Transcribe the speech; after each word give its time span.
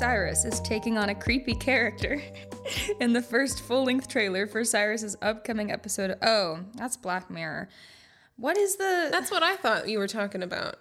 Cyrus 0.00 0.46
is 0.46 0.60
taking 0.60 0.96
on 0.96 1.10
a 1.10 1.14
creepy 1.14 1.52
character 1.54 2.22
in 3.00 3.12
the 3.12 3.20
first 3.20 3.60
full 3.60 3.84
length 3.84 4.08
trailer 4.08 4.46
for 4.46 4.64
Cyrus's 4.64 5.14
upcoming 5.20 5.70
episode. 5.70 6.16
Oh, 6.22 6.60
that's 6.74 6.96
Black 6.96 7.28
Mirror. 7.30 7.68
What 8.36 8.56
is 8.56 8.76
the. 8.76 9.10
That's 9.12 9.30
what 9.30 9.42
I 9.42 9.56
thought 9.56 9.90
you 9.90 9.98
were 9.98 10.08
talking 10.08 10.42
about. 10.42 10.76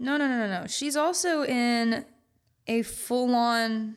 No, 0.00 0.16
no, 0.16 0.26
no, 0.26 0.38
no, 0.48 0.62
no. 0.62 0.66
She's 0.66 0.96
also 0.96 1.44
in 1.44 2.04
a 2.66 2.82
full 2.82 3.32
on. 3.36 3.96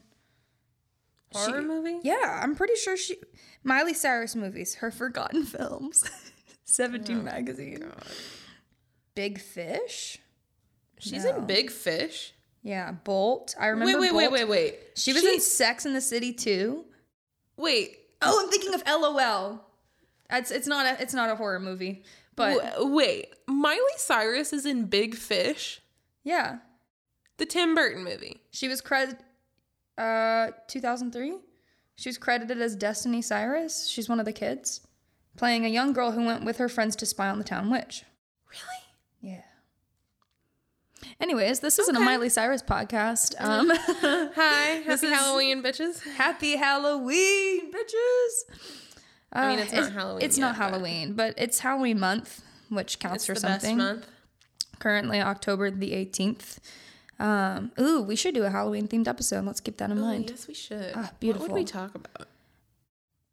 Horror 1.34 1.64
movie? 1.64 1.98
Yeah, 2.04 2.40
I'm 2.44 2.54
pretty 2.56 2.76
sure 2.76 2.96
she. 2.96 3.16
Miley 3.64 3.96
Cyrus 3.96 4.36
movies, 4.36 4.76
her 4.76 4.92
forgotten 4.92 5.44
films. 5.44 6.04
17 6.66 7.24
magazine. 7.24 7.84
Big 9.16 9.40
Fish? 9.40 10.20
She's 11.00 11.24
No. 11.24 11.38
in 11.38 11.46
Big 11.48 11.72
Fish. 11.72 12.36
Yeah, 12.64 12.92
Bolt. 12.92 13.56
I 13.60 13.68
remember 13.68 14.00
wait, 14.00 14.14
wait, 14.14 14.30
Bolt. 14.30 14.34
wait, 14.34 14.48
wait. 14.50 14.76
She 14.96 15.14
was 15.14 15.24
in 15.24 15.40
Sex 15.40 15.86
in 15.86 15.94
the 15.94 16.02
City 16.02 16.34
too. 16.34 16.86
Wait, 17.56 17.98
Oh, 18.22 18.42
I'm 18.44 18.50
thinking 18.50 18.74
of 18.74 18.84
LOL. 18.88 19.64
It's 20.32 20.52
it's 20.52 20.68
not 20.68 20.86
a 20.86 21.02
it's 21.02 21.14
not 21.14 21.30
a 21.30 21.36
horror 21.36 21.60
movie, 21.60 22.04
but 22.36 22.58
w- 22.60 22.94
wait. 22.94 23.28
Miley 23.48 23.78
Cyrus 23.98 24.52
is 24.54 24.66
in 24.66 24.86
Big 24.86 25.16
Fish, 25.16 25.82
yeah, 26.24 26.58
the 27.38 27.46
Tim 27.46 27.76
Burton 27.76 28.04
movie. 28.04 28.42
she 28.52 28.68
was 28.68 28.82
credit 28.82 29.18
uh 29.98 30.52
2003. 30.68 31.36
She 31.96 32.10
was 32.10 32.18
credited 32.18 32.62
as 32.62 32.76
Destiny 32.76 33.22
Cyrus. 33.22 33.88
She's 33.88 34.10
one 34.10 34.20
of 34.20 34.26
the 34.26 34.34
kids, 34.34 34.82
playing 35.38 35.66
a 35.66 35.70
young 35.70 35.94
girl 35.94 36.12
who 36.12 36.26
went 36.26 36.44
with 36.44 36.58
her 36.58 36.70
friends 36.70 36.96
to 36.98 37.06
spy 37.06 37.30
on 37.30 37.38
the 37.38 37.44
town 37.46 37.70
witch. 37.72 38.04
Really? 38.50 39.34
Yeah. 39.34 41.07
Anyways, 41.20 41.62
this 41.62 41.80
isn't 41.80 41.96
a 41.96 42.00
Miley 42.00 42.30
Cyrus 42.30 42.62
podcast. 42.62 43.34
Um, 43.40 43.72
Hi, 43.74 44.84
This 44.86 45.02
happy 45.02 45.08
is- 45.14 45.20
Halloween, 45.20 45.64
bitches. 45.64 46.04
happy 46.16 46.56
Halloween, 46.56 47.72
bitches. 47.72 48.58
I 49.34 49.48
mean, 49.50 49.60
Uh, 49.60 49.64
it's 49.64 49.74
not 49.74 49.92
Halloween 49.94 50.22
It's 50.26 50.38
not 50.38 50.48
yet, 50.48 50.58
but- 50.60 50.64
Halloween, 50.72 51.14
but 51.14 51.34
it's 51.38 51.60
Halloween 51.60 52.00
month, 52.00 52.42
which 52.70 53.00
counts 53.00 53.18
It's 53.18 53.26
for 53.26 53.34
the 53.34 53.40
something. 53.40 53.78
best 53.78 53.88
month. 53.96 54.08
Currently, 54.80 55.22
October 55.22 55.72
the 55.72 55.94
18th. 55.94 56.60
Um, 57.20 57.72
ooh, 57.80 58.04
we 58.04 58.16
should 58.16 58.36
do 58.36 58.44
a 58.44 58.50
Halloween 58.52 58.88
themed 58.88 59.08
episode. 59.08 59.44
Let's 59.44 59.60
keep 59.60 59.78
that 59.78 59.90
in 59.90 59.98
Oh, 59.98 60.02
mind. 60.02 60.30
yes, 60.30 60.48
we 60.48 60.54
should. 60.54 60.92
Ah, 60.96 61.12
What 61.20 61.40
would 61.40 61.52
we 61.52 61.64
talk 61.66 61.96
about? 61.96 62.28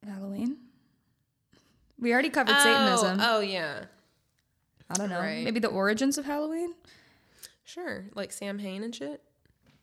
Halloween. 0.06 0.56
We 2.00 2.12
already 2.12 2.30
covered 2.30 2.56
Satanism. 2.56 3.18
Oh, 3.20 3.40
yeah. 3.40 3.84
I 4.90 4.94
don't 4.94 5.10
know. 5.10 5.20
right. 5.20 5.44
Maybe 5.44 5.60
the 5.60 5.68
origins 5.68 6.16
of 6.18 6.24
Halloween. 6.24 6.74
Sure. 7.64 8.04
Like 8.14 8.32
Samhain 8.32 8.82
and 8.82 8.94
shit. 8.94 9.22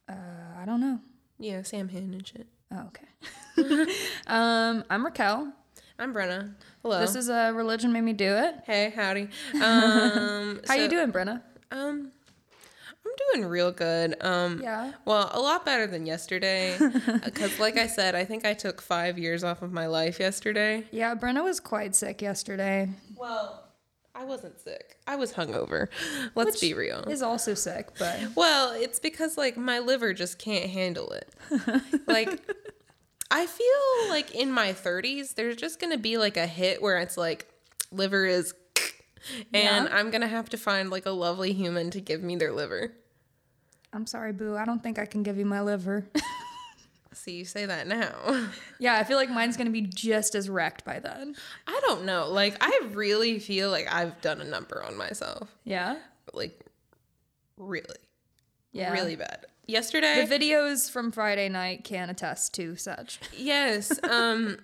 Uh, 0.08 0.14
I 0.60 0.66
don't 0.66 0.80
know. 0.82 1.00
Yeah, 1.40 1.62
Samhain 1.64 2.14
and 2.14 2.26
shit. 2.28 2.48
Oh, 2.72 2.88
okay. 2.88 3.94
um, 4.28 4.84
I'm 4.90 5.04
Raquel. 5.04 5.52
I'm 6.00 6.14
Brenna. 6.14 6.54
Hello. 6.82 7.00
This 7.00 7.16
is 7.16 7.30
a 7.30 7.52
religion 7.54 7.92
made 7.92 8.02
me 8.02 8.14
do 8.14 8.34
it. 8.36 8.56
hey, 8.66 8.92
howdy. 8.96 9.30
Um, 9.62 10.62
How 10.68 10.76
you 10.76 10.88
doing, 10.88 11.12
Brenna? 11.12 11.42
Um, 11.72 12.12
I'm 13.06 13.12
doing 13.34 13.48
real 13.48 13.72
good. 13.72 14.16
Um, 14.22 14.62
Yeah. 14.64 14.94
Well, 15.06 15.30
a 15.34 15.40
lot 15.40 15.66
better 15.66 15.86
than 15.88 16.06
yesterday. 16.06 16.78
Because, 17.24 17.60
like 17.60 17.78
I 17.78 17.88
said, 17.88 18.16
I 18.16 18.26
think 18.26 18.46
I 18.46 18.54
took 18.54 18.82
five 18.82 19.18
years 19.20 19.44
off 19.44 19.62
of 19.62 19.72
my 19.72 19.88
life 19.88 20.20
yesterday. 20.20 20.86
Yeah, 20.92 21.14
Brenna 21.16 21.44
was 21.44 21.60
quite 21.60 21.96
sick 21.96 22.22
yesterday. 22.22 22.90
Well, 23.16 23.61
I 24.22 24.24
wasn't 24.24 24.60
sick. 24.60 24.98
I 25.08 25.16
was 25.16 25.34
hungover. 25.34 25.88
Let's 26.36 26.62
be 26.62 26.76
real. 26.76 27.00
Is 27.10 27.24
also 27.24 27.56
sick, 27.56 27.90
but 27.98 28.20
Well, 28.36 28.72
it's 28.72 29.00
because 29.00 29.36
like 29.36 29.58
my 29.58 29.80
liver 29.80 30.14
just 30.14 30.38
can't 30.38 30.70
handle 30.70 31.12
it. 31.12 31.28
like 32.08 32.40
I 33.32 33.48
feel 33.48 34.10
like 34.10 34.36
in 34.36 34.52
my 34.52 34.74
30s 34.74 35.34
there's 35.34 35.56
just 35.56 35.80
to 35.92 35.98
be 35.98 36.20
like 36.20 36.38
a 36.38 36.46
hit 36.46 36.84
where 36.84 37.00
it's 37.00 37.18
like 37.18 37.48
liver 37.92 38.28
is 38.28 38.54
and 39.56 39.86
Yeah. 39.86 39.88
I'm 39.92 40.12
to 40.22 40.28
have 40.28 40.50
to 40.50 40.58
find 40.58 40.92
like 40.92 41.08
a 41.08 41.12
lovely 41.12 41.52
human 41.52 41.90
to 41.90 42.00
give 42.00 42.22
me 42.22 42.36
their 42.36 42.52
liver. 42.52 42.94
I'm 43.92 44.06
sorry, 44.06 44.34
Boo. 44.34 44.56
I 44.56 44.66
don't 44.66 44.84
think 44.84 45.00
I 45.00 45.08
can 45.08 45.24
give 45.24 45.40
you 45.40 45.46
my 45.46 45.62
liver. 45.62 46.08
See, 47.14 47.34
you 47.34 47.46
say 47.46 47.66
that 47.66 47.88
now. 47.88 48.48
yeah, 48.80 48.96
I 48.98 49.04
feel 49.04 49.18
like 49.18 49.30
mine's 49.30 49.58
gonna 49.58 49.70
be 49.70 49.82
just 49.82 50.34
as 50.34 50.50
wrecked 50.50 50.86
by 50.86 51.00
then. 51.00 51.36
I 51.68 51.80
don't 51.86 52.06
know. 52.06 52.30
Like 52.30 52.56
I 52.62 52.82
really 52.92 53.40
feel 53.40 53.70
like 53.70 53.92
I've 53.94 54.20
done 54.22 54.40
a 54.42 54.46
number 54.46 54.82
on 54.84 54.96
myself. 54.98 55.50
Yeah. 55.64 55.98
Like 56.34 56.60
really. 57.58 57.98
Yeah. 58.72 58.94
Really 58.94 59.16
bad. 59.16 59.46
Yesterday 59.68 60.26
The 60.26 60.34
videos 60.34 60.90
from 60.90 61.12
Friday 61.12 61.50
night 61.50 61.84
can 61.84 62.10
attest 62.10 62.54
to 62.56 62.76
such. 62.76 63.20
Yes. 63.36 64.00
Um 64.10 64.58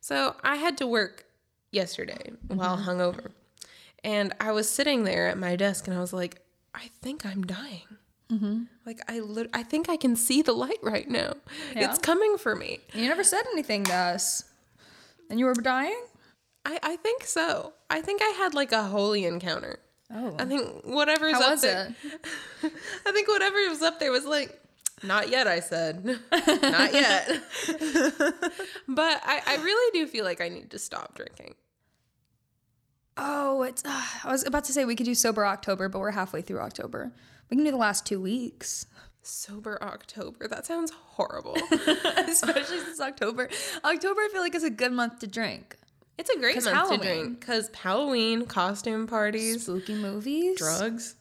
so 0.00 0.34
I 0.42 0.56
had 0.56 0.76
to 0.78 0.86
work 0.86 1.24
yesterday 1.70 2.32
while 2.48 2.78
hungover. 2.78 3.30
And 4.04 4.34
I 4.40 4.52
was 4.52 4.68
sitting 4.68 5.04
there 5.04 5.28
at 5.28 5.38
my 5.38 5.56
desk 5.56 5.86
and 5.86 5.96
I 5.96 6.00
was 6.00 6.12
like, 6.12 6.40
I 6.74 6.88
think 7.00 7.24
I'm 7.24 7.42
dying. 7.42 7.98
Like 8.86 9.00
I 9.08 9.20
lit- 9.20 9.50
I 9.52 9.62
think 9.62 9.88
I 9.88 9.96
can 9.96 10.16
see 10.16 10.42
the 10.42 10.52
light 10.52 10.78
right 10.82 11.08
now. 11.08 11.34
Yeah? 11.74 11.88
It's 11.90 11.98
coming 11.98 12.38
for 12.38 12.56
me. 12.56 12.80
You 12.94 13.08
never 13.08 13.24
said 13.24 13.42
anything 13.52 13.84
to 13.84 13.94
us. 13.94 14.44
And 15.30 15.38
you 15.38 15.46
were 15.46 15.54
dying? 15.54 16.02
I, 16.64 16.78
I 16.82 16.96
think 16.96 17.24
so. 17.24 17.72
I 17.90 18.00
think 18.00 18.20
I 18.22 18.28
had 18.38 18.54
like 18.54 18.72
a 18.72 18.84
holy 18.84 19.24
encounter. 19.24 19.78
Oh. 20.14 20.36
I 20.38 20.44
think 20.44 20.84
whatever's 20.84 21.32
How 21.34 21.44
up 21.44 21.50
was 21.52 21.62
there. 21.62 21.94
it? 22.04 22.72
I 23.06 23.12
think 23.12 23.28
whatever 23.28 23.56
was 23.68 23.82
up 23.82 23.98
there 23.98 24.12
was 24.12 24.24
like, 24.26 24.58
not 25.02 25.30
yet, 25.30 25.46
I 25.46 25.60
said. 25.60 26.04
not 26.32 26.92
yet. 26.92 27.28
but 28.88 29.20
I, 29.24 29.40
I 29.46 29.56
really 29.62 29.98
do 29.98 30.06
feel 30.06 30.24
like 30.24 30.40
I 30.40 30.48
need 30.48 30.70
to 30.70 30.78
stop 30.78 31.14
drinking. 31.16 31.54
Oh, 33.16 33.62
it's. 33.62 33.84
Uh, 33.84 34.02
I 34.24 34.30
was 34.30 34.46
about 34.46 34.64
to 34.64 34.72
say 34.72 34.84
we 34.84 34.96
could 34.96 35.06
do 35.06 35.14
sober 35.14 35.44
October, 35.44 35.88
but 35.88 35.98
we're 35.98 36.12
halfway 36.12 36.40
through 36.40 36.60
October. 36.60 37.12
We 37.52 37.56
can 37.56 37.66
do 37.66 37.70
the 37.70 37.76
last 37.76 38.06
two 38.06 38.18
weeks, 38.18 38.86
Sober 39.20 39.78
October. 39.82 40.48
That 40.48 40.64
sounds 40.64 40.90
horrible. 40.90 41.54
especially 42.26 42.78
since 42.86 42.98
October. 42.98 43.50
October, 43.84 44.20
I 44.22 44.28
feel 44.32 44.40
like 44.40 44.54
is 44.54 44.64
a 44.64 44.70
good 44.70 44.90
month 44.90 45.18
to 45.18 45.26
drink. 45.26 45.76
It's 46.16 46.30
a 46.30 46.38
great 46.38 46.54
month 46.54 46.74
Halloween. 46.74 47.00
to 47.00 47.04
drink 47.06 47.40
because 47.40 47.70
Halloween, 47.74 48.46
costume 48.46 49.06
parties, 49.06 49.64
Spooky 49.64 49.96
movies, 49.96 50.56
drugs, 50.56 51.16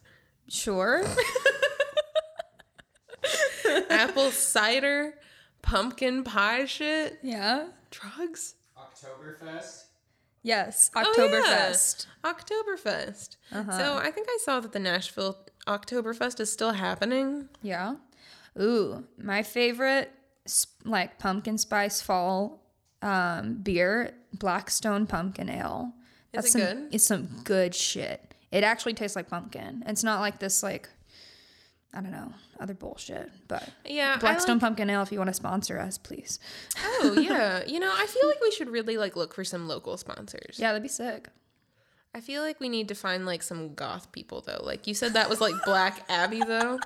Sure. 0.48 1.04
apple 3.90 4.32
cider, 4.32 5.16
pumpkin 5.62 6.24
pie 6.24 6.64
shit, 6.64 7.20
yeah. 7.22 7.68
drugs. 7.90 8.56
Oktoberfest. 8.78 9.84
Yes. 10.44 10.90
Oh, 10.96 11.04
Oktoberfest. 11.04 12.08
yeah. 12.24 12.32
Oktoberfest. 12.34 13.36
Uh-huh. 13.52 13.78
So 13.78 13.98
I 13.98 14.12
think 14.12 14.28
I 14.30 14.38
saw 14.46 14.62
that 14.62 14.72
the 14.72 14.80
Nashville 14.80 15.38
Oktoberfest 15.68 16.40
is 16.40 16.52
still 16.52 16.72
happening. 16.72 17.50
Yeah. 17.62 17.96
Ooh, 18.60 19.06
my 19.18 19.44
favorite 19.44 20.12
like 20.84 21.20
pumpkin 21.20 21.58
spice 21.58 22.02
fall 22.02 22.62
um, 23.02 23.56
beer, 23.56 24.14
Blackstone 24.34 25.08
Pumpkin 25.08 25.50
Ale. 25.50 25.94
Is 26.34 26.46
it 26.46 26.52
some, 26.52 26.62
good? 26.62 26.88
It's 26.92 27.06
some 27.06 27.28
good 27.44 27.76
shit. 27.76 28.34
It 28.52 28.64
actually 28.64 28.94
tastes 28.94 29.16
like 29.16 29.30
pumpkin. 29.30 29.84
It's 29.88 30.04
not 30.04 30.20
like 30.20 30.40
this 30.40 30.62
like 30.64 30.90
I 31.94 32.02
don't 32.02 32.12
know 32.12 32.34
other 32.60 32.74
bullshit. 32.74 33.30
But 33.48 33.68
Yeah, 33.86 34.18
Blackstone 34.18 34.56
like- 34.56 34.62
Pumpkin 34.62 34.90
Ale, 34.90 35.02
if 35.02 35.12
you 35.12 35.18
want 35.18 35.30
to 35.30 35.34
sponsor 35.34 35.80
us, 35.80 35.98
please. 35.98 36.40
Oh 37.02 37.18
yeah, 37.20 37.64
you 37.68 37.80
know 37.80 37.92
I 37.94 38.06
feel 38.06 38.28
like 38.28 38.42
we 38.42 38.52
should 38.52 38.70
really 38.70 38.98
like 38.98 39.16
look 39.16 39.34
for 39.34 39.44
some 39.44 39.68
local 39.68 39.98
sponsors. 39.98 40.58
Yeah, 40.58 40.70
that'd 40.70 40.84
be 40.84 40.90
sick. 40.90 41.30
I 42.14 42.20
feel 42.22 42.42
like 42.42 42.60
we 42.60 42.70
need 42.70 42.88
to 42.90 42.96
find 42.96 43.26
like 43.26 43.42
some 43.42 43.74
goth 43.74 44.12
people 44.12 44.42
though. 44.42 44.62
Like 44.64 44.86
you 44.88 44.94
said 44.94 45.14
that 45.14 45.30
was 45.30 45.40
like 45.42 45.56
Black 45.66 46.06
Abbey 46.10 46.42
though. 46.44 46.80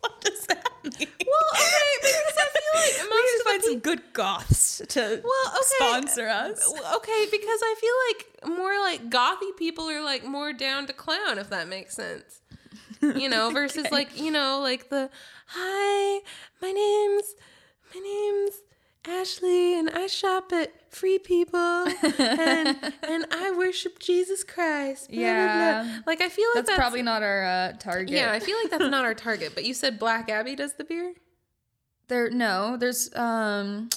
What 0.00 0.20
does 0.20 0.46
that 0.46 0.68
mean? 0.84 1.08
Well, 1.26 1.50
okay, 1.54 1.96
because 2.00 2.36
I 2.38 2.48
feel 2.54 2.80
like 2.80 3.02
we 3.02 3.08
most 3.10 3.32
need 3.32 3.38
to 3.38 3.44
find 3.44 3.62
some 3.62 3.78
good 3.80 4.02
goths 4.12 4.82
to 4.88 5.00
Well, 5.22 5.48
okay. 5.54 5.62
sponsor 5.78 6.28
us. 6.28 6.66
Okay, 6.96 7.26
because 7.30 7.60
I 7.62 7.74
feel 7.80 8.48
like 8.48 8.56
more 8.58 8.78
like 8.80 9.10
gothy 9.10 9.56
people 9.58 9.88
are 9.90 10.02
like 10.02 10.24
more 10.24 10.52
down 10.52 10.86
to 10.86 10.92
clown, 10.92 11.38
if 11.38 11.50
that 11.50 11.68
makes 11.68 11.94
sense. 11.94 12.40
You 13.02 13.28
know, 13.28 13.50
versus 13.52 13.86
like 13.90 14.18
you 14.20 14.30
know, 14.30 14.60
like 14.60 14.88
the 14.88 15.10
hi, 15.46 16.20
my 16.62 16.70
name's 16.72 17.34
my 17.94 18.00
name's 18.00 18.54
Ashley, 19.08 19.78
and 19.78 19.90
I 19.90 20.06
shop 20.06 20.52
at 20.52 20.72
Free 20.92 21.18
People, 21.18 21.58
and 21.58 22.76
and 23.02 23.26
I 23.30 23.54
worship 23.56 23.98
Jesus 23.98 24.42
Christ. 24.44 25.10
blah, 25.10 25.18
blah, 25.18 25.24
blah." 25.24 25.24
Yeah. 25.92 25.98
like 26.06 26.20
I 26.20 26.28
feel 26.28 26.46
like 26.50 26.54
That's, 26.56 26.68
that's, 26.70 26.78
probably 26.78 27.02
not 27.02 27.22
our 27.22 27.44
uh, 27.44 27.72
target. 27.78 28.10
yeah. 28.10 28.32
I 28.32 28.40
feel 28.40 28.56
like 28.62 28.70
that's 28.70 28.90
not 28.90 29.04
our 29.04 29.14
target. 29.28 29.52
But 29.54 29.64
you 29.64 29.74
said 29.74 29.98
Black 29.98 30.28
Abbey 30.28 30.56
does 30.56 30.74
the 30.74 30.84
beer, 30.84 31.14
There 32.08 32.30
no, 32.30 32.76
there's 32.76 33.14
um 33.14 33.88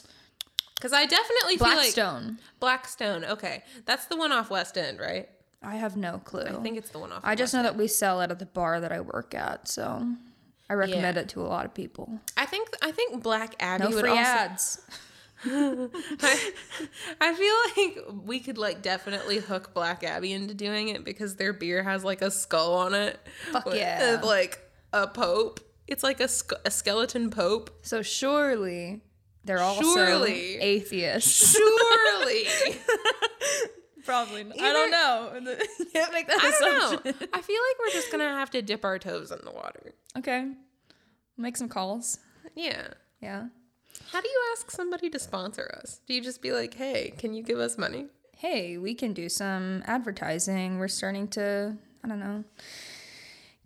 because 0.75 0.93
I 0.93 1.05
definitely 1.05 1.57
feel 1.57 1.67
like 1.67 1.75
Blackstone. 1.95 2.39
Blackstone. 2.59 3.25
Okay, 3.25 3.63
that's 3.85 4.05
the 4.05 4.15
one 4.15 4.31
off 4.31 4.49
West 4.49 4.77
End, 4.77 4.99
right? 4.99 5.27
I 5.61 5.75
have 5.75 5.97
no 5.97 6.19
clue. 6.19 6.43
I 6.43 6.53
think 6.61 6.77
it's 6.77 6.89
the 6.89 6.99
one 6.99 7.11
off. 7.11 7.19
I 7.23 7.35
just 7.35 7.53
West 7.53 7.65
know 7.65 7.69
that 7.69 7.75
we 7.77 7.87
sell 7.89 8.21
it 8.21 8.31
at 8.31 8.39
the 8.39 8.45
bar 8.45 8.79
that 8.79 8.93
I 8.93 9.01
work 9.01 9.35
at. 9.35 9.67
So 9.67 10.07
I 10.69 10.73
recommend 10.73 11.15
Yeah. 11.17 11.23
it 11.23 11.29
to 11.29 11.41
a 11.41 11.47
lot 11.47 11.65
of 11.65 11.73
people. 11.73 12.19
I 12.37 12.45
think 12.45 12.69
I 12.81 12.91
think 12.91 13.23
Black 13.23 13.55
Abbey 13.59 13.85
No 13.85 13.89
would 13.91 13.99
free 14.01 14.09
also. 14.11 14.21
ads. 14.21 14.81
I, 15.45 16.51
I 17.21 17.33
feel 17.33 17.55
like 17.85 18.23
we 18.25 18.39
could 18.41 18.57
like 18.57 18.81
definitely 18.81 19.37
hook 19.39 19.73
Black 19.73 20.03
Abbey 20.03 20.33
into 20.33 20.53
doing 20.53 20.89
it 20.89 21.03
because 21.05 21.37
their 21.37 21.53
beer 21.53 21.81
has 21.83 22.03
like 22.03 22.21
a 22.21 22.29
skull 22.29 22.73
on 22.75 22.93
it. 22.93 23.19
Fuck 23.51 23.65
with, 23.65 23.75
yeah. 23.75 24.19
Uh, 24.21 24.25
like 24.25 24.59
a 24.93 25.07
pope. 25.07 25.59
It's 25.87 26.03
like 26.03 26.19
a, 26.19 26.27
a 26.65 26.69
skeleton 26.71 27.29
pope. 27.29 27.71
So 27.81 28.01
surely 28.01 29.01
they're 29.45 29.61
also 29.61 29.81
Surely. 29.95 30.57
atheists. 30.57 31.55
Surely. 31.57 32.43
Probably. 34.05 34.43
Not. 34.43 34.59
I 34.59 34.73
don't 34.73 34.91
know. 34.91 35.29
Can't 35.93 36.13
make 36.13 36.27
that 36.27 36.39
I 36.41 36.51
don't 36.59 37.05
know. 37.05 37.11
I 37.33 37.41
feel 37.41 37.59
like 37.69 37.79
we're 37.79 37.91
just 37.91 38.11
gonna 38.11 38.29
have 38.29 38.49
to 38.51 38.61
dip 38.61 38.83
our 38.85 38.99
toes 38.99 39.31
in 39.31 39.39
the 39.43 39.51
water. 39.51 39.93
Okay. 40.17 40.51
Make 41.37 41.57
some 41.57 41.69
calls. 41.69 42.19
Yeah. 42.55 42.87
Yeah. 43.21 43.47
How 44.11 44.21
do 44.21 44.27
you 44.27 44.41
ask 44.53 44.71
somebody 44.71 45.09
to 45.09 45.19
sponsor 45.19 45.69
us? 45.81 45.99
Do 46.07 46.13
you 46.13 46.21
just 46.21 46.41
be 46.41 46.51
like, 46.51 46.73
"Hey, 46.73 47.13
can 47.17 47.33
you 47.33 47.43
give 47.43 47.59
us 47.59 47.77
money?" 47.77 48.07
Hey, 48.37 48.77
we 48.77 48.93
can 48.95 49.13
do 49.13 49.27
some 49.29 49.83
advertising. 49.85 50.79
We're 50.79 50.87
starting 50.87 51.27
to, 51.29 51.75
I 52.03 52.07
don't 52.07 52.19
know, 52.21 52.45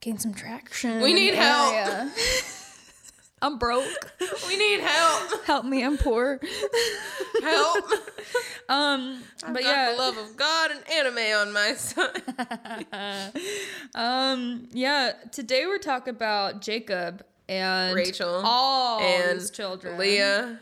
gain 0.01 0.17
some 0.17 0.33
traction. 0.33 1.01
We 1.01 1.13
need 1.13 1.35
help. 1.35 2.09
I'm 3.41 3.57
broke. 3.59 4.11
We 4.47 4.57
need 4.57 4.79
help. 4.81 5.45
Help 5.45 5.65
me, 5.65 5.83
I'm 5.83 5.97
poor. 5.97 6.39
Help. 7.41 7.85
Um, 8.69 9.21
I've 9.43 9.53
but 9.53 9.63
yeah, 9.63 9.91
the 9.91 9.97
love 9.97 10.17
of 10.17 10.35
God 10.37 10.71
and 10.71 10.81
anime 10.89 11.47
on 11.47 11.53
my 11.53 11.73
side. 11.77 12.85
um, 13.95 14.67
yeah. 14.71 15.13
Today 15.31 15.65
we're 15.65 15.77
talking 15.79 16.11
about 16.15 16.61
Jacob 16.61 17.23
and 17.49 17.95
Rachel 17.95 18.41
all 18.43 18.99
and 19.01 19.39
his 19.39 19.51
children, 19.51 19.97
Leah, 19.97 20.59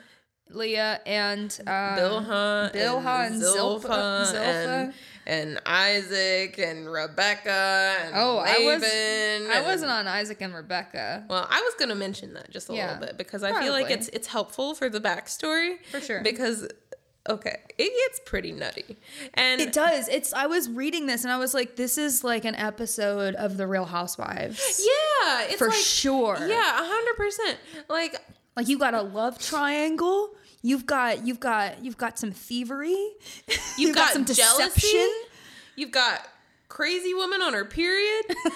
Leah, 0.49 0.99
and 1.05 1.55
um, 1.61 1.73
Bilhah, 1.73 2.73
Bilhah 2.73 3.25
and 3.27 3.33
and 3.35 3.41
Zilpah, 3.43 3.87
Zilpah- 3.87 4.35
and 4.35 4.93
and 5.27 5.61
Isaac 5.67 6.57
and 6.57 6.91
Rebecca 6.91 7.95
and 8.01 8.15
Oh, 8.15 8.37
I 8.39 8.57
was 8.65 8.81
Laban 8.81 9.51
I 9.51 9.57
and- 9.57 9.65
wasn't 9.65 9.91
on 9.91 10.07
Isaac 10.07 10.41
and 10.41 10.53
Rebecca 10.55 11.23
Well, 11.29 11.47
I 11.47 11.61
was 11.61 11.75
gonna 11.77 11.93
mention 11.95 12.33
that 12.33 12.49
just 12.49 12.71
a 12.71 12.73
Yeah, 12.73 12.93
little 12.93 13.05
bit 13.05 13.17
because 13.19 13.43
I 13.43 13.61
feel 13.61 13.71
like 13.71 13.91
it's 13.91 14.07
it's 14.09 14.27
helpful 14.27 14.73
for 14.73 14.89
the 14.89 14.99
backstory 14.99 15.75
For 15.91 16.01
sure. 16.01 16.21
Because 16.23 16.67
okay, 17.29 17.59
it 17.77 18.09
gets 18.09 18.21
pretty 18.25 18.51
nutty, 18.51 18.97
and 19.33 19.61
It 19.61 19.73
does. 19.73 20.07
It's. 20.07 20.33
I 20.33 20.47
was 20.47 20.69
reading 20.69 21.05
this 21.05 21.23
and 21.23 21.31
I 21.31 21.37
was 21.37 21.53
like, 21.53 21.75
this 21.75 21.97
is 21.97 22.23
like 22.23 22.45
an 22.45 22.55
episode 22.55 23.35
of 23.35 23.57
The 23.57 23.67
Real 23.67 23.85
Housewives. 23.85 24.59
yeah, 24.79 25.43
it's 25.43 25.57
for 25.57 25.67
like, 25.67 25.77
sure. 25.77 26.37
Yeah, 26.39 26.81
a 26.81 26.85
hundred 26.85 27.15
percent. 27.17 27.57
Like 27.89 28.15
Like 28.55 28.67
you 28.67 28.77
got 28.77 28.93
a 28.93 29.01
love 29.01 29.39
triangle. 29.39 30.35
You've 30.61 30.85
got 30.85 31.25
you've 31.25 31.39
got 31.39 31.83
you've 31.83 31.97
got 31.97 32.19
some 32.19 32.31
thievery. 32.31 33.11
You've 33.77 33.95
got 33.95 34.13
some 34.13 34.25
jealousy. 34.25 34.63
deception. 34.73 35.09
You've 35.75 35.91
got 35.91 36.27
crazy 36.67 37.13
woman 37.13 37.41
on 37.41 37.53
her 37.53 37.65
period. 37.65 38.25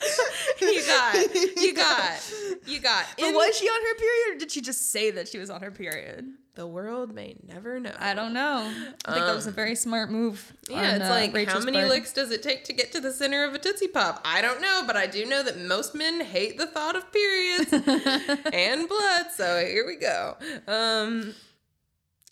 you 0.60 0.86
got, 0.86 1.34
you 1.34 1.74
got, 1.74 2.32
you 2.66 2.80
got. 2.80 3.06
But 3.18 3.28
in- 3.28 3.34
was 3.34 3.56
she 3.56 3.66
on 3.66 3.80
her 3.80 3.94
period 3.96 4.36
or 4.36 4.38
did 4.38 4.50
she 4.50 4.60
just 4.60 4.90
say 4.90 5.10
that 5.10 5.28
she 5.28 5.38
was 5.38 5.50
on 5.50 5.60
her 5.62 5.70
period? 5.70 6.32
the 6.60 6.66
world 6.66 7.14
may 7.14 7.36
never 7.46 7.80
know. 7.80 7.92
I 7.98 8.12
don't 8.12 8.34
know. 8.34 8.70
I 9.06 9.14
think 9.14 9.24
that 9.24 9.34
was 9.34 9.46
a 9.46 9.50
very 9.50 9.74
smart 9.74 10.10
move. 10.10 10.52
Um, 10.68 10.76
yeah, 10.76 10.90
on, 10.90 10.94
it's 10.96 11.04
uh, 11.06 11.08
like 11.08 11.48
how 11.48 11.60
many 11.60 11.78
part. 11.78 11.88
licks 11.88 12.12
does 12.12 12.30
it 12.30 12.42
take 12.42 12.64
to 12.64 12.74
get 12.74 12.92
to 12.92 13.00
the 13.00 13.12
center 13.12 13.44
of 13.44 13.54
a 13.54 13.58
Tootsie 13.58 13.88
Pop? 13.88 14.20
I 14.26 14.42
don't 14.42 14.60
know, 14.60 14.82
but 14.86 14.94
I 14.94 15.06
do 15.06 15.24
know 15.24 15.42
that 15.42 15.58
most 15.58 15.94
men 15.94 16.20
hate 16.20 16.58
the 16.58 16.66
thought 16.66 16.96
of 16.96 17.10
periods 17.12 17.72
and 18.52 18.88
blood. 18.88 19.26
So 19.34 19.64
here 19.64 19.86
we 19.86 19.96
go. 19.96 20.36
Um, 20.66 21.34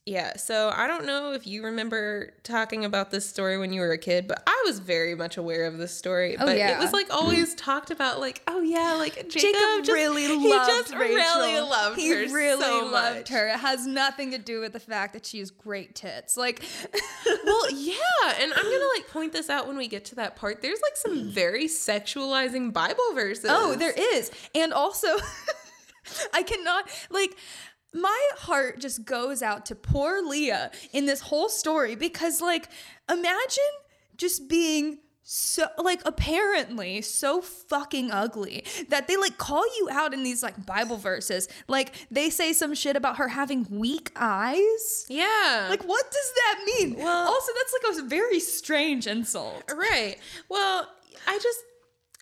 yeah, 0.08 0.36
so 0.38 0.72
I 0.74 0.86
don't 0.86 1.04
know 1.04 1.32
if 1.32 1.46
you 1.46 1.62
remember 1.64 2.32
talking 2.42 2.86
about 2.86 3.10
this 3.10 3.28
story 3.28 3.58
when 3.58 3.74
you 3.74 3.82
were 3.82 3.92
a 3.92 3.98
kid, 3.98 4.26
but 4.26 4.42
I 4.46 4.62
was 4.66 4.78
very 4.78 5.14
much 5.14 5.36
aware 5.36 5.66
of 5.66 5.76
this 5.76 5.94
story. 5.94 6.34
Oh, 6.38 6.46
but 6.46 6.56
it 6.56 6.78
was 6.78 6.92
like 6.94 7.12
always 7.12 7.54
talked 7.54 7.90
about, 7.90 8.18
like, 8.18 8.42
oh 8.46 8.60
yeah, 8.60 8.94
like 8.94 9.14
Jacob, 9.14 9.30
Jacob 9.30 9.84
just, 9.84 9.90
really 9.90 10.26
he 10.26 10.50
loved 10.50 10.70
just 10.70 10.94
Rachel. 10.94 11.14
really 11.14 11.60
loved 11.60 11.98
he 11.98 12.08
her. 12.08 12.24
He 12.24 12.32
really 12.34 12.62
so 12.62 12.86
loved 12.90 13.18
much. 13.18 13.28
her. 13.28 13.48
It 13.48 13.58
has 13.58 13.86
nothing 13.86 14.30
to 14.30 14.38
do 14.38 14.60
with 14.60 14.72
the 14.72 14.80
fact 14.80 15.12
that 15.12 15.26
she 15.26 15.40
has 15.40 15.50
great 15.50 15.94
tits. 15.94 16.36
Like, 16.38 16.62
Well, 17.44 17.70
yeah, 17.70 17.94
and 18.40 18.52
I'm 18.52 18.64
gonna 18.64 18.88
like 18.96 19.08
point 19.10 19.32
this 19.34 19.50
out 19.50 19.66
when 19.66 19.76
we 19.76 19.88
get 19.88 20.06
to 20.06 20.14
that 20.16 20.36
part. 20.36 20.62
There's 20.62 20.80
like 20.80 20.96
some 20.96 21.30
very 21.30 21.66
sexualizing 21.66 22.72
Bible 22.72 23.12
verses. 23.14 23.46
Oh, 23.48 23.74
there 23.74 23.92
is. 23.94 24.30
And 24.54 24.72
also, 24.72 25.08
I 26.32 26.42
cannot, 26.42 26.88
like, 27.10 27.36
my 27.94 28.28
heart 28.36 28.80
just 28.80 29.04
goes 29.04 29.42
out 29.42 29.66
to 29.66 29.74
poor 29.74 30.22
Leah 30.22 30.70
in 30.92 31.06
this 31.06 31.20
whole 31.20 31.48
story 31.48 31.94
because, 31.94 32.40
like, 32.40 32.68
imagine 33.10 33.64
just 34.16 34.48
being 34.48 34.98
so, 35.22 35.66
like, 35.78 36.00
apparently 36.06 37.02
so 37.02 37.40
fucking 37.42 38.10
ugly 38.10 38.64
that 38.88 39.08
they, 39.08 39.16
like, 39.16 39.36
call 39.38 39.64
you 39.78 39.88
out 39.90 40.14
in 40.14 40.22
these, 40.22 40.42
like, 40.42 40.64
Bible 40.66 40.96
verses. 40.96 41.48
Like, 41.66 41.94
they 42.10 42.30
say 42.30 42.52
some 42.52 42.74
shit 42.74 42.96
about 42.96 43.16
her 43.18 43.28
having 43.28 43.66
weak 43.70 44.10
eyes. 44.16 45.06
Yeah. 45.08 45.66
Like, 45.68 45.84
what 45.84 46.04
does 46.10 46.32
that 46.34 46.60
mean? 46.66 46.96
Well- 46.96 47.28
also, 47.28 47.52
that's 47.54 47.96
like 47.96 48.04
a 48.04 48.08
very 48.08 48.40
strange 48.40 49.06
insult. 49.06 49.64
right. 49.74 50.16
Well, 50.48 50.88
I 51.26 51.38
just 51.38 51.58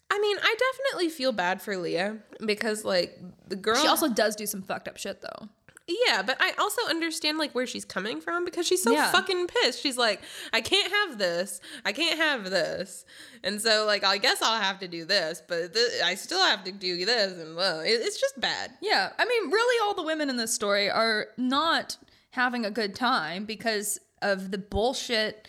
I 0.08 0.20
mean, 0.20 0.36
I 0.40 0.54
definitely 0.54 1.10
feel 1.10 1.32
bad 1.32 1.60
for 1.60 1.76
Leah 1.76 2.18
because 2.44 2.84
like 2.84 3.18
the 3.48 3.56
girl 3.56 3.76
She 3.76 3.88
also 3.88 4.08
does 4.08 4.36
do 4.36 4.46
some 4.46 4.62
fucked 4.62 4.86
up 4.88 4.96
shit, 4.98 5.20
though. 5.20 5.48
Yeah, 5.88 6.22
but 6.22 6.36
I 6.40 6.52
also 6.58 6.82
understand 6.88 7.38
like 7.38 7.52
where 7.54 7.66
she's 7.66 7.84
coming 7.84 8.20
from 8.20 8.44
because 8.44 8.66
she's 8.66 8.82
so 8.82 8.92
Yeah. 8.92 9.12
fucking 9.12 9.46
pissed. 9.46 9.80
She's 9.80 9.96
like, 9.96 10.20
I 10.52 10.60
can't 10.60 10.92
have 10.92 11.18
this. 11.18 11.60
I 11.84 11.92
can't 11.92 12.18
have 12.18 12.50
this. 12.50 13.04
And 13.44 13.62
so 13.62 13.84
like 13.86 14.02
I 14.02 14.18
guess 14.18 14.42
I'll 14.42 14.60
have 14.60 14.80
to 14.80 14.88
do 14.88 15.04
this, 15.04 15.42
but 15.46 15.74
th- 15.74 16.02
I 16.04 16.16
still 16.16 16.40
have 16.44 16.64
to 16.64 16.72
do 16.72 17.04
this 17.04 17.38
and 17.38 17.54
well, 17.54 17.80
it- 17.80 17.88
it's 18.02 18.20
just 18.20 18.40
bad. 18.40 18.72
Yeah, 18.82 19.10
I 19.18 19.24
mean, 19.24 19.50
really, 19.50 19.86
all 19.86 19.94
the 19.94 20.02
women 20.02 20.28
in 20.28 20.36
this 20.36 20.52
story 20.52 20.90
are 20.90 21.28
not 21.36 21.98
having 22.30 22.66
a 22.66 22.70
good 22.70 22.94
time 22.96 23.44
because 23.44 24.00
of 24.22 24.50
the 24.50 24.58
bullshit 24.58 25.46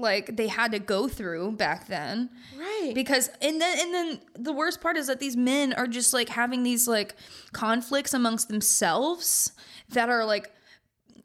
like 0.00 0.36
they 0.36 0.48
had 0.48 0.72
to 0.72 0.78
go 0.78 1.06
through 1.08 1.52
back 1.52 1.86
then. 1.86 2.30
Right. 2.58 2.92
Because 2.94 3.30
and 3.40 3.60
then 3.60 3.78
and 3.78 3.94
then 3.94 4.20
the 4.34 4.52
worst 4.52 4.80
part 4.80 4.96
is 4.96 5.06
that 5.06 5.20
these 5.20 5.36
men 5.36 5.72
are 5.74 5.86
just 5.86 6.12
like 6.12 6.28
having 6.28 6.62
these 6.62 6.88
like 6.88 7.14
conflicts 7.52 8.14
amongst 8.14 8.48
themselves 8.48 9.52
that 9.90 10.08
are 10.08 10.24
like 10.24 10.50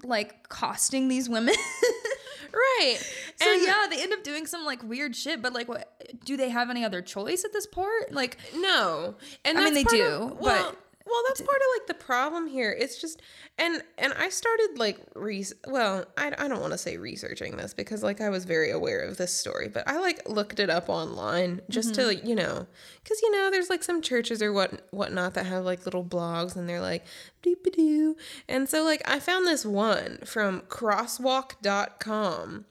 like 0.03 0.47
costing 0.49 1.07
these 1.07 1.27
women. 1.29 1.55
right. 2.53 2.97
so 3.37 3.51
And- 3.53 3.63
yeah, 3.63 3.85
they 3.89 4.01
end 4.01 4.13
up 4.13 4.23
doing 4.23 4.45
some 4.45 4.65
like 4.65 4.83
weird 4.83 5.15
shit, 5.15 5.41
but 5.41 5.53
like 5.53 5.67
what 5.67 5.91
do 6.23 6.37
they 6.37 6.49
have 6.49 6.69
any 6.69 6.83
other 6.85 7.01
choice 7.01 7.43
at 7.45 7.53
this 7.53 7.65
part? 7.65 8.11
Like 8.11 8.37
No, 8.55 9.15
and 9.43 9.57
I 9.57 9.63
mean, 9.65 9.73
they 9.73 9.83
do, 9.83 10.03
Of, 10.05 10.39
well, 10.39 10.71
but- 10.71 10.79
well, 11.05 11.21
that's 11.27 11.41
part 11.41 11.57
of 11.57 11.63
like 11.79 11.87
the 11.87 12.03
problem 12.03 12.47
here. 12.47 12.75
It's 12.77 12.99
just, 12.99 13.21
and 13.59 13.83
and 13.97 14.13
I 14.13 14.29
started 14.29 14.77
like 14.77 14.99
re. 15.13 15.45
Well, 15.67 16.05
I, 16.17 16.33
I 16.37 16.47
don't 16.47 16.61
want 16.61 16.71
to 16.71 16.79
say 16.79 16.97
researching 16.97 17.57
this 17.57 17.75
because 17.75 18.01
like 18.01 18.21
I 18.21 18.29
was 18.29 18.45
very 18.45 18.71
aware 18.71 19.01
of 19.01 19.17
this 19.17 19.31
story, 19.31 19.67
but 19.67 19.87
I 19.87 19.99
like 19.99 20.27
looked 20.27 20.59
it 20.59 20.71
up 20.71 20.89
online 20.89 21.61
just 21.69 21.93
to 21.95 22.07
like 22.07 22.25
you 22.25 22.33
know, 22.33 22.65
because 23.03 23.21
you 23.21 23.31
know 23.31 23.51
there's 23.51 23.69
like 23.69 23.83
some 23.83 24.01
churches 24.01 24.41
or 24.41 24.51
what 24.51 24.87
whatnot 24.91 25.35
that 25.35 25.45
have 25.45 25.63
like 25.63 25.85
little 25.85 26.03
blogs 26.03 26.55
and 26.55 26.67
they're 26.67 26.81
like 26.81 27.05
doop 27.43 27.71
doo, 27.71 28.17
and 28.49 28.67
so 28.67 28.83
like 28.83 29.03
I 29.05 29.19
found 29.19 29.45
this 29.45 29.63
one 29.63 30.17
from 30.25 30.61
Crosswalk.com 30.61 32.65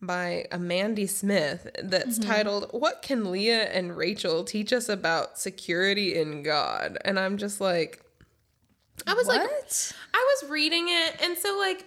by 0.00 0.46
Amanda 0.52 1.08
Smith 1.08 1.68
that's 1.82 2.18
mm-hmm. 2.18 2.30
titled 2.30 2.68
What 2.70 3.02
Can 3.02 3.30
Leah 3.30 3.64
and 3.64 3.96
Rachel 3.96 4.44
Teach 4.44 4.72
Us 4.72 4.88
About 4.88 5.38
Security 5.38 6.14
in 6.14 6.42
God? 6.42 6.98
And 7.04 7.18
I'm 7.18 7.36
just 7.36 7.60
like 7.60 8.04
I 9.06 9.14
was 9.14 9.26
like? 9.26 9.40
I 9.40 10.36
was 10.42 10.50
reading 10.50 10.86
it 10.88 11.16
and 11.22 11.36
so 11.36 11.56
like 11.58 11.84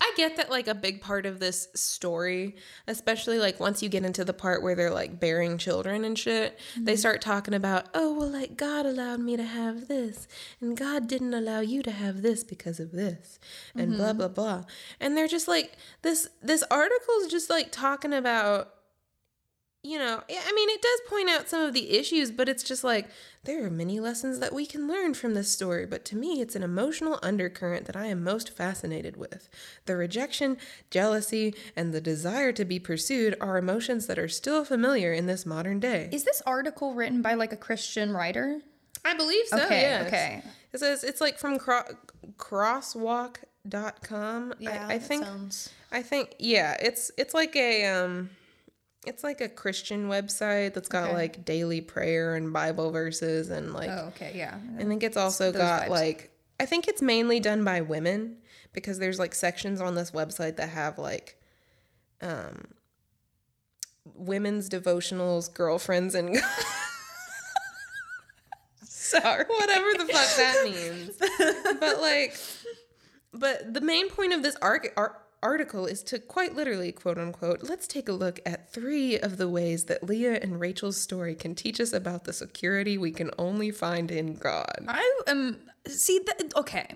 I 0.00 0.12
get 0.16 0.36
that 0.36 0.50
like 0.50 0.68
a 0.68 0.74
big 0.74 1.00
part 1.00 1.26
of 1.26 1.38
this 1.38 1.68
story, 1.74 2.56
especially 2.86 3.38
like 3.38 3.60
once 3.60 3.82
you 3.82 3.88
get 3.88 4.04
into 4.04 4.24
the 4.24 4.32
part 4.32 4.62
where 4.62 4.74
they're 4.74 4.90
like 4.90 5.18
bearing 5.18 5.58
children 5.58 6.04
and 6.04 6.18
shit, 6.18 6.58
they 6.76 6.92
mm-hmm. 6.92 6.98
start 6.98 7.20
talking 7.20 7.54
about, 7.54 7.86
oh, 7.94 8.12
well, 8.14 8.28
like 8.28 8.56
God 8.56 8.86
allowed 8.86 9.20
me 9.20 9.36
to 9.36 9.44
have 9.44 9.88
this, 9.88 10.28
and 10.60 10.76
God 10.76 11.08
didn't 11.08 11.34
allow 11.34 11.60
you 11.60 11.82
to 11.82 11.90
have 11.90 12.22
this 12.22 12.44
because 12.44 12.78
of 12.78 12.92
this, 12.92 13.38
and 13.74 13.96
blah 13.96 14.08
mm-hmm. 14.08 14.18
blah 14.18 14.28
blah. 14.28 14.64
And 15.00 15.16
they're 15.16 15.28
just 15.28 15.48
like 15.48 15.76
this. 16.02 16.28
This 16.42 16.62
article 16.70 17.14
is 17.22 17.28
just 17.28 17.50
like 17.50 17.72
talking 17.72 18.12
about 18.12 18.75
you 19.86 19.98
know, 19.98 20.22
I 20.28 20.52
mean, 20.52 20.68
it 20.70 20.82
does 20.82 21.00
point 21.08 21.30
out 21.30 21.48
some 21.48 21.62
of 21.62 21.72
the 21.72 21.96
issues, 21.96 22.32
but 22.32 22.48
it's 22.48 22.64
just 22.64 22.82
like 22.82 23.08
there 23.44 23.64
are 23.64 23.70
many 23.70 24.00
lessons 24.00 24.40
that 24.40 24.52
we 24.52 24.66
can 24.66 24.88
learn 24.88 25.14
from 25.14 25.34
this 25.34 25.48
story. 25.50 25.86
But 25.86 26.04
to 26.06 26.16
me, 26.16 26.40
it's 26.40 26.56
an 26.56 26.64
emotional 26.64 27.20
undercurrent 27.22 27.86
that 27.86 27.96
I 27.96 28.06
am 28.06 28.24
most 28.24 28.50
fascinated 28.50 29.16
with. 29.16 29.48
The 29.84 29.94
rejection, 29.96 30.56
jealousy, 30.90 31.54
and 31.76 31.94
the 31.94 32.00
desire 32.00 32.50
to 32.52 32.64
be 32.64 32.80
pursued 32.80 33.36
are 33.40 33.56
emotions 33.56 34.08
that 34.08 34.18
are 34.18 34.28
still 34.28 34.64
familiar 34.64 35.12
in 35.12 35.26
this 35.26 35.46
modern 35.46 35.78
day. 35.78 36.08
Is 36.10 36.24
this 36.24 36.42
article 36.44 36.94
written 36.94 37.22
by 37.22 37.34
like 37.34 37.52
a 37.52 37.56
Christian 37.56 38.12
writer? 38.12 38.62
I 39.04 39.14
believe 39.14 39.46
so. 39.46 39.62
Okay, 39.64 39.82
yes. 39.82 40.08
okay. 40.08 40.42
It 40.72 40.80
says 40.80 41.04
it's 41.04 41.20
like 41.20 41.38
from 41.38 41.58
cro- 41.58 41.84
crosswalk.com. 42.38 44.54
I, 44.66 44.94
I 44.94 44.98
think 44.98 45.24
sounds. 45.24 45.70
I 45.92 46.02
think 46.02 46.34
yeah, 46.40 46.76
it's 46.80 47.12
it's 47.16 47.34
like 47.34 47.54
a 47.54 47.86
um 47.86 48.30
it's 49.06 49.22
like 49.24 49.40
a 49.40 49.48
Christian 49.48 50.08
website 50.08 50.74
that's 50.74 50.88
got 50.88 51.04
Okay. 51.04 51.14
like 51.14 51.44
daily 51.44 51.80
prayer 51.80 52.34
and 52.34 52.52
Bible 52.52 52.90
verses 52.90 53.50
and 53.50 53.72
like 53.72 53.88
Oh, 53.90 54.06
okay, 54.08 54.32
yeah. 54.34 54.56
I 54.78 54.84
think 54.84 55.02
it's 55.02 55.16
also 55.16 55.52
got 55.52 55.82
vibes. 55.84 55.88
like 55.90 56.30
I 56.60 56.66
think 56.66 56.88
it's 56.88 57.00
mainly 57.02 57.38
done 57.40 57.64
by 57.64 57.80
women 57.82 58.38
because 58.72 58.98
there's 58.98 59.18
like 59.18 59.34
sections 59.34 59.80
on 59.80 59.94
this 59.94 60.10
website 60.10 60.56
that 60.56 60.68
have 60.70 60.98
like 60.98 61.36
um 62.20 62.64
women's 64.14 64.68
devotionals, 64.68 65.52
girlfriends 65.52 66.14
and 66.14 66.36
Sorry. 68.82 69.44
whatever 69.46 69.92
the 69.98 70.06
fuck 70.12 70.36
that 70.36 70.64
means. 70.64 71.78
but 71.80 72.00
like, 72.00 72.36
but 73.32 73.72
the 73.74 73.80
main 73.80 74.08
point 74.10 74.32
of 74.32 74.42
this 74.42 74.56
arc, 74.62 74.92
ar- 74.96 75.16
article 75.42 75.86
is 75.86 76.02
to 76.04 76.18
quite 76.18 76.54
literally, 76.54 76.92
quote 76.92 77.18
unquote, 77.18 77.62
let's 77.68 77.86
take 77.86 78.08
a 78.08 78.12
look 78.12 78.40
at 78.46 78.72
three 78.72 79.18
of 79.18 79.36
the 79.36 79.48
ways 79.48 79.84
that 79.84 80.02
Leah 80.02 80.38
and 80.40 80.60
Rachel's 80.60 80.96
story 80.96 81.34
can 81.34 81.54
teach 81.54 81.80
us 81.80 81.92
about 81.92 82.24
the 82.24 82.32
security 82.32 82.98
we 82.98 83.12
can 83.12 83.30
only 83.38 83.70
find 83.70 84.10
in 84.10 84.34
God. 84.34 84.84
I 84.88 85.20
am 85.26 85.58
see 85.86 86.20
that 86.26 86.52
okay. 86.56 86.86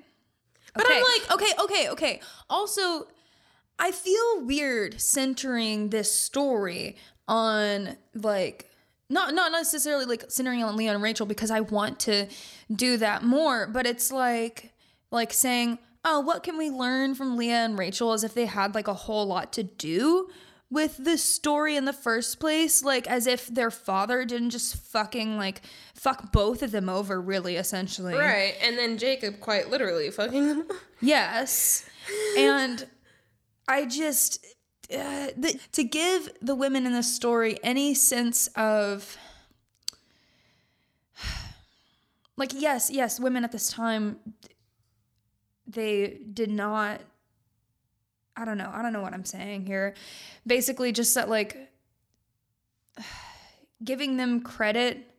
But 0.74 0.86
okay. 0.86 0.96
I'm 0.96 1.02
like- 1.02 1.32
okay, 1.32 1.52
okay, 1.64 1.88
okay. 1.90 2.20
Also, 2.48 3.08
I 3.78 3.92
feel 3.92 4.44
weird 4.44 5.00
centering 5.00 5.90
this 5.90 6.12
story 6.14 6.96
on 7.26 7.96
like 8.14 8.66
not 9.08 9.34
not 9.34 9.52
necessarily 9.52 10.04
like 10.04 10.24
centering 10.30 10.62
on 10.62 10.76
Leon 10.76 10.96
and 10.96 11.02
Rachel 11.02 11.26
because 11.26 11.50
I 11.50 11.60
want 11.60 11.98
to 12.00 12.26
do 12.74 12.96
that 12.98 13.22
more, 13.22 13.66
but 13.66 13.86
it's 13.86 14.12
like 14.12 14.72
like 15.10 15.32
saying, 15.32 15.78
"Oh, 16.04 16.20
what 16.20 16.42
can 16.42 16.56
we 16.56 16.70
learn 16.70 17.14
from 17.14 17.36
Leah 17.36 17.64
and 17.64 17.78
Rachel?" 17.78 18.12
as 18.12 18.24
if 18.24 18.34
they 18.34 18.46
had 18.46 18.74
like 18.74 18.88
a 18.88 18.94
whole 18.94 19.26
lot 19.26 19.52
to 19.54 19.62
do 19.62 20.28
with 20.70 20.96
this 20.98 21.22
story 21.22 21.76
in 21.76 21.84
the 21.84 21.92
first 21.92 22.38
place, 22.38 22.84
like 22.84 23.08
as 23.08 23.26
if 23.26 23.48
their 23.48 23.70
father 23.70 24.24
didn't 24.24 24.50
just 24.50 24.76
fucking 24.76 25.36
like 25.36 25.62
fuck 25.94 26.32
both 26.32 26.62
of 26.62 26.70
them 26.70 26.88
over 26.88 27.20
really 27.20 27.56
essentially. 27.56 28.14
Right. 28.14 28.54
And 28.62 28.78
then 28.78 28.96
Jacob 28.96 29.40
quite 29.40 29.68
literally 29.68 30.10
fucking 30.10 30.48
them. 30.48 30.68
Yes. 31.02 31.88
And 32.36 32.86
I 33.66 33.86
just 33.86 34.44
uh, 34.92 35.28
the, 35.36 35.58
to 35.72 35.82
give 35.82 36.30
the 36.42 36.54
women 36.54 36.84
in 36.84 36.92
this 36.92 37.14
story 37.14 37.58
any 37.62 37.94
sense 37.94 38.48
of 38.48 39.16
like 42.36 42.52
yes, 42.54 42.90
yes, 42.90 43.18
women 43.18 43.44
at 43.44 43.52
this 43.52 43.70
time 43.70 44.18
they 45.70 46.20
did 46.32 46.50
not 46.50 47.00
I 48.36 48.44
don't 48.46 48.56
know. 48.56 48.70
I 48.72 48.80
don't 48.80 48.94
know 48.94 49.02
what 49.02 49.12
I'm 49.12 49.24
saying 49.24 49.66
here. 49.66 49.94
Basically 50.46 50.92
just 50.92 51.14
that 51.14 51.28
like 51.28 51.70
giving 53.84 54.16
them 54.16 54.40
credit 54.40 55.10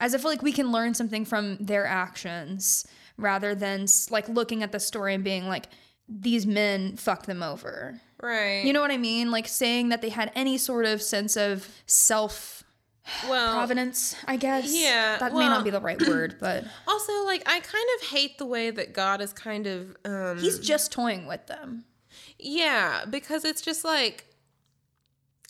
as 0.00 0.14
if 0.14 0.24
like 0.24 0.42
we 0.42 0.52
can 0.52 0.72
learn 0.72 0.94
something 0.94 1.24
from 1.24 1.56
their 1.58 1.86
actions 1.86 2.86
rather 3.16 3.54
than 3.54 3.86
like 4.10 4.28
looking 4.28 4.62
at 4.62 4.72
the 4.72 4.80
story 4.80 5.14
and 5.14 5.22
being 5.22 5.46
like 5.46 5.66
these 6.08 6.46
men 6.46 6.96
fucked 6.96 7.26
them 7.26 7.42
over. 7.42 8.00
Right. 8.20 8.64
You 8.64 8.72
know 8.72 8.80
what 8.80 8.90
I 8.90 8.96
mean? 8.96 9.30
Like 9.30 9.48
saying 9.48 9.90
that 9.90 10.02
they 10.02 10.08
had 10.08 10.32
any 10.34 10.58
sort 10.58 10.86
of 10.86 11.02
sense 11.02 11.36
of 11.36 11.68
self 11.86 12.63
well, 13.28 13.52
providence, 13.54 14.16
I 14.26 14.36
guess. 14.36 14.72
yeah, 14.74 15.18
That 15.18 15.32
may 15.34 15.48
not 15.48 15.64
be 15.64 15.70
the 15.70 15.80
right 15.80 16.00
word, 16.08 16.36
but 16.40 16.64
also 16.86 17.24
like 17.24 17.42
I 17.46 17.60
kind 17.60 17.86
of 18.00 18.08
hate 18.08 18.38
the 18.38 18.46
way 18.46 18.70
that 18.70 18.92
God 18.92 19.20
is 19.20 19.32
kind 19.32 19.66
of 19.66 19.96
um 20.04 20.38
he's 20.38 20.58
just 20.58 20.92
toying 20.92 21.26
with 21.26 21.46
them. 21.46 21.84
Yeah, 22.38 23.04
because 23.08 23.44
it's 23.44 23.60
just 23.62 23.84
like 23.84 24.24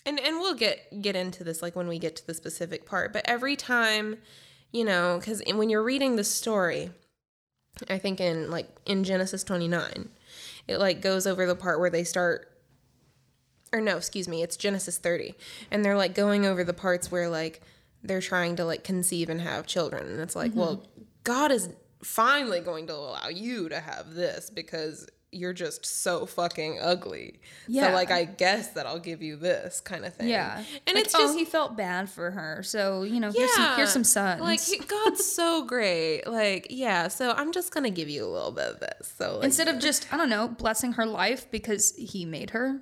and 0.07 0.19
and 0.21 0.39
we'll 0.39 0.55
get 0.55 1.01
get 1.01 1.17
into 1.17 1.45
this 1.45 1.63
like 1.63 1.77
when 1.77 1.89
we 1.89 1.99
get 1.99 2.17
to 2.17 2.27
the 2.27 2.35
specific 2.35 2.87
part, 2.87 3.13
but 3.13 3.23
every 3.27 3.57
time, 3.57 4.19
you 4.73 4.85
know, 4.85 5.21
cuz 5.23 5.43
when 5.55 5.71
you're 5.71 5.83
reading 5.83 6.17
the 6.17 6.25
story, 6.25 6.91
I 7.89 7.99
think 7.99 8.21
in 8.21 8.51
like 8.51 8.69
in 8.87 9.05
Genesis 9.05 9.45
29, 9.45 10.09
it 10.69 10.79
like 10.79 11.01
goes 11.01 11.27
over 11.27 11.47
the 11.47 11.57
part 11.57 11.79
where 11.81 11.91
they 11.91 12.05
start 12.05 12.51
or 13.75 13.81
no, 13.81 13.97
excuse 13.97 14.29
me, 14.29 14.43
it's 14.43 14.57
Genesis 14.57 14.99
30. 14.99 15.35
And 15.71 15.85
they're 15.85 15.97
like 15.97 16.15
going 16.15 16.47
over 16.47 16.63
the 16.63 16.73
parts 16.73 17.11
where 17.11 17.29
like 17.29 17.61
they're 18.05 18.21
trying 18.21 18.55
to 18.57 18.65
like 18.65 18.85
conceive 18.85 19.29
and 19.29 19.41
have 19.41 19.67
children. 19.67 20.07
And 20.07 20.21
it's 20.21 20.37
like, 20.37 20.53
mm-hmm. 20.53 20.61
well, 20.61 20.87
God 21.25 21.51
is 21.51 21.69
finally 22.03 22.61
going 22.61 22.87
to 22.87 22.95
allow 22.95 23.29
you 23.29 23.69
to 23.71 23.81
have 23.81 24.15
this 24.15 24.49
because 24.49 25.09
you're 25.33 25.53
just 25.53 25.85
so 25.85 26.25
fucking 26.25 26.79
ugly. 26.81 27.41
Yeah. 27.67 27.89
So 27.89 27.95
like 27.95 28.13
I 28.13 28.25
guess 28.25 28.69
that 28.75 28.87
I'll 28.87 29.01
give 29.01 29.23
you 29.23 29.35
this 29.35 29.81
kind 29.81 30.05
of 30.05 30.15
thing. 30.15 30.29
Yeah. 30.29 30.63
And 30.87 30.95
Like, 30.95 31.07
it's 31.07 31.15
oh, 31.17 31.37
he 31.37 31.45
felt 31.45 31.77
bad 31.77 32.09
for 32.09 32.31
her. 32.31 32.63
So, 32.63 33.03
you 33.03 33.19
know, 33.19 33.33
here's 33.33 33.53
some 33.55 33.77
here's 33.77 33.93
some 33.93 34.05
sons. 34.05 34.41
Like 34.41 34.61
he- 34.61 34.79
God's 34.79 35.25
so 35.35 35.65
great. 35.65 36.23
Like, 36.29 36.69
yeah, 36.71 37.09
so 37.09 37.33
I'm 37.33 37.51
just 37.51 37.75
gonna 37.75 37.91
give 37.91 38.09
you 38.09 38.25
a 38.25 38.31
little 38.31 38.53
bit 38.53 38.67
of 38.67 38.79
this. 38.79 39.13
So 39.19 39.37
like, 39.37 39.47
Instead 39.47 39.67
of 39.67 39.81
just, 39.81 40.13
I 40.13 40.17
don't 40.17 40.31
know, 40.31 40.47
blessing 40.47 40.93
her 40.93 41.07
life 41.07 41.51
because 41.51 41.93
he 41.97 42.25
made 42.25 42.51
her. 42.51 42.81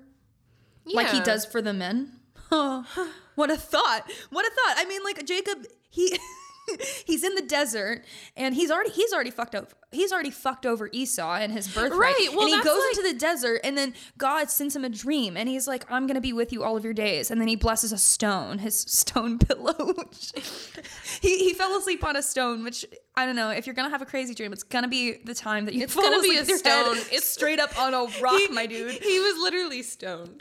Like 0.87 1.11
he 1.11 1.21
does 1.21 1.45
for 1.45 1.63
the 1.63 1.73
men. 1.73 2.21
Oh, 2.51 2.85
what 3.35 3.51
a 3.51 3.57
thought! 3.57 4.11
What 4.31 4.45
a 4.45 4.51
thought! 4.51 4.77
I 4.77 4.85
mean, 4.87 5.03
like 5.05 5.25
Jacob, 5.27 5.67
he 5.91 6.19
he's 7.07 7.25
in 7.25 7.35
the 7.35 7.43
desert 7.43 8.05
and 8.37 8.55
he's 8.55 8.71
already 8.71 8.91
he's 8.91 9.13
already 9.13 9.31
fucked 9.31 9.55
up 9.55 9.73
He's 9.95 10.11
already 10.11 10.31
fucked 10.31 10.65
over 10.65 10.89
Esau 10.91 11.35
and 11.35 11.53
his 11.53 11.69
birthright. 11.69 11.99
Right, 11.99 12.29
well, 12.35 12.47
and 12.47 12.55
he 12.55 12.63
goes 12.63 12.79
like- 12.79 12.97
into 12.97 13.13
the 13.13 13.19
desert, 13.19 13.61
and 13.63 13.77
then 13.77 13.93
God 14.17 14.49
sends 14.49 14.75
him 14.75 14.87
a 14.87 14.89
dream, 14.89 15.37
and 15.37 15.47
he's 15.47 15.69
like, 15.69 15.85
"I'm 15.93 16.07
gonna 16.07 16.23
be 16.23 16.33
with 16.33 16.51
you 16.51 16.63
all 16.65 16.79
of 16.79 16.85
your 16.85 16.95
days." 16.95 17.31
And 17.31 17.39
then 17.39 17.47
he 17.47 17.57
blesses 17.57 17.93
a 17.93 17.99
stone, 17.99 18.57
his 18.57 18.75
stone 18.89 19.39
pillow. 19.39 19.93
he 21.21 21.41
he 21.45 21.53
fell 21.53 21.77
asleep 21.77 22.05
on 22.05 22.17
a 22.17 22.23
stone, 22.23 22.65
which 22.65 22.87
I 23.17 23.27
don't 23.27 23.37
know. 23.37 23.51
If 23.51 23.67
you're 23.67 23.75
gonna 23.75 23.91
have 23.91 24.01
a 24.01 24.07
crazy 24.07 24.35
dream, 24.35 24.51
it's 24.55 24.63
gonna 24.63 24.89
be 24.89 25.19
the 25.25 25.35
time 25.35 25.67
that 25.67 25.75
you 25.75 25.83
It's 25.85 25.93
fall 25.93 26.05
gonna 26.05 26.17
asleep 26.21 26.33
be 26.33 26.39
a 26.39 26.41
with 26.41 26.49
your 26.49 26.57
head 26.65 26.85
stone. 26.87 26.97
It's- 27.09 27.29
straight 27.29 27.61
up 27.61 27.79
on 27.79 27.93
a 27.93 28.07
rock, 28.23 28.39
He- 28.41 28.49
my 28.49 28.65
dude. 28.65 28.93
He 28.95 29.21
was 29.21 29.37
literally 29.43 29.83
stoned. 29.83 30.41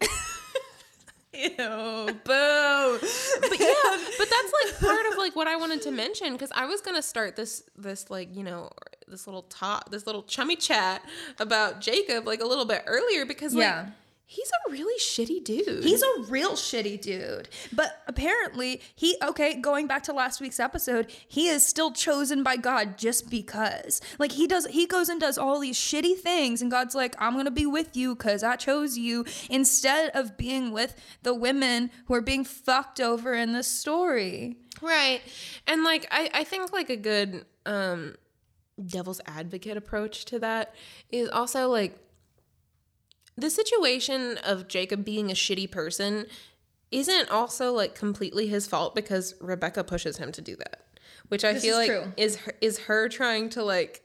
Ew, 1.33 1.47
boo. 1.57 2.11
but 2.25 3.59
yeah, 3.59 3.97
but 4.17 4.27
that's 4.29 4.53
like 4.63 4.79
part 4.81 5.05
of 5.11 5.17
like 5.17 5.35
what 5.35 5.47
I 5.47 5.55
wanted 5.55 5.81
to 5.83 5.91
mention 5.91 6.33
because 6.33 6.51
I 6.53 6.65
was 6.65 6.81
gonna 6.81 7.01
start 7.01 7.35
this 7.35 7.63
this 7.77 8.09
like 8.09 8.35
you 8.35 8.43
know 8.43 8.69
this 9.07 9.27
little 9.27 9.43
talk 9.43 9.89
this 9.91 10.05
little 10.05 10.23
chummy 10.23 10.55
chat 10.57 11.01
about 11.39 11.79
Jacob 11.79 12.27
like 12.27 12.41
a 12.41 12.45
little 12.45 12.65
bit 12.65 12.83
earlier 12.85 13.25
because 13.25 13.53
like 13.53 13.63
Yeah. 13.63 13.88
He's 14.31 14.50
a 14.50 14.71
really 14.71 14.97
shitty 14.97 15.43
dude. 15.43 15.83
He's 15.83 16.01
a 16.01 16.21
real 16.29 16.53
shitty 16.53 17.01
dude. 17.01 17.50
But 17.73 18.01
apparently, 18.07 18.81
he, 18.95 19.17
okay, 19.21 19.55
going 19.55 19.88
back 19.88 20.03
to 20.03 20.13
last 20.13 20.39
week's 20.39 20.59
episode, 20.59 21.11
he 21.27 21.50
is 21.50 21.65
still 21.65 21.91
chosen 21.91 22.41
by 22.41 22.55
God 22.55 22.97
just 22.97 23.29
because. 23.29 24.00
Like, 24.19 24.31
he 24.31 24.47
does, 24.47 24.67
he 24.67 24.85
goes 24.85 25.09
and 25.09 25.19
does 25.19 25.38
all 25.38 25.59
these 25.59 25.77
shitty 25.77 26.17
things, 26.17 26.61
and 26.61 26.71
God's 26.71 26.95
like, 26.95 27.13
I'm 27.19 27.35
gonna 27.35 27.51
be 27.51 27.65
with 27.65 27.97
you 27.97 28.15
because 28.15 28.41
I 28.41 28.55
chose 28.55 28.97
you, 28.97 29.25
instead 29.50 30.11
of 30.13 30.38
being 30.38 30.71
with 30.71 30.95
the 31.23 31.33
women 31.33 31.91
who 32.05 32.13
are 32.13 32.21
being 32.21 32.45
fucked 32.45 33.01
over 33.01 33.33
in 33.33 33.51
this 33.51 33.67
story. 33.67 34.55
Right. 34.81 35.21
And 35.67 35.83
like 35.83 36.07
I, 36.09 36.29
I 36.33 36.43
think 36.45 36.71
like 36.71 36.89
a 36.89 36.95
good 36.95 37.45
um 37.65 38.15
devil's 38.83 39.21
advocate 39.27 39.77
approach 39.77 40.25
to 40.25 40.39
that 40.39 40.73
is 41.11 41.29
also 41.29 41.67
like 41.67 42.00
the 43.38 43.50
situation 43.50 44.38
of 44.39 44.67
Jacob 44.67 45.03
being 45.05 45.31
a 45.31 45.33
shitty 45.33 45.69
person 45.71 46.25
isn't 46.91 47.29
also 47.29 47.71
like 47.73 47.95
completely 47.95 48.47
his 48.47 48.67
fault 48.67 48.93
because 48.95 49.35
Rebecca 49.39 49.83
pushes 49.83 50.17
him 50.17 50.31
to 50.33 50.41
do 50.41 50.55
that. 50.57 50.85
Which 51.29 51.45
I 51.45 51.53
This 51.53 51.63
feel 51.63 51.79
is 51.79 51.88
like 51.88 52.01
true. 52.03 52.13
is 52.17 52.35
her, 52.38 52.53
is 52.61 52.79
her 52.79 53.07
trying 53.09 53.50
to 53.51 53.63
like 53.63 54.01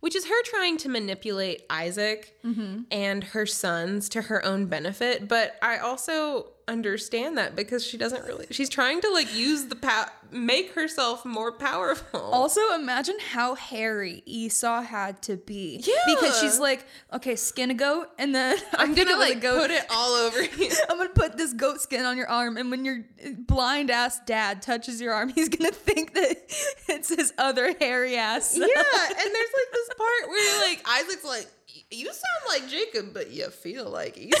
which 0.00 0.14
is 0.14 0.26
her 0.26 0.42
trying 0.44 0.76
to 0.78 0.88
manipulate 0.90 1.62
Isaac 1.70 2.34
Mm-hmm. 2.44 2.82
and 2.90 3.24
her 3.24 3.46
sons 3.46 4.08
to 4.10 4.22
her 4.22 4.44
own 4.44 4.66
benefit, 4.66 5.28
but 5.28 5.56
I 5.62 5.78
also 5.78 6.52
understand 6.66 7.36
that 7.38 7.54
because 7.54 7.84
she 7.84 7.98
doesn't 7.98 8.24
really 8.24 8.46
she's 8.50 8.68
trying 8.68 9.00
to 9.00 9.10
like 9.10 9.34
use 9.34 9.66
the 9.66 9.76
power 9.76 10.06
make 10.34 10.72
herself 10.72 11.24
more 11.24 11.52
powerful. 11.52 12.20
Also, 12.20 12.60
imagine 12.74 13.16
how 13.32 13.54
hairy 13.54 14.22
Esau 14.26 14.82
had 14.82 15.22
to 15.22 15.36
be. 15.36 15.80
Yeah. 15.84 15.94
Because 16.06 16.40
she's 16.40 16.58
like, 16.58 16.84
okay, 17.12 17.36
skin 17.36 17.70
a 17.70 17.74
goat, 17.74 18.08
and 18.18 18.34
then 18.34 18.58
I 18.76 18.82
I'm 18.82 18.94
gonna 18.94 19.12
it 19.12 19.16
was 19.16 19.26
a 19.28 19.30
like 19.30 19.40
goat. 19.40 19.60
put 19.62 19.70
it 19.70 19.86
all 19.90 20.14
over 20.14 20.42
you. 20.58 20.70
I'm 20.90 20.98
gonna 20.98 21.10
put 21.10 21.36
this 21.36 21.52
goat 21.52 21.80
skin 21.80 22.04
on 22.04 22.16
your 22.16 22.28
arm, 22.28 22.56
and 22.56 22.70
when 22.70 22.84
your 22.84 23.04
blind 23.38 23.90
ass 23.90 24.20
dad 24.26 24.60
touches 24.60 25.00
your 25.00 25.12
arm, 25.14 25.28
he's 25.30 25.48
gonna 25.48 25.70
think 25.72 26.14
that 26.14 26.30
it's 26.88 27.08
his 27.14 27.32
other 27.38 27.74
hairy 27.80 28.16
ass. 28.16 28.56
Yeah, 28.56 28.64
and 28.66 28.70
there's 29.16 29.52
like 29.54 29.72
this 29.72 29.88
part 29.96 30.28
where 30.28 30.68
like 30.68 30.84
Isaac's 30.88 31.24
like, 31.24 31.46
"You 31.90 32.06
sound 32.06 32.44
like 32.48 32.68
Jacob, 32.68 33.14
but 33.14 33.30
you 33.30 33.48
feel 33.50 33.88
like 33.88 34.18
Esau." 34.18 34.38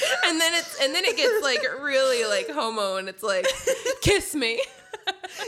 Like, 0.00 0.24
and 0.26 0.40
then 0.40 0.54
it's 0.54 0.80
and 0.82 0.94
then 0.94 1.04
it 1.04 1.16
gets 1.16 1.42
like 1.42 1.60
really 1.82 2.24
like 2.24 2.48
homo, 2.50 2.96
and 2.96 3.08
it's 3.08 3.22
like, 3.22 3.46
"Kiss 4.02 4.34
me, 4.34 4.60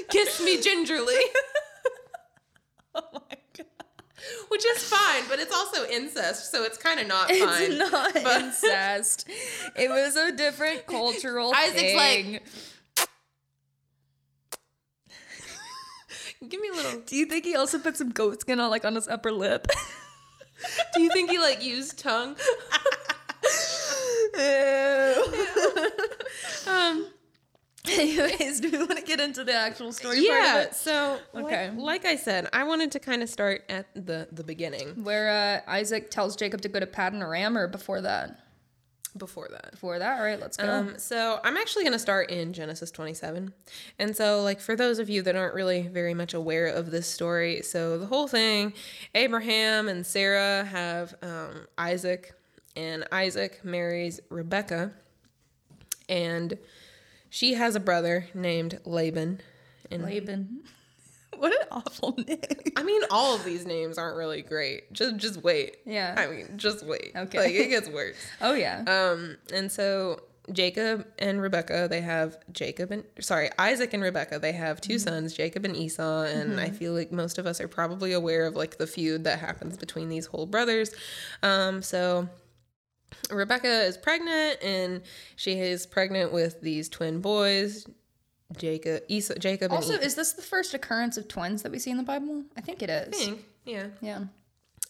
kiss 0.09 0.43
me 0.43 0.61
gingerly," 0.61 1.15
oh 2.95 3.03
my 3.13 3.37
god. 3.57 3.67
which 4.49 4.65
is 4.67 4.83
fine, 4.85 5.23
but 5.29 5.39
it's 5.39 5.55
also 5.55 5.87
incest, 5.89 6.51
so 6.51 6.65
it's 6.65 6.79
kind 6.79 7.01
of 7.01 7.07
not 7.07 7.29
fine. 7.29 7.39
It's 7.73 7.91
not 7.93 8.15
but- 8.15 8.41
incest. 8.43 9.29
It 9.77 9.89
was 9.91 10.17
a 10.17 10.33
different 10.33 10.87
cultural 10.87 11.53
Isaac's 11.55 11.95
like- 11.95 12.25
thing. 12.25 12.41
Give 16.49 16.61
me 16.61 16.69
a 16.69 16.73
little. 16.73 17.01
Do 17.03 17.17
you 17.17 17.27
think 17.27 17.45
he 17.45 17.55
also 17.55 17.79
put 17.79 17.97
some 17.99 18.11
goat 18.11 18.41
skin 18.41 18.61
on 18.61 18.71
like 18.71 18.85
on 18.87 18.95
his 18.95 19.07
upper 19.09 19.31
lip? 19.31 19.67
Do 20.95 21.03
you 21.03 21.11
think 21.11 21.31
he 21.31 21.39
like 21.39 21.63
used 21.63 21.99
tongue? 21.99 22.35
Um. 26.67 27.07
Anyways, 27.91 28.61
do 28.61 28.71
we 28.71 28.77
want 28.79 28.97
to 28.99 29.03
get 29.03 29.21
into 29.21 29.43
the 29.43 29.55
actual 29.55 29.91
story 29.93 30.17
part 30.17 30.27
Yeah. 30.29 30.71
So, 30.71 31.19
Okay. 31.35 31.71
like, 31.71 31.79
like 31.79 32.05
I 32.05 32.17
said, 32.17 32.47
I 32.53 32.65
wanted 32.65 32.93
to 32.93 33.01
kind 33.01 33.23
of 33.23 33.31
start 33.31 33.65
at 33.71 33.87
the 33.95 34.29
the 34.31 34.45
beginning. 34.45 35.03
Where 35.03 35.63
uh, 35.67 35.71
Isaac 35.71 36.11
tells 36.11 36.37
Jacob 36.37 36.61
to 36.61 36.69
go 36.69 36.79
to 36.79 36.87
Paddan 36.87 37.23
Aram, 37.23 37.57
or 37.57 37.67
before 37.69 38.03
that? 38.03 38.39
Before 39.17 39.49
that. 39.51 39.73
Before 39.73 39.99
that, 39.99 40.19
all 40.19 40.25
right, 40.25 40.39
let's 40.39 40.57
go. 40.59 40.71
Um, 40.71 40.99
so 40.99 41.41
I'm 41.43 41.57
actually 41.57 41.83
going 41.85 41.95
to 41.95 41.99
start 41.99 42.31
in 42.31 42.53
Genesis 42.53 42.91
27. 42.93 43.53
And 43.99 44.15
so, 44.17 44.43
like, 44.43 44.61
for 44.61 44.77
those 44.77 44.99
of 45.01 45.09
you 45.11 45.23
that 45.23 45.35
aren't 45.35 45.55
really 45.55 45.89
very 45.89 46.15
much 46.15 46.33
aware 46.35 46.67
of 46.67 46.91
this 46.93 47.09
story, 47.09 47.63
so 47.63 47.99
the 47.99 48.07
whole 48.07 48.29
thing 48.29 48.73
Abraham 49.15 49.89
and 49.89 50.07
Sarah 50.07 50.65
have 50.65 51.15
um, 51.23 51.67
Isaac, 51.77 52.35
and 52.81 53.07
Isaac 53.13 53.63
marries 53.63 54.21
Rebecca, 54.31 54.93
and 56.09 56.57
she 57.29 57.55
has 57.55 57.77
a 57.77 57.81
brother 57.81 58.27
named 58.35 58.81
Laban. 58.85 59.41
And 59.91 60.03
Laban. 60.03 60.61
What 61.37 61.53
an 61.53 61.69
awful 61.71 62.17
name. 62.29 62.39
I 62.77 62.83
mean, 62.83 63.01
all 63.11 63.35
of 63.35 63.45
these 63.45 63.65
names 63.65 63.97
aren't 63.97 64.19
really 64.19 64.43
great. 64.43 64.93
Just, 64.93 65.17
just 65.17 65.43
wait. 65.43 65.79
Yeah. 65.87 66.15
I 66.19 66.27
mean, 66.27 66.59
just 66.59 66.85
wait. 66.85 67.13
Okay. 67.17 67.39
Like 67.39 67.55
it 67.55 67.69
gets 67.69 67.89
worse. 67.89 68.17
Oh 68.43 68.53
yeah. 68.53 68.85
Um, 68.87 69.39
and 69.51 69.73
so 69.73 70.21
Jacob 70.53 71.07
and 71.19 71.41
Rebecca, 71.41 71.87
they 71.89 72.03
have 72.03 72.37
Jacob 72.53 72.91
and 72.91 73.05
sorry, 73.21 73.49
Isaac 73.59 73.95
and 73.95 74.03
Rebecca, 74.03 74.39
they 74.39 74.53
have 74.53 74.83
2 74.83 74.99
sons, 74.99 75.33
Jacob 75.33 75.65
and 75.65 75.75
Esau, 75.75 76.25
and 76.25 76.61
I 76.61 76.69
feel 76.69 76.93
like 76.93 77.11
most 77.11 77.39
of 77.39 77.47
us 77.47 77.59
are 77.59 77.69
probably 77.69 78.13
aware 78.13 78.45
of 78.45 78.55
like 78.55 78.77
the 78.77 78.87
feud 78.87 79.25
that 79.25 79.39
happens 79.39 79.79
between 79.79 80.11
these 80.11 80.27
whole 80.27 80.45
brothers. 80.47 80.91
Um, 81.43 81.81
so 81.81 82.29
Rebecca 83.31 83.83
is 83.85 83.97
pregnant 83.97 84.63
and 84.63 85.03
she 85.37 85.53
is 85.61 85.87
pregnant 85.87 86.33
with 86.33 86.61
these 86.61 86.89
twin 86.89 87.21
boys, 87.21 87.87
Jacob, 88.57 89.03
Esau, 89.09 89.35
Jacob 89.35 89.73
also, 89.73 89.95
is 89.95 90.15
this 90.17 90.33
the 90.33 90.43
first 90.43 90.75
occurrence 90.75 91.17
of 91.17 91.29
twins 91.29 91.63
that 91.63 91.71
we 91.73 91.79
see 91.79 91.91
in 91.91 91.97
the 91.97 92.03
Bible? 92.03 92.45
I 92.57 92.61
think 92.61 92.83
it 92.83 92.91
is. 92.91 93.09
I 93.09 93.25
think, 93.25 93.45
yeah. 93.65 93.87
Yeah. 94.01 94.25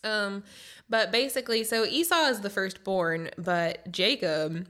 Um, 0.02 0.44
but 0.88 1.12
basically, 1.12 1.62
so 1.64 1.84
Esau 1.84 2.28
is 2.28 2.40
the 2.40 2.48
firstborn, 2.48 3.28
but 3.36 3.92
Jacob 3.92 4.66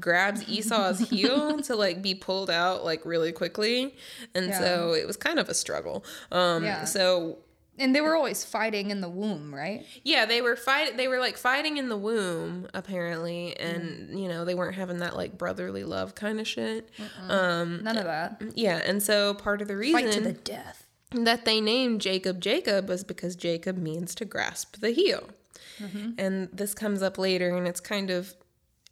grabs 0.00 0.42
Esau's 0.48 0.98
heel 0.98 1.60
to 1.62 1.76
like 1.76 2.02
be 2.02 2.16
pulled 2.16 2.50
out 2.50 2.84
like 2.84 3.06
really 3.06 3.30
quickly, 3.30 3.94
and 4.34 4.52
so 4.52 4.92
it 4.92 5.06
was 5.06 5.16
kind 5.16 5.38
of 5.38 5.48
a 5.48 5.54
struggle. 5.54 6.04
Um, 6.32 6.64
Yeah. 6.64 6.82
so 6.84 7.38
And 7.82 7.94
they 7.94 8.00
were 8.00 8.14
always 8.14 8.44
fighting 8.44 8.90
in 8.90 9.00
the 9.00 9.08
womb, 9.08 9.54
right? 9.54 9.84
yeah, 10.04 10.24
they 10.24 10.40
were 10.40 10.56
fight. 10.56 10.96
They 10.96 11.08
were 11.08 11.18
like 11.18 11.36
fighting 11.36 11.76
in 11.76 11.88
the 11.88 11.96
womb 11.96 12.68
apparently, 12.72 13.56
and 13.58 14.18
you 14.18 14.28
know 14.28 14.44
they 14.44 14.54
weren't 14.54 14.76
having 14.76 14.98
that 14.98 15.16
like 15.16 15.36
brotherly 15.36 15.84
love 15.84 16.14
kind 16.14 16.40
of 16.40 16.46
shit. 16.46 16.88
Um, 17.28 17.82
None 17.82 17.96
of 17.98 18.04
that. 18.04 18.40
yeah, 18.54 18.80
and 18.86 19.02
so 19.02 19.34
part 19.34 19.60
of 19.60 19.68
the 19.68 19.76
reason 19.76 20.00
Fight 20.00 20.12
to 20.12 20.20
the 20.20 20.32
death. 20.32 20.86
that 21.10 21.44
they 21.44 21.60
named 21.60 22.00
Jacob 22.00 22.40
Jacob 22.40 22.88
was 22.88 23.04
because 23.04 23.36
Jacob 23.36 23.76
means 23.76 24.14
to 24.14 24.24
grasp 24.24 24.80
the 24.80 24.90
heel. 24.90 25.28
And 26.16 26.48
this 26.52 26.74
comes 26.74 27.02
up 27.02 27.18
later 27.18 27.56
and 27.56 27.66
it's 27.66 27.80
kind 27.80 28.08
of 28.10 28.34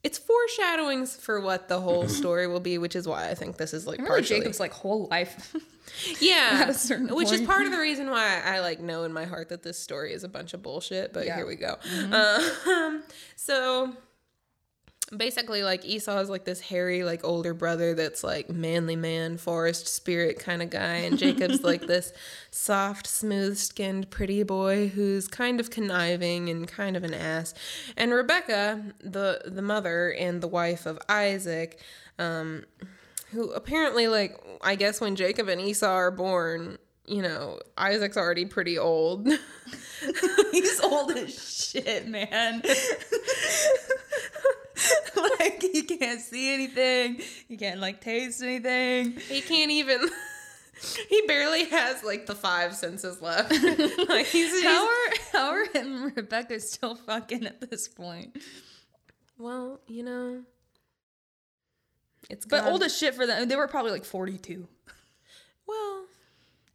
it's 0.02 0.18
foreshadowings 0.18 1.14
for 1.14 1.40
what 1.40 1.68
the 1.68 1.80
whole 1.80 2.08
story 2.20 2.46
will 2.48 2.58
be, 2.60 2.78
which 2.78 2.96
is 2.96 3.06
why 3.06 3.28
I 3.28 3.34
think 3.34 3.58
this 3.58 3.72
is 3.72 3.86
like 3.86 3.98
Really, 3.98 4.08
partially 4.10 4.38
Jacob's 4.38 4.58
like 4.58 4.72
whole 4.72 5.06
life. 5.08 5.54
yeah, 6.20 6.58
at 6.62 6.68
a 6.70 6.74
certain 6.74 7.14
which 7.14 7.32
is 7.32 7.40
part 7.42 7.66
of 7.66 7.72
the 7.72 7.78
reason 7.78 8.10
why 8.10 8.40
I 8.44 8.60
like 8.60 8.80
know 8.80 9.04
in 9.04 9.12
my 9.12 9.24
heart 9.24 9.48
that 9.50 9.62
this 9.62 9.78
story 9.78 10.12
is 10.12 10.24
a 10.24 10.28
bunch 10.28 10.54
of 10.54 10.62
bullshit. 10.62 11.12
But 11.12 11.26
Yeah. 11.26 11.36
here 11.36 11.46
we 11.46 11.56
go. 11.56 11.76
Um, 12.12 13.02
so 13.36 13.92
basically, 15.16 15.62
like 15.62 15.84
Esau 15.84 16.18
is 16.20 16.28
like 16.30 16.44
this 16.44 16.60
hairy, 16.60 17.02
like 17.02 17.24
older 17.24 17.52
brother 17.54 17.94
that's 17.94 18.22
like 18.22 18.48
manly 18.48 18.96
man, 18.96 19.36
forest 19.38 19.88
spirit 19.88 20.38
kind 20.38 20.62
of 20.62 20.70
guy, 20.70 20.96
and 20.98 21.18
Jacob's 21.18 21.64
like 21.64 21.86
this 21.86 22.12
soft, 22.50 23.06
smooth 23.06 23.56
skinned, 23.56 24.10
pretty 24.10 24.42
boy 24.42 24.88
who's 24.88 25.26
kind 25.28 25.58
of 25.60 25.70
conniving 25.70 26.48
and 26.48 26.68
kind 26.68 26.96
of 26.96 27.04
an 27.04 27.14
ass. 27.14 27.54
And 27.96 28.12
Rebecca, 28.12 28.82
the 29.00 29.42
the 29.46 29.62
mother 29.62 30.12
and 30.12 30.40
the 30.40 30.48
wife 30.48 30.86
of 30.86 30.98
Isaac, 31.08 31.80
um, 32.18 32.64
who 33.30 33.50
apparently 33.52 34.08
like 34.08 34.40
I 34.62 34.74
guess 34.74 35.00
when 35.00 35.16
Jacob 35.16 35.48
and 35.48 35.60
Esau 35.60 35.86
are 35.86 36.10
born, 36.10 36.78
you 37.06 37.22
know, 37.22 37.60
Isaac's 37.76 38.16
already 38.16 38.44
pretty 38.44 38.78
old. 38.78 39.28
He's 40.52 40.80
old 40.80 41.12
as 41.12 41.70
shit, 41.70 42.08
man. 42.08 42.62
like 45.16 45.62
he 45.62 45.82
can't 45.82 46.20
see 46.20 46.52
anything. 46.52 47.20
He 47.48 47.56
can't 47.56 47.80
like 47.80 48.00
taste 48.00 48.42
anything. 48.42 49.12
he 49.12 49.40
can't 49.40 49.70
even 49.70 50.08
he 51.08 51.22
barely 51.26 51.64
has 51.64 52.02
like 52.02 52.26
the 52.26 52.34
five 52.34 52.74
senses 52.74 53.20
left. 53.20 53.50
like 54.08 54.26
he's, 54.26 54.50
he's 54.52 54.64
How 54.64 54.86
are 54.86 55.10
how 55.32 55.48
are 55.50 55.64
him 55.66 56.04
and 56.04 56.16
Rebecca 56.16 56.58
still 56.60 56.94
fucking 56.94 57.46
at 57.46 57.60
this 57.70 57.88
point? 57.88 58.36
well, 59.38 59.80
you 59.86 60.02
know, 60.02 60.42
it's 62.28 62.44
But 62.46 62.64
God. 62.64 62.72
old 62.72 62.82
as 62.82 62.96
shit 62.96 63.14
for 63.14 63.26
them. 63.26 63.48
They 63.48 63.56
were 63.56 63.68
probably 63.68 63.92
like 63.92 64.04
forty 64.04 64.38
two. 64.38 64.68
Well, 65.66 66.04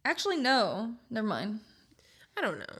Actually, 0.06 0.36
no. 0.36 0.94
Never 1.10 1.26
mind. 1.26 1.58
I 2.38 2.40
don't 2.40 2.60
know. 2.60 2.78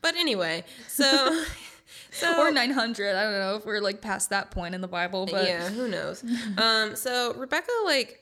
But 0.00 0.14
anyway, 0.14 0.64
so 0.86 1.42
so 2.12 2.40
Or 2.40 2.52
nine 2.52 2.70
hundred. 2.70 3.16
I 3.16 3.24
don't 3.24 3.32
know 3.40 3.56
if 3.56 3.66
we're 3.66 3.80
like 3.80 4.00
past 4.00 4.30
that 4.30 4.52
point 4.52 4.74
in 4.74 4.80
the 4.80 4.88
Bible, 4.88 5.26
but 5.26 5.44
yeah, 5.46 5.68
who 5.68 5.88
knows? 5.88 6.22
um, 6.58 6.94
so 6.94 7.34
Rebecca 7.34 7.70
like 7.84 8.20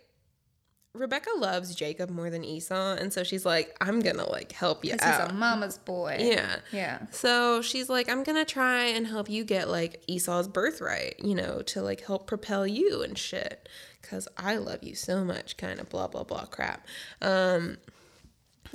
Rebecca 0.94 1.30
loves 1.36 1.74
Jacob 1.74 2.08
more 2.08 2.30
than 2.30 2.44
Esau, 2.44 2.94
and 2.94 3.12
so 3.12 3.24
she's 3.24 3.44
like, 3.44 3.76
I'm 3.80 3.98
gonna 4.00 4.28
like 4.30 4.52
help 4.52 4.84
you 4.84 4.94
out. 5.00 5.22
he's 5.22 5.30
a 5.30 5.34
mama's 5.34 5.78
boy. 5.78 6.18
yeah. 6.20 6.56
Yeah. 6.70 7.00
So 7.10 7.62
she's 7.62 7.88
like, 7.88 8.08
I'm 8.08 8.22
gonna 8.22 8.44
try 8.44 8.84
and 8.84 9.06
help 9.06 9.28
you 9.28 9.42
get 9.44 9.68
like 9.68 10.02
Esau's 10.06 10.46
birthright, 10.46 11.16
you 11.18 11.34
know, 11.34 11.62
to 11.62 11.82
like 11.82 12.02
help 12.02 12.28
propel 12.28 12.64
you 12.66 13.02
and 13.02 13.18
shit. 13.18 13.68
Cause 14.02 14.28
I 14.36 14.56
love 14.56 14.82
you 14.84 14.94
so 14.94 15.24
much, 15.24 15.56
kind 15.56 15.80
of 15.80 15.88
blah 15.88 16.06
blah 16.06 16.22
blah 16.24 16.44
crap. 16.44 16.86
Um 17.20 17.78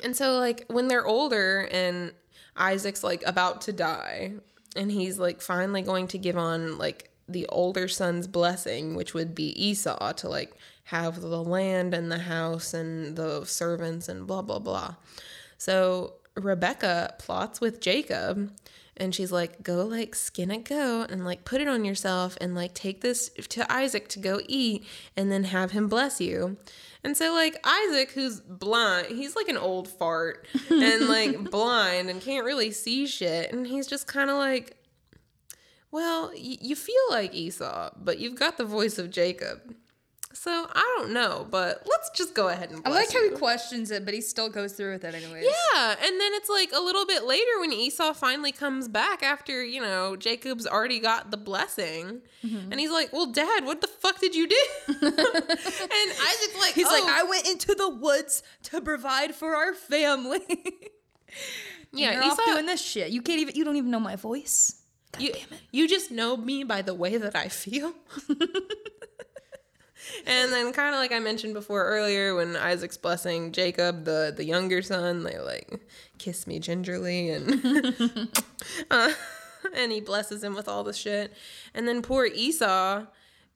and 0.04 0.16
so 0.16 0.38
like 0.38 0.66
when 0.68 0.90
they're 0.90 1.06
older 1.06 1.70
and 1.72 2.12
Isaac's 2.58 3.04
like 3.04 3.24
about 3.26 3.62
to 3.62 3.74
die 3.74 4.34
and 4.76 4.92
he's 4.92 5.18
like 5.20 5.40
finally 5.42 5.82
going 5.82 6.08
to 6.08 6.18
give 6.18 6.38
on 6.38 6.78
like 6.78 7.10
the 7.30 7.46
older 7.48 7.88
son's 7.88 8.28
blessing, 8.28 8.96
which 8.96 9.14
would 9.14 9.34
be 9.36 9.50
Esau 9.64 10.12
to 10.14 10.28
like 10.28 10.54
have 10.90 11.22
the 11.22 11.44
land 11.44 11.94
and 11.94 12.12
the 12.12 12.20
house 12.20 12.74
and 12.74 13.16
the 13.16 13.46
servants 13.46 14.10
and 14.10 14.26
blah 14.28 14.42
blah 14.42 14.60
blah. 14.60 14.96
So 15.58 16.14
Rebecca 16.36 17.16
plots 17.20 17.60
with 17.60 17.82
Jacob 17.82 18.52
and 18.98 19.16
she's 19.16 19.32
like, 19.32 19.64
go 19.64 19.86
like 19.86 20.14
skin 20.16 20.52
a 20.52 20.58
goat 20.58 21.10
and 21.10 21.24
like 21.24 21.46
put 21.46 21.62
it 21.62 21.68
on 21.68 21.86
yourself 21.86 22.38
and 22.42 22.54
like 22.54 22.74
take 22.74 23.02
this 23.02 23.30
to 23.50 23.72
Isaac 23.72 24.10
to 24.10 24.20
go 24.20 24.42
eat 24.48 24.86
and 25.16 25.32
then 25.32 25.46
have 25.46 25.72
him 25.72 25.88
bless 25.88 26.20
you. 26.20 26.58
And 27.04 27.16
so 27.16 27.34
like 27.34 27.58
Isaac, 27.66 28.12
who's 28.12 28.42
blind, 28.42 29.08
he's 29.08 29.36
like 29.36 29.48
an 29.48 29.58
old 29.58 29.88
fart 29.88 30.46
and 30.70 31.08
like 31.08 31.50
blind 31.50 32.10
and 32.10 32.22
can't 32.22 32.46
really 32.46 32.72
see 32.72 33.08
shit. 33.08 33.54
And 33.54 33.66
he's 33.66 33.88
just 33.88 34.06
kind 34.08 34.30
of 34.30 34.36
like, 34.38 34.76
Well, 35.92 36.32
y- 36.34 36.58
you 36.60 36.76
feel 36.76 36.96
like 37.10 37.34
Esau, 37.34 37.92
but 37.98 38.20
you've 38.20 38.36
got 38.36 38.58
the 38.58 38.66
voice 38.66 38.98
of 38.98 39.12
Jacob. 39.12 39.76
So 40.32 40.52
I 40.52 40.96
don't 40.98 41.12
know, 41.12 41.48
but 41.50 41.82
let's 41.88 42.12
just 42.12 42.36
go 42.36 42.50
ahead 42.50 42.70
and. 42.70 42.82
I 42.86 42.92
like 42.92 43.12
how 43.12 43.24
he 43.24 43.32
questions 43.32 43.90
it, 43.90 44.06
but 44.06 44.14
he 44.14 44.22
still 44.22 44.48
goes 44.48 44.74
through 44.74 44.94
with 44.94 45.04
it 45.04 45.16
anyways. 45.16 45.44
Yeah, 45.44 45.90
and 45.92 46.22
then 46.22 46.32
it's 46.36 46.50
like 46.50 46.72
a 46.72 46.80
little 46.80 47.06
bit 47.08 47.24
later 47.24 47.60
when 47.60 47.74
Esau 47.74 48.14
finally 48.14 48.52
comes 48.52 48.88
back 48.88 49.24
after, 49.24 49.64
you 49.64 49.82
know, 49.82 50.16
Jacob's 50.16 50.68
already 50.68 51.00
got 51.00 51.32
the 51.32 51.38
blessing. 51.38 52.22
Mm-hmm. 52.46 52.72
And 52.72 52.80
he's 52.80 52.92
like, 52.92 53.12
Well, 53.12 53.32
Dad, 53.32 53.66
what 53.66 53.82
the 53.82 53.88
fuck 53.88 54.20
did 54.20 54.36
you 54.36 54.48
do? 54.48 54.66
and 54.88 55.02
Isaac's 55.02 56.58
like, 56.60 56.74
He's 56.74 56.86
like, 56.86 57.04
"Oh." 57.04 57.16
I 57.20 57.24
went 57.24 57.48
into 57.48 57.74
the 57.74 57.90
woods 57.90 58.44
to 58.64 58.82
provide 58.82 59.34
for 59.34 59.56
our 59.56 59.74
family. 59.74 60.42
Yeah, 61.92 62.14
You're 62.14 62.24
off 62.24 62.40
Esau- 62.40 62.54
doing 62.54 62.66
this 62.66 62.82
shit. 62.82 63.10
You 63.10 63.22
can't 63.22 63.40
even. 63.40 63.56
You 63.56 63.64
don't 63.66 63.76
even 63.76 63.90
know 63.90 64.00
my 64.00 64.16
voice. 64.16 64.80
God 65.14 65.22
you, 65.24 65.34
damn 65.34 65.42
it. 65.42 65.62
you 65.72 65.88
just 65.88 66.12
know 66.12 66.38
me 66.38 66.64
by 66.64 66.82
the 66.84 66.94
way 66.94 67.18
that 67.18 67.36
I 67.36 67.48
feel. 67.48 67.94
and 70.26 70.52
then 70.52 70.72
kind 70.74 70.94
of 70.94 71.00
like 71.00 71.12
I 71.12 71.20
mentioned 71.20 71.54
before 71.54 71.86
earlier 71.86 72.36
when 72.36 72.56
Isaac's 72.56 72.98
blessing 72.98 73.52
Jacob, 73.52 74.06
the 74.06 74.34
the 74.36 74.46
younger 74.46 74.82
son, 74.82 75.24
they 75.24 75.40
like 75.40 75.82
kiss 76.18 76.48
me 76.48 76.60
gingerly 76.60 77.30
and 77.30 78.30
uh, 78.92 79.12
and 79.76 79.92
he 79.92 80.02
blesses 80.02 80.44
him 80.44 80.56
with 80.56 80.68
all 80.68 80.84
the 80.84 80.94
shit. 80.94 81.34
And 81.74 81.88
then 81.88 82.02
poor 82.02 82.26
Esau 82.26 83.06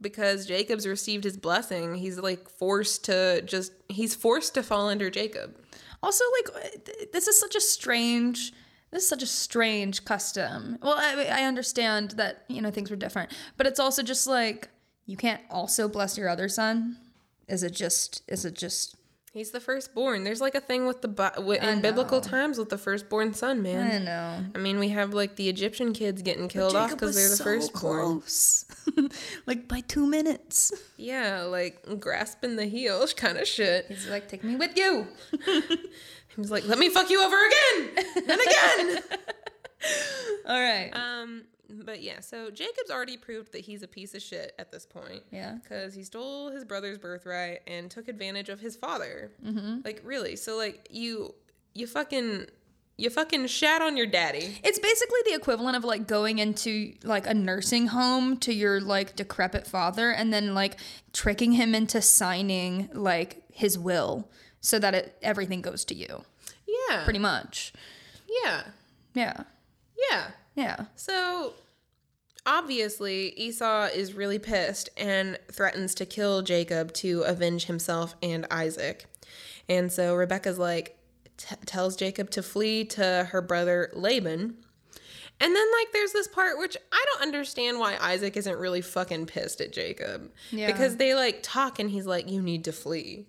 because 0.01 0.45
Jacob's 0.45 0.85
received 0.85 1.23
his 1.23 1.37
blessing, 1.37 1.95
he's 1.95 2.19
like 2.19 2.49
forced 2.49 3.05
to 3.05 3.41
just 3.41 3.71
he's 3.89 4.13
forced 4.13 4.53
to 4.53 4.61
fall 4.61 4.89
under 4.89 5.09
Jacob. 5.09 5.55
Also, 6.03 6.23
like, 6.37 7.11
this 7.13 7.27
is 7.27 7.39
such 7.39 7.55
a 7.55 7.61
strange. 7.61 8.51
This 8.91 9.03
is 9.03 9.09
such 9.09 9.23
a 9.23 9.27
strange 9.27 10.05
custom. 10.05 10.77
Well, 10.83 10.95
I, 10.95 11.25
I 11.31 11.43
understand 11.45 12.11
that 12.11 12.43
you 12.47 12.61
know 12.61 12.69
things 12.69 12.91
were 12.91 12.97
different, 12.97 13.31
but 13.57 13.65
it's 13.65 13.79
also 13.79 14.03
just 14.03 14.27
like 14.27 14.69
you 15.05 15.17
can't 15.17 15.41
also 15.49 15.87
bless 15.87 16.17
your 16.17 16.29
other 16.29 16.47
son. 16.49 16.97
Is 17.47 17.63
it 17.63 17.73
just? 17.73 18.21
Is 18.27 18.45
it 18.45 18.53
just? 18.55 18.95
He's 19.33 19.49
the 19.49 19.59
firstborn. 19.59 20.23
There's 20.23 20.41
like 20.41 20.53
a 20.53 20.61
thing 20.61 20.85
with 20.85 21.01
the 21.01 21.07
Bi- 21.07 21.31
wi- 21.37 21.57
in 21.57 21.81
biblical 21.81 22.21
times 22.21 22.59
with 22.59 22.69
the 22.69 22.77
firstborn 22.77 23.33
son, 23.33 23.63
man. 23.63 23.91
I 23.91 23.97
know. 24.05 24.45
I 24.53 24.59
mean, 24.59 24.77
we 24.77 24.89
have 24.89 25.11
like 25.15 25.37
the 25.37 25.49
Egyptian 25.49 25.91
kids 25.91 26.21
getting 26.21 26.47
killed 26.47 26.75
off 26.75 26.91
because 26.91 27.15
they're 27.15 27.29
the 27.35 27.43
firstborn. 27.43 28.21
close, 28.21 28.65
like 29.47 29.67
by 29.67 29.79
two 29.81 30.05
minutes. 30.05 30.71
Yeah, 30.97 31.41
like 31.43 31.99
grasping 31.99 32.57
the 32.57 32.65
heel 32.67 33.05
kind 33.17 33.39
of 33.39 33.47
shit. 33.47 33.87
He's 33.87 34.07
like, 34.07 34.27
"Take 34.27 34.43
me 34.43 34.55
with 34.55 34.77
you." 34.77 35.07
He 36.35 36.41
was 36.41 36.49
like, 36.49 36.67
"Let 36.67 36.79
me 36.79 36.89
fuck 36.89 37.11
you 37.11 37.23
over 37.23 37.35
again 37.45 38.05
and 38.15 38.41
again." 38.41 39.03
All 40.47 40.59
right. 40.59 40.91
um, 40.93 41.43
but 41.85 42.01
yeah, 42.01 42.19
so 42.19 42.49
Jacob's 42.51 42.91
already 42.91 43.17
proved 43.17 43.51
that 43.53 43.61
he's 43.61 43.83
a 43.83 43.87
piece 43.87 44.13
of 44.13 44.21
shit 44.21 44.53
at 44.59 44.71
this 44.71 44.85
point. 44.85 45.23
Yeah. 45.31 45.57
because 45.61 45.93
he 45.93 46.03
stole 46.03 46.49
his 46.51 46.63
brother's 46.63 46.97
birthright 46.97 47.61
and 47.67 47.89
took 47.89 48.07
advantage 48.07 48.49
of 48.49 48.59
his 48.59 48.75
father. 48.75 49.31
Mm-hmm. 49.45 49.79
Like 49.83 50.01
really, 50.03 50.35
so 50.35 50.55
like 50.57 50.87
you, 50.91 51.33
you 51.73 51.87
fucking, 51.87 52.45
you 52.97 53.09
fucking 53.09 53.47
shat 53.47 53.81
on 53.81 53.97
your 53.97 54.05
daddy. 54.05 54.59
It's 54.63 54.77
basically 54.79 55.19
the 55.25 55.33
equivalent 55.33 55.75
of 55.75 55.83
like 55.83 56.07
going 56.07 56.39
into 56.39 56.93
like 57.03 57.25
a 57.25 57.33
nursing 57.33 57.87
home 57.87 58.37
to 58.37 58.53
your 58.53 58.79
like 58.79 59.15
decrepit 59.15 59.65
father 59.65 60.11
and 60.11 60.31
then 60.31 60.53
like 60.53 60.77
tricking 61.13 61.53
him 61.53 61.73
into 61.73 62.01
signing 62.01 62.89
like 62.93 63.43
his 63.51 63.77
will 63.79 64.29
so 64.61 64.77
that 64.79 64.93
it, 64.93 65.17
everything 65.21 65.61
goes 65.61 65.83
to 65.85 65.95
you. 65.95 66.23
Yeah, 66.89 67.03
Pretty 67.03 67.19
much. 67.19 67.73
yeah, 68.43 68.63
Yeah. 69.13 69.43
yeah. 70.11 70.27
Yeah. 70.55 70.85
So 70.95 71.53
obviously, 72.45 73.29
Esau 73.37 73.85
is 73.93 74.13
really 74.13 74.39
pissed 74.39 74.89
and 74.97 75.39
threatens 75.51 75.95
to 75.95 76.05
kill 76.05 76.41
Jacob 76.41 76.93
to 76.93 77.21
avenge 77.21 77.65
himself 77.65 78.15
and 78.21 78.45
Isaac. 78.51 79.05
And 79.69 79.91
so 79.91 80.15
Rebecca's 80.15 80.59
like, 80.59 80.97
t- 81.37 81.55
tells 81.65 81.95
Jacob 81.95 82.29
to 82.31 82.43
flee 82.43 82.85
to 82.85 83.27
her 83.31 83.41
brother 83.41 83.89
Laban. 83.93 84.57
And 85.39 85.55
then, 85.55 85.67
like, 85.79 85.91
there's 85.91 86.13
this 86.13 86.27
part 86.27 86.59
which 86.59 86.77
I 86.91 87.05
don't 87.11 87.23
understand 87.23 87.79
why 87.79 87.97
Isaac 87.99 88.37
isn't 88.37 88.57
really 88.57 88.81
fucking 88.81 89.25
pissed 89.25 89.61
at 89.61 89.73
Jacob. 89.73 90.31
Yeah. 90.51 90.67
Because 90.67 90.97
they, 90.97 91.15
like, 91.15 91.39
talk 91.41 91.79
and 91.79 91.89
he's 91.89 92.05
like, 92.05 92.29
you 92.29 92.41
need 92.41 92.63
to 92.65 92.71
flee. 92.71 93.25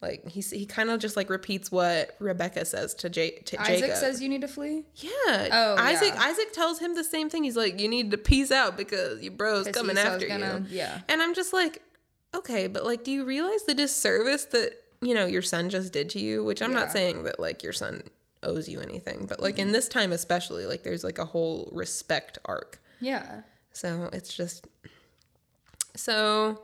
Like, 0.00 0.28
he, 0.28 0.40
he 0.40 0.64
kind 0.64 0.90
of 0.90 1.00
just, 1.00 1.16
like, 1.16 1.28
repeats 1.28 1.72
what 1.72 2.14
Rebecca 2.20 2.64
says 2.64 2.94
to, 2.96 3.10
J- 3.10 3.38
to 3.46 3.60
Isaac 3.60 3.80
Jacob. 3.80 3.96
says 3.96 4.22
you 4.22 4.28
need 4.28 4.42
to 4.42 4.48
flee. 4.48 4.84
Yeah. 4.94 5.10
Oh, 5.50 5.74
Isaac 5.76 6.12
yeah. 6.14 6.22
Isaac 6.22 6.52
tells 6.52 6.78
him 6.78 6.94
the 6.94 7.02
same 7.02 7.28
thing. 7.28 7.42
He's 7.42 7.56
like, 7.56 7.80
you 7.80 7.88
need 7.88 8.12
to 8.12 8.18
peace 8.18 8.52
out 8.52 8.76
because 8.76 9.20
your 9.22 9.32
bro's 9.32 9.66
coming 9.68 9.98
after 9.98 10.28
gonna- 10.28 10.64
you. 10.70 10.76
yeah. 10.78 11.00
And 11.08 11.20
I'm 11.20 11.34
just 11.34 11.52
like, 11.52 11.82
okay, 12.34 12.68
but 12.68 12.84
like, 12.84 13.02
do 13.02 13.10
you 13.10 13.24
realize 13.24 13.64
the 13.64 13.74
disservice 13.74 14.44
that, 14.46 14.72
you 15.00 15.14
know, 15.14 15.26
your 15.26 15.42
son 15.42 15.68
just 15.68 15.92
did 15.92 16.10
to 16.10 16.20
you? 16.20 16.44
Which 16.44 16.62
I'm 16.62 16.70
Yeah. 16.72 16.78
not 16.78 16.92
saying 16.92 17.24
that 17.24 17.40
like 17.40 17.62
your 17.64 17.72
son 17.72 18.02
owes 18.44 18.68
you 18.68 18.80
anything, 18.80 19.26
but 19.26 19.40
like 19.40 19.58
in 19.58 19.72
this 19.72 19.88
time 19.88 20.12
especially, 20.12 20.64
like 20.66 20.84
there's 20.84 21.02
like 21.02 21.18
a 21.18 21.24
whole 21.24 21.68
respect 21.72 22.38
arc. 22.44 22.80
Yeah. 23.00 23.40
So 23.72 24.10
it's 24.12 24.32
just 24.32 24.64
so 25.96 26.62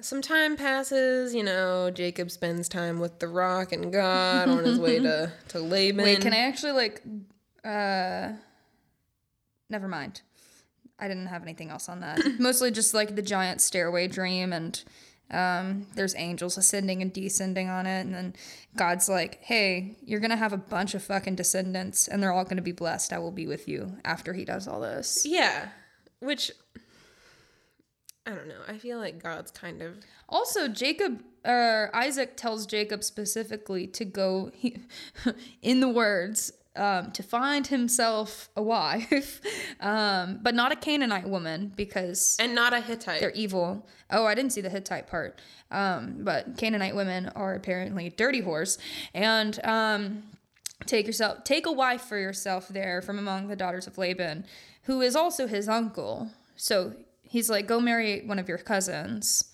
some 0.00 0.20
time 0.20 0.56
passes, 0.56 1.34
you 1.34 1.42
know, 1.42 1.90
Jacob 1.90 2.30
spends 2.30 2.68
time 2.68 2.98
with 2.98 3.18
the 3.18 3.28
rock 3.28 3.72
and 3.72 3.92
God 3.92 4.48
on 4.48 4.64
his 4.64 4.78
way 4.78 4.98
to, 4.98 5.32
to 5.48 5.60
Laban. 5.60 6.04
Wait, 6.04 6.20
can 6.20 6.32
I 6.32 6.38
actually 6.38 6.72
like 6.72 7.02
uh 7.64 8.32
never 9.70 9.88
mind. 9.88 10.22
I 10.98 11.08
didn't 11.08 11.26
have 11.26 11.42
anything 11.42 11.70
else 11.70 11.88
on 11.88 12.00
that. 12.00 12.20
Mostly 12.38 12.70
just 12.70 12.94
like 12.94 13.16
the 13.16 13.22
giant 13.22 13.60
stairway 13.60 14.08
dream 14.08 14.52
and 14.52 14.82
um 15.30 15.86
there's 15.94 16.14
angels 16.16 16.58
ascending 16.58 17.00
and 17.00 17.12
descending 17.12 17.68
on 17.68 17.86
it 17.86 18.00
and 18.00 18.14
then 18.14 18.34
God's 18.76 19.08
like, 19.08 19.38
"Hey, 19.42 19.96
you're 20.04 20.20
going 20.20 20.30
to 20.30 20.36
have 20.36 20.52
a 20.52 20.58
bunch 20.58 20.94
of 20.94 21.02
fucking 21.02 21.36
descendants 21.36 22.08
and 22.08 22.22
they're 22.22 22.32
all 22.32 22.44
going 22.44 22.56
to 22.56 22.62
be 22.62 22.72
blessed. 22.72 23.12
I 23.12 23.18
will 23.18 23.30
be 23.30 23.46
with 23.46 23.68
you 23.68 23.96
after 24.04 24.32
he 24.32 24.44
does 24.44 24.66
all 24.66 24.80
this." 24.80 25.24
Yeah, 25.24 25.68
which 26.20 26.50
I 28.26 28.30
don't 28.30 28.48
know. 28.48 28.60
I 28.68 28.78
feel 28.78 28.98
like 28.98 29.22
God's 29.22 29.50
kind 29.50 29.82
of 29.82 29.96
Also, 30.28 30.68
Jacob 30.68 31.22
uh, 31.44 31.86
Isaac 31.92 32.36
tells 32.36 32.66
Jacob 32.66 33.02
specifically 33.02 33.86
to 33.88 34.04
go, 34.04 34.50
he, 34.54 34.78
in 35.62 35.80
the 35.80 35.88
words, 35.88 36.52
um, 36.74 37.10
to 37.12 37.22
find 37.22 37.66
himself 37.66 38.48
a 38.56 38.62
wife, 38.62 39.40
um, 39.80 40.38
but 40.42 40.54
not 40.54 40.72
a 40.72 40.76
Canaanite 40.76 41.28
woman 41.28 41.72
because 41.76 42.36
and 42.40 42.54
not 42.54 42.72
a 42.72 42.80
Hittite. 42.80 43.20
they're 43.20 43.32
evil. 43.32 43.86
Oh, 44.10 44.24
I 44.24 44.34
didn't 44.34 44.52
see 44.52 44.60
the 44.60 44.70
Hittite 44.70 45.06
part. 45.06 45.40
Um, 45.70 46.18
but 46.20 46.56
Canaanite 46.56 46.94
women 46.94 47.28
are 47.34 47.54
apparently 47.54 48.10
dirty 48.10 48.40
horse 48.40 48.78
and 49.14 49.62
um, 49.64 50.22
take 50.86 51.06
yourself 51.06 51.44
take 51.44 51.66
a 51.66 51.72
wife 51.72 52.02
for 52.02 52.18
yourself 52.18 52.68
there 52.68 53.02
from 53.02 53.18
among 53.18 53.48
the 53.48 53.56
daughters 53.56 53.86
of 53.86 53.98
Laban, 53.98 54.44
who 54.84 55.00
is 55.00 55.16
also 55.16 55.46
his 55.46 55.68
uncle. 55.68 56.30
So 56.56 56.94
he's 57.32 57.48
like, 57.48 57.66
go 57.66 57.80
marry 57.80 58.20
one 58.26 58.38
of 58.38 58.48
your 58.48 58.58
cousins. 58.58 59.44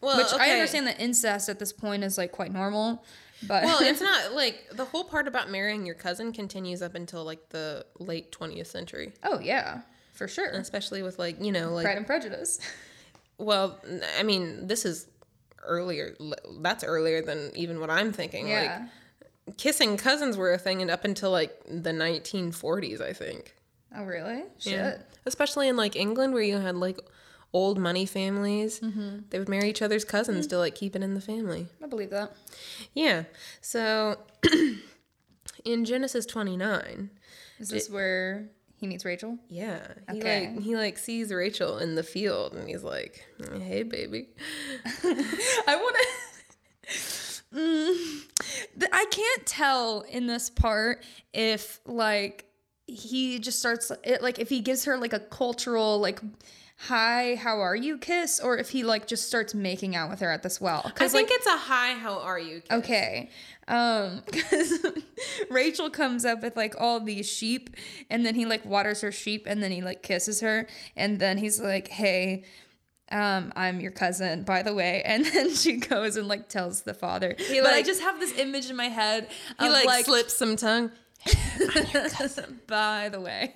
well, 0.00 0.16
Which 0.16 0.32
I 0.32 0.50
understand 0.50 0.86
that 0.86 1.00
incest 1.00 1.48
at 1.48 1.58
this 1.58 1.72
point 1.72 2.04
is 2.04 2.16
like 2.16 2.30
quite 2.30 2.52
normal, 2.52 3.04
but 3.46 3.64
Well, 3.64 3.78
it's 3.82 4.00
not 4.12 4.32
like 4.32 4.68
the 4.72 4.84
whole 4.84 5.04
part 5.04 5.26
about 5.26 5.50
marrying 5.50 5.84
your 5.84 5.96
cousin 5.96 6.32
continues 6.32 6.82
up 6.82 6.94
until 6.94 7.24
like 7.24 7.48
the 7.50 7.84
late 7.98 8.30
20th 8.30 8.68
century, 8.68 9.12
oh 9.24 9.40
yeah, 9.40 9.80
for 10.14 10.28
sure. 10.28 10.50
especially 10.50 11.02
with 11.02 11.18
like 11.18 11.42
you 11.42 11.50
know 11.52 11.70
like 11.74 11.84
Pride 11.84 11.96
and 11.96 12.06
Prejudice. 12.06 12.60
well, 13.38 13.78
I 14.18 14.22
mean 14.22 14.68
this 14.68 14.84
is 14.84 15.08
earlier. 15.64 16.16
That's 16.60 16.84
earlier 16.84 17.22
than 17.22 17.50
even 17.56 17.80
what 17.80 17.90
I'm 17.90 18.12
thinking. 18.12 18.46
Yeah. 18.46 18.86
Like 19.46 19.56
kissing 19.56 19.96
cousins 19.96 20.36
were 20.36 20.52
a 20.52 20.58
thing 20.58 20.80
and 20.80 20.90
up 20.90 21.04
until 21.04 21.32
like 21.32 21.60
the 21.66 21.90
1940s, 21.90 23.00
I 23.00 23.12
think. 23.12 23.54
Oh 23.94 24.04
really? 24.04 24.44
Shit. 24.58 24.72
Yeah. 24.72 24.96
Especially 25.26 25.68
in 25.68 25.76
like 25.76 25.96
England 25.96 26.32
where 26.32 26.42
you 26.42 26.58
had 26.58 26.76
like 26.76 26.98
old 27.52 27.78
money 27.78 28.06
families. 28.06 28.80
Mm-hmm. 28.80 29.18
They 29.30 29.38
would 29.38 29.48
marry 29.48 29.68
each 29.70 29.82
other's 29.82 30.04
cousins 30.04 30.46
to 30.48 30.58
like 30.58 30.74
keep 30.74 30.94
it 30.96 31.02
in 31.02 31.14
the 31.14 31.20
family. 31.20 31.68
I 31.82 31.86
believe 31.86 32.10
that. 32.10 32.32
Yeah. 32.94 33.24
So 33.60 34.18
in 35.64 35.84
Genesis 35.84 36.26
29, 36.26 37.10
Is 37.58 37.68
this 37.70 37.88
where 37.90 38.48
he 38.78 38.86
meets 38.86 39.04
Rachel? 39.04 39.38
yeah, 39.48 39.80
he 40.10 40.18
Okay. 40.18 40.48
like 40.54 40.62
he 40.62 40.76
like 40.76 40.98
sees 40.98 41.32
Rachel 41.32 41.78
in 41.78 41.94
the 41.94 42.02
field 42.02 42.52
and 42.54 42.68
he's 42.68 42.82
like, 42.84 43.24
"Hey 43.62 43.82
baby." 43.82 44.28
I 45.04 45.76
want 45.76 45.96
to. 45.96 46.06
Mm, 47.54 48.24
I 48.92 49.06
can't 49.10 49.46
tell 49.46 50.00
in 50.02 50.26
this 50.26 50.50
part 50.50 51.02
if 51.32 51.80
like 51.86 52.44
he 52.86 53.38
just 53.38 53.58
starts 53.58 53.90
it 54.04 54.22
like 54.22 54.38
if 54.38 54.48
he 54.48 54.60
gives 54.60 54.84
her 54.84 54.96
like 54.96 55.12
a 55.12 55.20
cultural 55.20 55.98
like 55.98 56.20
hi, 56.78 57.36
how 57.36 57.58
are 57.60 57.74
you 57.74 57.96
kiss 57.96 58.38
or 58.38 58.58
if 58.58 58.68
he 58.70 58.84
like 58.84 59.06
just 59.06 59.26
starts 59.26 59.54
making 59.54 59.96
out 59.96 60.10
with 60.10 60.20
her 60.20 60.30
at 60.30 60.42
this 60.42 60.60
well. 60.60 60.82
I 60.84 61.08
think 61.08 61.30
like 61.30 61.30
it's 61.30 61.46
a 61.46 61.56
hi, 61.56 61.94
how 61.94 62.20
are 62.20 62.38
you? 62.38 62.60
kiss. 62.60 62.78
okay. 62.78 63.30
Um 63.66 64.20
cuz 64.32 64.78
Rachel 65.50 65.90
comes 65.90 66.24
up 66.24 66.42
with 66.42 66.56
like 66.56 66.74
all 66.78 67.00
these 67.00 67.28
sheep 67.28 67.70
and 68.10 68.24
then 68.24 68.34
he 68.34 68.44
like 68.46 68.64
waters 68.64 69.00
her 69.00 69.10
sheep 69.10 69.46
and 69.46 69.62
then 69.62 69.72
he 69.72 69.80
like 69.80 70.02
kisses 70.02 70.40
her 70.40 70.66
and 70.94 71.18
then 71.18 71.38
he's 71.38 71.58
like, 71.58 71.88
"Hey, 71.88 72.44
um, 73.10 73.52
I'm 73.54 73.80
your 73.80 73.92
cousin, 73.92 74.42
by 74.42 74.62
the 74.62 74.74
way. 74.74 75.02
And 75.04 75.24
then 75.32 75.54
she 75.54 75.76
goes 75.76 76.16
and 76.16 76.28
like 76.28 76.48
tells 76.48 76.82
the 76.82 76.94
father. 76.94 77.34
but 77.36 77.72
I 77.72 77.82
just 77.82 78.02
have 78.02 78.20
this 78.20 78.36
image 78.38 78.70
in 78.70 78.76
my 78.76 78.88
head 78.88 79.28
He 79.58 79.66
of 79.66 79.72
like, 79.72 79.86
like 79.86 80.04
slips 80.04 80.36
some 80.36 80.56
tongue. 80.56 80.90
by 82.66 83.08
the 83.08 83.20
way. 83.20 83.52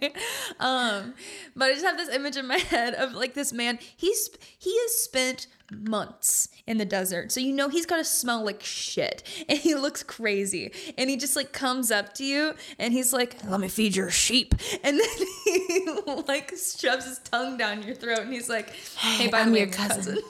Um 0.59 1.15
but 1.57 1.71
i 1.71 1.73
just 1.73 1.85
have 1.85 1.97
this 1.97 2.09
image 2.09 2.37
in 2.37 2.47
my 2.47 2.59
head 2.59 2.95
of 2.95 3.13
like 3.13 3.35
this 3.35 3.53
man. 3.53 3.79
He's 3.97 4.31
he 4.59 4.77
has 4.83 4.95
spent 4.95 5.47
months 5.71 6.49
in 6.67 6.79
the 6.79 6.85
desert. 6.85 7.31
So 7.33 7.41
you 7.41 7.53
know 7.53 7.69
he's 7.69 7.87
got 7.87 7.97
to 7.99 8.05
smell 8.05 8.45
like 8.45 8.63
shit. 8.63 9.23
And 9.49 9.59
he 9.59 9.75
looks 9.75 10.03
crazy. 10.03 10.73
And 10.99 11.09
he 11.09 11.17
just 11.17 11.37
like 11.37 11.53
comes 11.53 11.91
up 11.91 12.15
to 12.15 12.25
you 12.25 12.55
and 12.79 12.93
he's 12.93 13.13
like 13.13 13.37
let 13.49 13.61
me 13.61 13.69
feed 13.69 13.97
your 13.97 14.11
sheep. 14.11 14.55
And 14.83 14.99
then 14.99 15.27
he 15.45 15.89
like 16.27 16.51
shoves 16.51 17.07
his 17.07 17.19
tongue 17.21 17.57
down 17.57 17.83
your 17.83 17.95
throat 17.95 18.21
and 18.21 18.33
he's 18.33 18.49
like 18.49 18.71
hey, 18.97 19.29
by 19.29 19.41
I'm 19.41 19.55
your 19.55 19.67
I'm 19.67 19.73
cousin." 19.73 20.19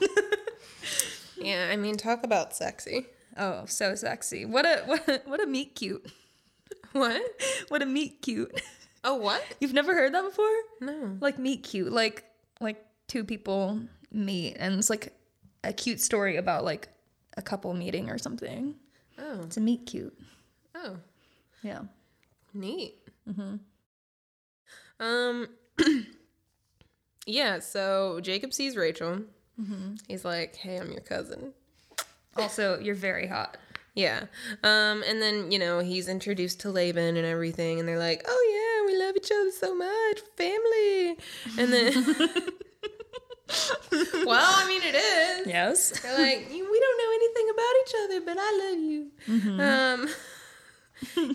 Yeah, 1.43 1.69
I 1.71 1.75
mean, 1.75 1.97
talk 1.97 2.23
about 2.23 2.55
sexy. 2.55 3.07
oh 3.35 3.63
so 3.65 3.95
sexy. 3.95 4.45
What 4.45 4.65
a 4.65 4.83
what 4.85 5.07
a, 5.07 5.21
what 5.25 5.41
a 5.41 5.47
meet 5.47 5.75
cute 5.75 6.05
What? 7.01 7.21
what 7.69 7.81
a 7.81 7.85
meet 7.85 8.21
cute 8.21 8.61
Oh, 9.03 9.15
what? 9.15 9.43
you've 9.59 9.73
never 9.73 9.93
heard 9.93 10.13
that 10.13 10.23
before 10.23 10.51
No. 10.81 11.17
like 11.21 11.39
meet 11.39 11.63
cute 11.63 11.91
like 11.91 12.25
like 12.59 12.85
two 13.07 13.23
people 13.23 13.79
meet 14.11 14.55
and 14.59 14.75
it's 14.77 14.89
like 14.89 15.13
a 15.63 15.71
cute 15.73 16.01
story 16.01 16.37
about 16.37 16.63
like 16.63 16.89
a 17.37 17.41
couple 17.41 17.73
meeting 17.73 18.09
or 18.09 18.17
something 18.17 18.75
Oh, 19.17 19.41
it's 19.43 19.57
a 19.57 19.61
meet 19.61 19.85
cute 19.85 20.17
oh, 20.75 20.97
yeah 21.63 21.81
neat. 22.53 22.95
Um, 24.99 25.47
yeah. 27.25 27.59
So 27.59 28.19
Jacob 28.21 28.53
sees 28.53 28.75
Rachel. 28.75 29.21
He's 30.07 30.25
like, 30.25 30.55
"Hey, 30.55 30.77
I'm 30.77 30.91
your 30.91 31.01
cousin." 31.01 31.53
also 32.37 32.79
you're 32.79 32.95
very 32.95 33.27
hot 33.27 33.57
Yeah. 33.93 34.23
Um, 34.63 35.03
and 35.05 35.21
then, 35.21 35.51
you 35.51 35.59
know, 35.59 35.79
he's 35.79 36.07
introduced 36.07 36.61
to 36.61 36.69
Laban 36.71 37.17
and 37.17 37.25
everything, 37.25 37.77
and 37.79 37.87
they're 37.87 37.99
like, 37.99 38.23
oh, 38.27 38.43
yeah, 38.53 38.85
we 38.93 38.97
love 39.05 39.15
each 39.17 39.31
other 39.31 39.51
so 39.51 39.75
much, 39.75 40.19
family. 40.37 41.17
And 41.57 41.73
then, 41.73 41.93
well, 44.25 44.53
I 44.55 44.65
mean, 44.67 44.81
it 44.83 44.95
is. 44.95 45.47
yes 45.47 45.91
They're 45.99 46.17
like, 46.17 46.47
we 46.49 46.57
don't 46.57 46.97
know 46.97 47.11
anything 47.15 47.49
about 47.53 47.73
each 47.81 47.93
other, 48.03 48.21
but 48.25 48.37
I 48.39 48.51
love 48.69 48.79
you. 48.79 49.11
Um, 49.61 50.07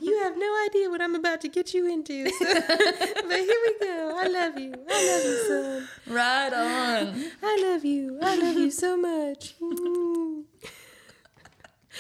you 0.01 0.19
have 0.23 0.37
no 0.39 0.65
idea 0.67 0.89
what 0.89 1.03
I'm 1.03 1.15
about 1.15 1.41
to 1.43 1.49
get 1.49 1.75
you 1.75 1.87
into. 1.93 2.29
So, 2.31 2.45
but 2.55 3.39
here 3.39 3.61
we 3.67 3.75
go. 3.81 4.15
I 4.17 4.27
love 4.29 4.59
you. 4.59 4.73
I 4.89 5.07
love 5.07 5.25
you, 5.25 5.37
son. 5.49 5.89
right 6.07 6.53
on 6.53 7.25
I 7.43 7.57
love 7.63 7.85
you. 7.85 8.19
I 8.23 8.37
love 8.37 8.57
you 8.57 8.71
so 8.71 8.97
much. 8.97 9.55
Mm. 9.61 10.26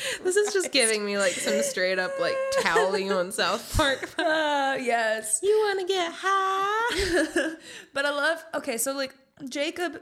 This 0.22 0.36
is 0.36 0.52
just 0.52 0.72
giving 0.72 1.04
me 1.04 1.18
like 1.18 1.32
some 1.32 1.62
straight 1.62 1.98
up 1.98 2.12
like 2.20 2.36
Towelie 2.60 3.14
on 3.16 3.32
South 3.32 3.76
Park. 3.76 4.10
uh, 4.18 4.76
yes 4.80 5.40
You 5.42 5.56
want 5.66 5.80
to 5.80 5.86
get 5.86 6.12
high? 6.14 7.54
but 7.94 8.06
i 8.06 8.10
love 8.10 8.44
okay 8.54 8.76
so 8.76 8.92
like 8.92 9.14
jacob 9.48 10.00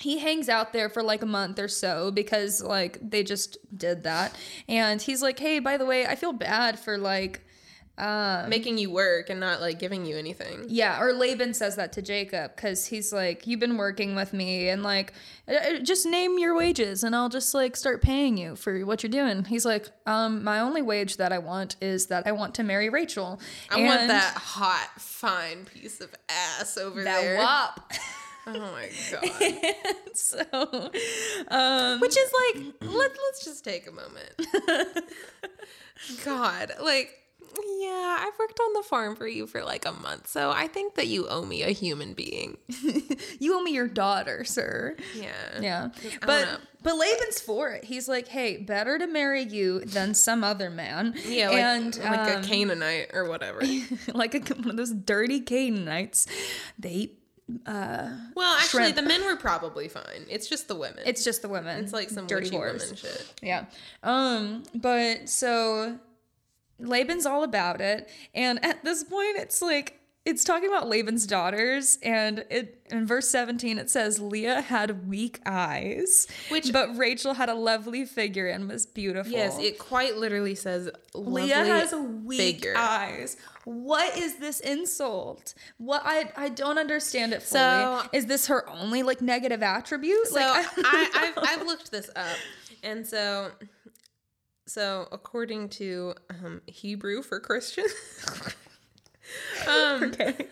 he 0.00 0.18
hangs 0.18 0.48
out 0.48 0.72
there 0.72 0.88
for 0.88 1.02
like 1.02 1.22
a 1.22 1.26
month 1.26 1.58
or 1.58 1.68
so 1.68 2.10
because 2.10 2.62
like 2.62 2.98
they 3.02 3.22
just 3.22 3.58
did 3.76 4.04
that 4.04 4.34
and 4.68 5.02
he's 5.02 5.22
like 5.22 5.38
hey 5.38 5.58
by 5.58 5.76
the 5.76 5.84
way 5.86 6.06
i 6.06 6.14
feel 6.14 6.32
bad 6.32 6.78
for 6.78 6.96
like 6.98 7.44
Making 8.48 8.78
you 8.78 8.90
work 8.90 9.30
and 9.30 9.40
not 9.40 9.60
like 9.60 9.78
giving 9.78 10.06
you 10.06 10.16
anything. 10.16 10.66
Yeah, 10.68 11.00
or 11.02 11.12
Laban 11.12 11.54
says 11.54 11.76
that 11.76 11.92
to 11.94 12.02
Jacob 12.02 12.54
because 12.54 12.86
he's 12.86 13.12
like, 13.12 13.46
"You've 13.46 13.60
been 13.60 13.76
working 13.76 14.14
with 14.14 14.32
me, 14.32 14.68
and 14.68 14.82
like, 14.82 15.12
uh, 15.48 15.54
uh, 15.54 15.78
just 15.80 16.06
name 16.06 16.38
your 16.38 16.56
wages, 16.56 17.02
and 17.02 17.14
I'll 17.16 17.28
just 17.28 17.54
like 17.54 17.76
start 17.76 18.00
paying 18.02 18.36
you 18.36 18.56
for 18.56 18.80
what 18.86 19.02
you're 19.02 19.10
doing." 19.10 19.44
He's 19.44 19.64
like, 19.64 19.88
"Um, 20.06 20.44
my 20.44 20.60
only 20.60 20.82
wage 20.82 21.16
that 21.16 21.32
I 21.32 21.38
want 21.38 21.76
is 21.80 22.06
that 22.06 22.26
I 22.26 22.32
want 22.32 22.54
to 22.56 22.62
marry 22.62 22.88
Rachel. 22.88 23.40
I 23.70 23.80
want 23.82 24.00
And 24.02 24.10
that 24.10 24.34
hot, 24.34 24.90
fine 25.00 25.64
piece 25.64 26.00
of 26.00 26.14
ass 26.28 26.76
over 26.78 27.02
that 27.02 27.20
there. 27.20 27.36
wop." 27.38 27.92
Oh 28.50 28.72
my 28.72 28.88
god. 29.12 29.74
so, 30.14 30.40
um, 31.48 32.00
Which 32.00 32.16
is 32.16 32.32
like, 32.54 32.64
let, 32.80 33.10
let's 33.10 33.44
just 33.44 33.62
take 33.62 33.86
a 33.86 33.92
moment. 33.92 34.32
God, 36.24 36.72
like, 36.80 37.14
yeah, 37.78 38.16
I've 38.20 38.38
worked 38.38 38.58
on 38.60 38.72
the 38.74 38.82
farm 38.82 39.16
for 39.16 39.26
you 39.26 39.46
for 39.46 39.62
like 39.62 39.86
a 39.86 39.92
month, 39.92 40.28
so 40.28 40.50
I 40.50 40.66
think 40.66 40.94
that 40.94 41.06
you 41.06 41.26
owe 41.28 41.44
me 41.44 41.62
a 41.62 41.70
human 41.70 42.14
being. 42.14 42.58
you 43.38 43.58
owe 43.58 43.62
me 43.62 43.72
your 43.72 43.88
daughter, 43.88 44.44
sir. 44.44 44.96
Yeah. 45.14 45.60
Yeah, 45.60 45.88
but 46.24 46.60
but 46.82 46.96
Laban's 46.96 47.40
for 47.40 47.70
it. 47.70 47.84
He's 47.84 48.08
like, 48.08 48.28
"Hey, 48.28 48.56
better 48.56 48.98
to 48.98 49.06
marry 49.06 49.42
you 49.42 49.80
than 49.80 50.14
some 50.14 50.44
other 50.44 50.70
man." 50.70 51.14
Yeah, 51.26 51.48
like, 51.48 51.58
and 51.58 51.98
like 51.98 52.36
um, 52.36 52.42
a 52.42 52.46
Canaanite 52.46 53.10
or 53.12 53.28
whatever. 53.28 53.60
like 54.14 54.34
a, 54.34 54.54
one 54.54 54.70
of 54.70 54.76
those 54.76 54.92
dirty 54.92 55.40
Canaanites. 55.40 56.26
They 56.78 56.90
eat. 56.90 57.18
Well, 57.66 57.96
actually, 58.56 58.84
Shrimp. 58.84 58.96
the 58.96 59.02
men 59.02 59.24
were 59.24 59.36
probably 59.36 59.88
fine. 59.88 60.26
It's 60.28 60.48
just 60.48 60.68
the 60.68 60.74
women. 60.74 61.02
It's 61.06 61.24
just 61.24 61.40
the 61.40 61.48
women. 61.48 61.82
It's 61.82 61.94
like 61.94 62.10
some 62.10 62.26
dirty 62.26 62.50
dirty 62.50 62.58
women 62.58 62.94
shit. 62.94 63.34
Yeah. 63.42 63.64
Um. 64.02 64.64
But 64.74 65.28
so 65.28 65.98
Laban's 66.78 67.26
all 67.26 67.42
about 67.42 67.80
it, 67.80 68.08
and 68.34 68.64
at 68.64 68.84
this 68.84 69.04
point, 69.04 69.36
it's 69.38 69.60
like 69.62 69.94
it's 70.24 70.44
talking 70.44 70.68
about 70.68 70.88
Laban's 70.88 71.26
daughters, 71.26 71.98
and 72.02 72.44
it 72.50 72.86
in 72.90 73.06
verse 73.06 73.28
seventeen 73.30 73.78
it 73.78 73.88
says 73.88 74.20
Leah 74.20 74.60
had 74.60 75.08
weak 75.08 75.40
eyes, 75.46 76.26
Which- 76.50 76.72
but 76.72 76.96
Rachel 76.98 77.34
had 77.34 77.48
a 77.48 77.54
lovely 77.54 78.04
figure 78.04 78.46
and 78.46 78.68
was 78.68 78.84
beautiful. 78.84 79.32
Yes, 79.32 79.58
it 79.58 79.78
quite 79.78 80.16
literally 80.16 80.54
says 80.54 80.90
Leah 81.14 81.64
has 81.64 81.94
weak 81.94 82.38
figure. 82.38 82.74
eyes. 82.76 83.36
What 83.64 84.16
is 84.18 84.36
this 84.36 84.60
insult? 84.60 85.54
What 85.78 86.02
I 86.04 86.30
I 86.36 86.48
don't 86.50 86.78
understand 86.78 87.32
it 87.32 87.42
fully. 87.42 87.60
So- 87.60 88.02
is 88.12 88.26
this 88.26 88.46
her 88.48 88.68
only 88.68 89.02
like 89.02 89.20
negative 89.22 89.62
attribute? 89.62 90.26
So 90.28 90.34
like 90.40 90.66
I, 90.78 91.32
I've 91.36 91.44
I've 91.60 91.66
looked 91.66 91.90
this 91.90 92.10
up, 92.14 92.36
and 92.82 93.06
so 93.06 93.50
so 94.68 95.08
according 95.10 95.68
to 95.70 96.14
um, 96.30 96.60
Hebrew 96.66 97.22
for 97.22 97.40
Christian, 97.40 97.86
um, 99.68 100.04
okay. 100.04 100.46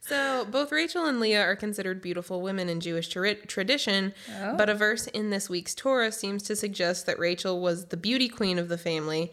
so 0.00 0.44
both 0.50 0.70
Rachel 0.72 1.06
and 1.06 1.20
Leah 1.20 1.42
are 1.42 1.56
considered 1.56 2.00
beautiful 2.02 2.42
women 2.42 2.68
in 2.68 2.80
Jewish 2.80 3.08
tra- 3.08 3.34
tradition, 3.46 4.12
Oh. 4.40 4.56
but 4.56 4.68
a 4.68 4.74
verse 4.74 5.06
in 5.08 5.30
this 5.30 5.48
week's 5.48 5.74
Torah 5.74 6.12
seems 6.12 6.42
to 6.44 6.56
suggest 6.56 7.06
that 7.06 7.18
Rachel 7.18 7.60
was 7.60 7.86
the 7.86 7.96
beauty 7.96 8.28
queen 8.28 8.58
of 8.58 8.68
the 8.68 8.78
family. 8.78 9.32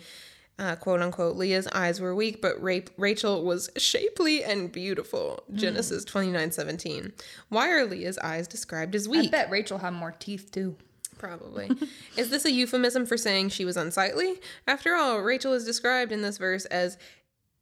Uh, 0.60 0.76
quote 0.76 1.02
unquote, 1.02 1.36
Leah's 1.38 1.66
eyes 1.68 2.00
were 2.00 2.14
weak, 2.14 2.40
but 2.40 2.62
Ra- 2.62 2.80
Rachel 2.96 3.44
was 3.44 3.72
shapely 3.78 4.44
and 4.44 4.72
beautiful. 4.72 5.44
Genesis 5.56 6.06
twenty 6.06 6.30
nine 6.32 6.52
seventeen. 6.52 7.14
Why 7.50 7.70
are 7.72 7.86
Leah's 7.86 8.20
eyes 8.20 8.48
described 8.48 8.94
as 8.94 9.10
weak? 9.10 9.30
I 9.30 9.32
bet 9.32 9.50
Rachel 9.50 9.80
had 9.80 9.94
more 9.94 10.12
teeth 10.20 10.52
too. 10.52 10.76
Probably. 11.22 11.70
is 12.18 12.30
this 12.32 12.46
a 12.46 12.52
euphemism 12.52 13.06
for 13.06 13.16
saying 13.18 13.50
she 13.50 13.64
was 13.64 13.78
unsightly? 13.78 14.40
After 14.68 14.96
all, 14.96 15.20
Rachel 15.20 15.54
is 15.54 15.64
described 15.66 16.12
in 16.12 16.22
this 16.24 16.38
verse 16.38 16.66
as 16.66 16.98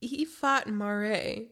Ifat 0.03 0.65
Mare, 0.67 1.43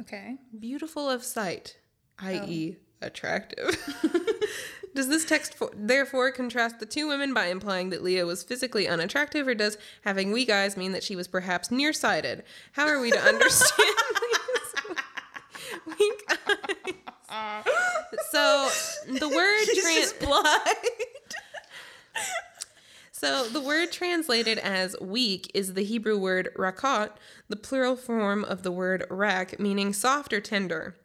Okay. 0.00 0.38
beautiful 0.58 1.08
of 1.10 1.22
sight, 1.22 1.76
i.e., 2.18 2.76
Oh. 2.78 3.06
attractive. 3.06 3.76
does 4.94 5.08
this 5.08 5.24
text 5.26 5.54
fo- 5.54 5.70
therefore 5.74 6.30
contrast 6.32 6.80
the 6.80 6.86
two 6.86 7.06
women 7.08 7.34
by 7.34 7.46
implying 7.46 7.90
that 7.90 8.02
Leah 8.02 8.24
was 8.26 8.42
physically 8.42 8.88
unattractive, 8.88 9.46
or 9.46 9.54
does 9.54 9.76
having 10.02 10.32
weak 10.32 10.50
eyes 10.50 10.76
mean 10.76 10.92
that 10.92 11.02
she 11.02 11.16
was 11.16 11.28
perhaps 11.28 11.70
nearsighted? 11.70 12.44
How 12.72 12.86
are 12.88 12.98
we 13.00 13.10
to 13.10 13.20
understand 13.20 13.94
Leah's 14.22 15.98
weak 15.98 16.24
eyes? 17.28 17.64
So 18.30 18.68
the 19.08 19.28
word 19.28 19.64
trans- 19.80 20.12
blind. 20.14 21.11
So 23.22 23.46
the 23.46 23.60
word 23.60 23.92
translated 23.92 24.58
as 24.58 24.96
weak 25.00 25.48
is 25.54 25.74
the 25.74 25.84
Hebrew 25.84 26.18
word 26.18 26.48
rakot, 26.56 27.10
the 27.48 27.54
plural 27.54 27.94
form 27.94 28.42
of 28.42 28.64
the 28.64 28.72
word 28.72 29.06
rak, 29.08 29.60
meaning 29.60 29.92
soft 29.92 30.32
or 30.32 30.40
tender. 30.40 30.96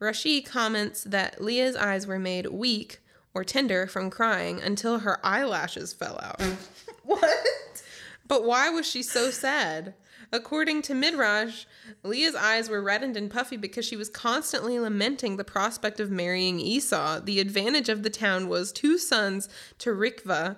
Rashi 0.00 0.46
comments 0.46 1.02
that 1.02 1.42
Leah's 1.42 1.74
eyes 1.74 2.06
were 2.06 2.20
made 2.20 2.46
weak 2.46 3.00
or 3.34 3.42
tender 3.42 3.88
from 3.88 4.08
crying 4.08 4.60
until 4.62 5.00
her 5.00 5.18
eyelashes 5.26 5.92
fell 5.92 6.20
out. 6.22 6.40
what? 7.02 7.82
But 8.28 8.44
why 8.44 8.70
was 8.70 8.86
she 8.86 9.02
so 9.02 9.32
sad? 9.32 9.94
According 10.34 10.82
to 10.82 10.94
Midrash, 10.94 11.64
Leah's 12.02 12.34
eyes 12.34 12.68
were 12.68 12.82
reddened 12.82 13.16
and 13.16 13.30
puffy 13.30 13.56
because 13.56 13.84
she 13.84 13.94
was 13.94 14.08
constantly 14.08 14.80
lamenting 14.80 15.36
the 15.36 15.44
prospect 15.44 16.00
of 16.00 16.10
marrying 16.10 16.58
Esau. 16.58 17.20
The 17.20 17.38
advantage 17.38 17.88
of 17.88 18.02
the 18.02 18.10
town 18.10 18.48
was 18.48 18.72
two 18.72 18.98
sons 18.98 19.48
to 19.78 19.90
Rikva, 19.90 20.56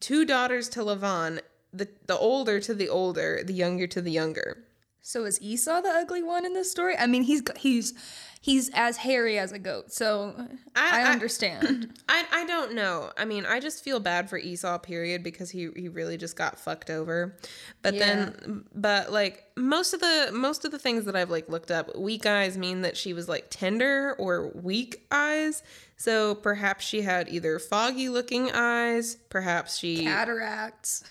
two 0.00 0.24
daughters 0.24 0.68
to 0.70 0.80
Lavan, 0.80 1.38
the, 1.72 1.90
the 2.08 2.18
older 2.18 2.58
to 2.58 2.74
the 2.74 2.88
older, 2.88 3.44
the 3.44 3.52
younger 3.52 3.86
to 3.86 4.02
the 4.02 4.10
younger. 4.10 4.64
So 5.04 5.24
is 5.24 5.40
Esau 5.42 5.80
the 5.80 5.88
ugly 5.90 6.22
one 6.22 6.46
in 6.46 6.54
this 6.54 6.70
story? 6.70 6.96
I 6.96 7.06
mean, 7.06 7.24
he's 7.24 7.42
he's 7.56 7.92
he's 8.40 8.70
as 8.72 8.96
hairy 8.98 9.36
as 9.38 9.50
a 9.52 9.58
goat, 9.58 9.92
so 9.92 10.32
I, 10.76 11.00
I- 11.00 11.08
I- 11.08 11.12
understand. 11.12 11.92
I, 12.08 12.24
I 12.32 12.46
don't 12.46 12.74
know. 12.74 13.10
I 13.16 13.24
mean, 13.24 13.44
I 13.44 13.58
just 13.58 13.82
feel 13.82 13.98
bad 14.00 14.30
for 14.30 14.38
Esau, 14.38 14.78
period, 14.78 15.22
because 15.24 15.50
he, 15.50 15.68
he 15.76 15.88
really 15.88 16.16
just 16.16 16.36
got 16.36 16.58
fucked 16.58 16.88
over. 16.90 17.36
But 17.82 17.98
then, 17.98 18.64
but 18.74 19.10
like 19.12 19.44
most 19.56 19.92
of 19.92 20.00
the 20.00 20.30
most 20.32 20.64
of 20.64 20.70
the 20.70 20.78
things 20.78 21.04
that 21.06 21.16
I've 21.16 21.30
like 21.30 21.48
looked 21.48 21.72
up, 21.72 21.96
weak 21.96 22.24
eyes 22.24 22.56
mean 22.56 22.82
that 22.82 22.96
she 22.96 23.12
was 23.12 23.28
like 23.28 23.46
tender 23.50 24.14
or 24.20 24.52
weak 24.54 25.04
eyes. 25.10 25.62
So 25.96 26.34
perhaps 26.36 26.84
she 26.84 27.02
had 27.02 27.28
either 27.28 27.58
foggy 27.58 28.08
looking 28.08 28.50
eyes, 28.52 29.16
perhaps 29.30 29.76
she 29.78 30.04
Cataracts. 30.04 31.04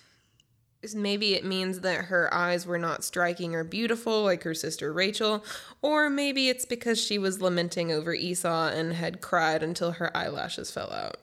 Maybe 0.96 1.36
it 1.36 1.46
means 1.46 1.82
that 1.82 2.06
her 2.06 2.34
eyes 2.34 2.65
were 2.65 2.80
not 2.80 3.04
striking 3.04 3.56
or 3.56 3.63
beautiful 3.63 4.24
like 4.24 4.44
her 4.44 4.54
sister 4.54 4.91
Rachel, 4.91 5.44
or 5.82 6.10
maybe 6.10 6.50
it's 6.50 6.65
because 6.65 7.00
she 7.00 7.17
was 7.17 7.41
lamenting 7.41 7.91
over 7.91 8.13
Esau 8.13 8.67
and 8.67 8.94
had 8.94 9.22
cried 9.22 9.63
until 9.63 9.91
her 9.94 10.15
eyelashes 10.15 10.72
fell 10.72 10.91
out. 10.91 11.17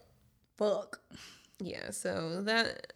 Fuck. 0.56 1.00
Yeah, 1.58 1.90
so 1.90 2.42
that 2.42 2.92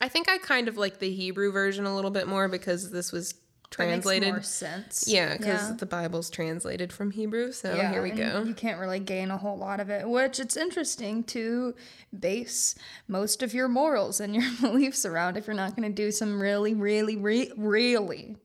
I 0.00 0.08
think 0.08 0.30
I 0.30 0.38
kind 0.38 0.68
of 0.68 0.76
like 0.76 0.98
the 0.98 1.12
Hebrew 1.12 1.52
version 1.52 1.84
a 1.84 1.94
little 1.94 2.10
bit 2.10 2.26
more 2.26 2.48
because 2.48 2.90
this 2.90 3.12
was 3.12 3.34
translated. 3.72 4.28
more 4.30 4.42
sense. 4.42 5.04
Yeah, 5.06 5.36
because 5.36 5.70
Yeah. 5.70 5.76
the 5.78 5.86
Bible's 5.86 6.30
translated 6.30 6.92
from 6.92 7.10
Hebrew. 7.10 7.52
So 7.52 7.74
Yeah, 7.74 7.90
here 7.90 8.02
we 8.02 8.10
go. 8.10 8.42
You 8.44 8.54
can't 8.54 8.78
really 8.78 9.00
gain 9.00 9.30
a 9.30 9.38
whole 9.38 9.56
lot 9.58 9.80
of 9.80 9.90
it, 9.90 10.08
which 10.08 10.38
it's 10.38 10.56
interesting 10.56 11.24
to 11.24 11.74
base 12.18 12.74
most 13.08 13.42
of 13.42 13.52
your 13.54 13.68
morals 13.68 14.20
and 14.20 14.34
your 14.34 14.44
beliefs 14.60 15.04
around 15.04 15.36
if 15.36 15.46
you're 15.46 15.56
not 15.56 15.74
going 15.76 15.88
to 15.88 15.94
do 15.94 16.10
some 16.10 16.40
really, 16.40 16.74
really, 16.74 17.16
re- 17.16 17.52
really 17.56 18.36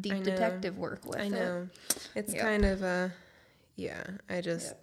deep 0.00 0.22
detective 0.22 0.76
work 0.76 1.04
with 1.06 1.16
it. 1.18 1.22
I 1.22 1.24
it. 1.26 1.30
know. 1.30 1.68
It's 2.14 2.32
Yep. 2.34 2.42
kind 2.42 2.64
of 2.64 2.82
uh 2.82 3.08
yeah, 3.76 4.02
I 4.28 4.40
just 4.40 4.74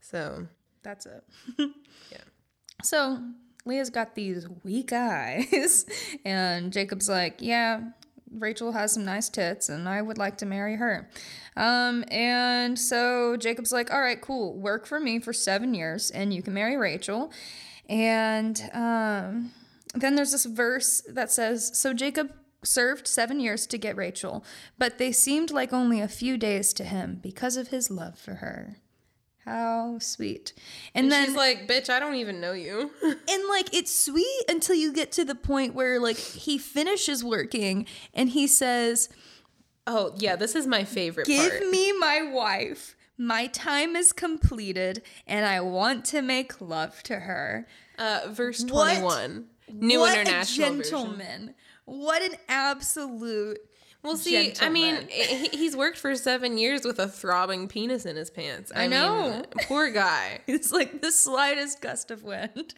so 0.00 0.46
That's 0.82 1.06
it. 1.06 1.22
Yeah. 2.10 2.18
So 2.82 3.18
Leah's 3.66 3.90
got 3.90 4.14
these 4.14 4.46
weak 4.62 4.92
eyes, 4.92 5.86
and 6.24 6.72
Jacob's 6.72 7.08
like, 7.08 7.36
Yeah, 7.40 7.80
Rachel 8.38 8.72
has 8.72 8.92
some 8.92 9.04
nice 9.04 9.28
tits, 9.28 9.68
and 9.68 9.88
I 9.88 10.02
would 10.02 10.18
like 10.18 10.38
to 10.38 10.46
marry 10.46 10.76
her. 10.76 11.08
Um, 11.56 12.04
and 12.08 12.78
so 12.78 13.36
Jacob's 13.36 13.72
like, 13.72 13.92
All 13.92 14.00
right, 14.00 14.20
cool, 14.20 14.56
work 14.58 14.86
for 14.86 15.00
me 15.00 15.18
for 15.18 15.32
seven 15.32 15.74
years, 15.74 16.10
and 16.10 16.32
you 16.32 16.42
can 16.42 16.54
marry 16.54 16.76
Rachel. 16.76 17.32
And 17.88 18.60
um, 18.72 19.52
then 19.94 20.14
there's 20.14 20.32
this 20.32 20.46
verse 20.46 21.02
that 21.08 21.30
says, 21.30 21.78
So 21.78 21.92
Jacob 21.92 22.32
served 22.62 23.06
seven 23.06 23.40
years 23.40 23.66
to 23.68 23.78
get 23.78 23.96
Rachel, 23.96 24.44
but 24.78 24.98
they 24.98 25.12
seemed 25.12 25.50
like 25.50 25.72
only 25.72 26.00
a 26.00 26.08
few 26.08 26.36
days 26.36 26.72
to 26.74 26.84
him 26.84 27.20
because 27.22 27.56
of 27.56 27.68
his 27.68 27.90
love 27.90 28.18
for 28.18 28.34
her. 28.36 28.78
How 29.44 29.98
sweet. 29.98 30.52
And, 30.94 31.04
and 31.04 31.12
then 31.12 31.26
she's 31.26 31.36
like, 31.36 31.68
"Bitch, 31.68 31.90
I 31.90 32.00
don't 32.00 32.14
even 32.14 32.40
know 32.40 32.52
you." 32.52 32.90
and 33.02 33.48
like 33.48 33.74
it's 33.74 33.94
sweet 33.94 34.44
until 34.48 34.74
you 34.74 34.92
get 34.92 35.12
to 35.12 35.24
the 35.24 35.34
point 35.34 35.74
where 35.74 36.00
like 36.00 36.16
he 36.16 36.56
finishes 36.58 37.22
working 37.22 37.86
and 38.14 38.30
he 38.30 38.46
says, 38.46 39.08
oh, 39.86 40.14
yeah, 40.16 40.34
this 40.36 40.54
is 40.54 40.66
my 40.66 40.84
favorite 40.84 41.26
"Give 41.26 41.50
part. 41.50 41.66
me 41.70 41.92
my 41.98 42.22
wife. 42.32 42.96
My 43.18 43.46
time 43.48 43.94
is 43.96 44.12
completed 44.12 45.02
and 45.26 45.44
I 45.44 45.60
want 45.60 46.04
to 46.06 46.22
make 46.22 46.60
love 46.60 47.02
to 47.04 47.20
her." 47.20 47.66
Uh 47.98 48.20
verse 48.30 48.62
What? 48.64 48.94
21. 48.98 49.44
New 49.72 50.00
what 50.00 50.18
international 50.18 50.68
a 50.68 50.76
version. 50.76 50.90
gentleman. 50.90 51.54
What 51.86 52.22
an 52.22 52.36
absolute 52.48 53.58
Well, 54.04 54.18
see, 54.18 54.52
I 54.60 54.68
mean, 54.68 54.96
eh, 55.10 55.26
he, 55.26 55.48
he's 55.48 55.74
worked 55.74 55.96
for 55.96 56.14
seven 56.14 56.58
years 56.58 56.84
with 56.84 56.98
a 56.98 57.08
throbbing 57.08 57.68
penis 57.68 58.04
in 58.04 58.16
his 58.16 58.30
pants. 58.30 58.70
I, 58.74 58.86
know. 58.86 59.30
Mean, 59.30 59.44
poor 59.62 59.90
guy. 59.90 60.40
It's 60.46 60.70
like 60.70 61.00
the 61.00 61.10
slightest 61.10 61.80
gust 61.80 62.10
of 62.10 62.22
wind. 62.22 62.74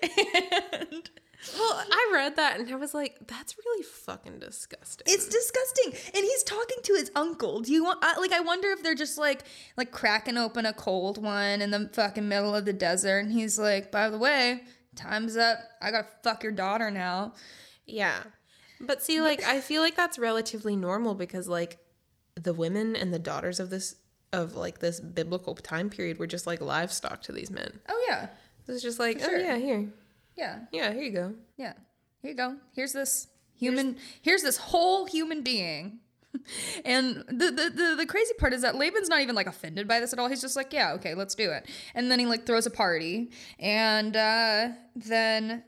and 0.00 1.10
Well, 1.58 1.84
I 1.90 2.10
read 2.12 2.36
that 2.36 2.60
and 2.60 2.70
I 2.72 2.76
was 2.76 2.94
like, 2.94 3.16
that's 3.26 3.56
really 3.58 3.82
fucking 3.82 4.38
disgusting. 4.38 5.04
It's 5.12 5.26
disgusting. 5.26 5.92
And 6.14 6.24
he's 6.24 6.42
talking 6.44 6.78
to 6.84 6.94
his 6.94 7.10
uncle. 7.16 7.60
Do 7.60 7.72
you 7.72 7.82
want 7.82 7.98
I, 8.02 8.18
like 8.20 8.32
I 8.32 8.40
wonder 8.40 8.68
if 8.68 8.82
they're 8.82 8.94
just 8.94 9.18
like 9.18 9.42
like 9.76 9.90
cracking 9.90 10.38
open 10.38 10.66
a 10.66 10.72
cold 10.72 11.22
one 11.22 11.60
in 11.62 11.70
the 11.72 11.90
fucking 11.92 12.28
middle 12.28 12.54
of 12.54 12.64
the 12.64 12.72
desert 12.72 13.18
and 13.18 13.32
he's 13.32 13.58
like, 13.58 13.90
"By 13.90 14.08
the 14.08 14.18
way, 14.18 14.62
time's 14.94 15.36
up. 15.36 15.58
I 15.82 15.90
got 15.90 16.02
to 16.02 16.08
fuck 16.22 16.42
your 16.42 16.52
daughter 16.52 16.90
now." 16.90 17.34
yeah. 17.86 18.22
But 18.86 19.02
see, 19.02 19.20
like, 19.20 19.42
I 19.42 19.60
feel 19.60 19.82
like 19.82 19.96
that's 19.96 20.18
relatively 20.18 20.76
normal 20.76 21.14
because, 21.14 21.48
like, 21.48 21.78
the 22.34 22.54
women 22.54 22.96
and 22.96 23.12
the 23.12 23.18
daughters 23.18 23.60
of 23.60 23.70
this, 23.70 23.96
of 24.32 24.56
like 24.56 24.80
this 24.80 25.00
biblical 25.00 25.54
time 25.54 25.88
period 25.88 26.18
were 26.18 26.26
just 26.26 26.46
like 26.46 26.60
livestock 26.60 27.22
to 27.22 27.32
these 27.32 27.50
men. 27.50 27.80
Oh 27.88 28.04
yeah. 28.08 28.28
It's 28.66 28.82
just 28.82 28.98
like, 28.98 29.20
oh, 29.22 29.30
yeah, 29.30 29.56
here. 29.56 29.88
Yeah. 30.36 30.60
Yeah, 30.72 30.92
here 30.92 31.02
you 31.02 31.12
go. 31.12 31.34
Yeah. 31.56 31.74
Here 32.22 32.30
you 32.30 32.36
go. 32.36 32.56
Here's 32.74 32.92
this 32.92 33.28
human 33.54 33.96
here's, 34.22 34.42
this 34.42 34.56
whole 34.56 35.06
human 35.06 35.42
being. 35.42 36.00
And 36.84 37.18
the, 37.28 37.52
the 37.52 37.70
the 37.72 37.94
the 37.98 38.06
crazy 38.06 38.34
part 38.40 38.52
is 38.52 38.62
that 38.62 38.74
Laban's 38.74 39.08
not 39.08 39.20
even 39.20 39.36
like 39.36 39.46
offended 39.46 39.86
by 39.86 40.00
this 40.00 40.12
at 40.12 40.18
all. 40.18 40.28
He's 40.28 40.40
just 40.40 40.56
like, 40.56 40.72
yeah, 40.72 40.94
okay, 40.94 41.14
let's 41.14 41.36
do 41.36 41.52
it. 41.52 41.70
And 41.94 42.10
then 42.10 42.18
he 42.18 42.26
like 42.26 42.44
throws 42.44 42.66
a 42.66 42.70
party, 42.70 43.30
and 43.60 44.16
uh, 44.16 44.70
then 44.96 45.62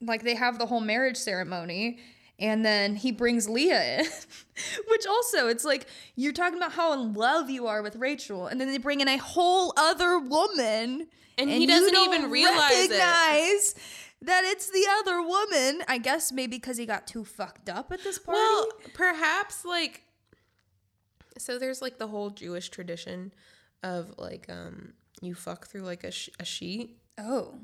like 0.00 0.22
they 0.22 0.36
have 0.36 0.60
the 0.60 0.66
whole 0.66 0.80
marriage 0.80 1.16
ceremony, 1.16 1.98
and 2.38 2.64
then 2.64 2.96
he 2.96 3.12
brings 3.12 3.48
Leah 3.48 4.00
in, 4.00 4.06
which 4.88 5.06
also 5.06 5.48
it's 5.48 5.64
like 5.64 5.86
you're 6.16 6.32
talking 6.32 6.56
about 6.58 6.72
how 6.72 6.92
in 6.92 7.14
love 7.14 7.48
you 7.50 7.66
are 7.66 7.82
with 7.82 7.96
Rachel, 7.96 8.46
and 8.46 8.60
then 8.60 8.68
they 8.68 8.78
bring 8.78 9.00
in 9.00 9.08
a 9.08 9.16
whole 9.18 9.72
other 9.76 10.18
woman, 10.18 11.06
And 11.38 11.50
he 11.50 11.66
doesn't 11.66 11.96
even 11.96 12.30
realize 12.30 12.88
it. 12.90 13.74
that 14.22 14.42
it's 14.44 14.70
the 14.70 14.86
other 15.00 15.20
woman. 15.22 15.82
I 15.88 15.98
guess 15.98 16.32
maybe 16.32 16.56
because 16.56 16.76
he 16.76 16.86
got 16.86 17.06
too 17.06 17.24
fucked 17.24 17.68
up 17.68 17.92
at 17.92 18.02
this 18.02 18.18
party. 18.18 18.38
Well, 18.38 18.66
perhaps 18.94 19.64
like 19.64 20.02
so 21.38 21.58
there's 21.58 21.82
like 21.82 21.98
the 21.98 22.06
whole 22.06 22.30
Jewish 22.30 22.68
tradition 22.68 23.32
of 23.82 24.14
like 24.18 24.46
um 24.48 24.92
you 25.20 25.34
fuck 25.34 25.66
through 25.66 25.82
like 25.82 26.04
a, 26.04 26.10
sh- 26.10 26.30
a 26.40 26.44
sheet. 26.44 26.96
oh, 27.18 27.54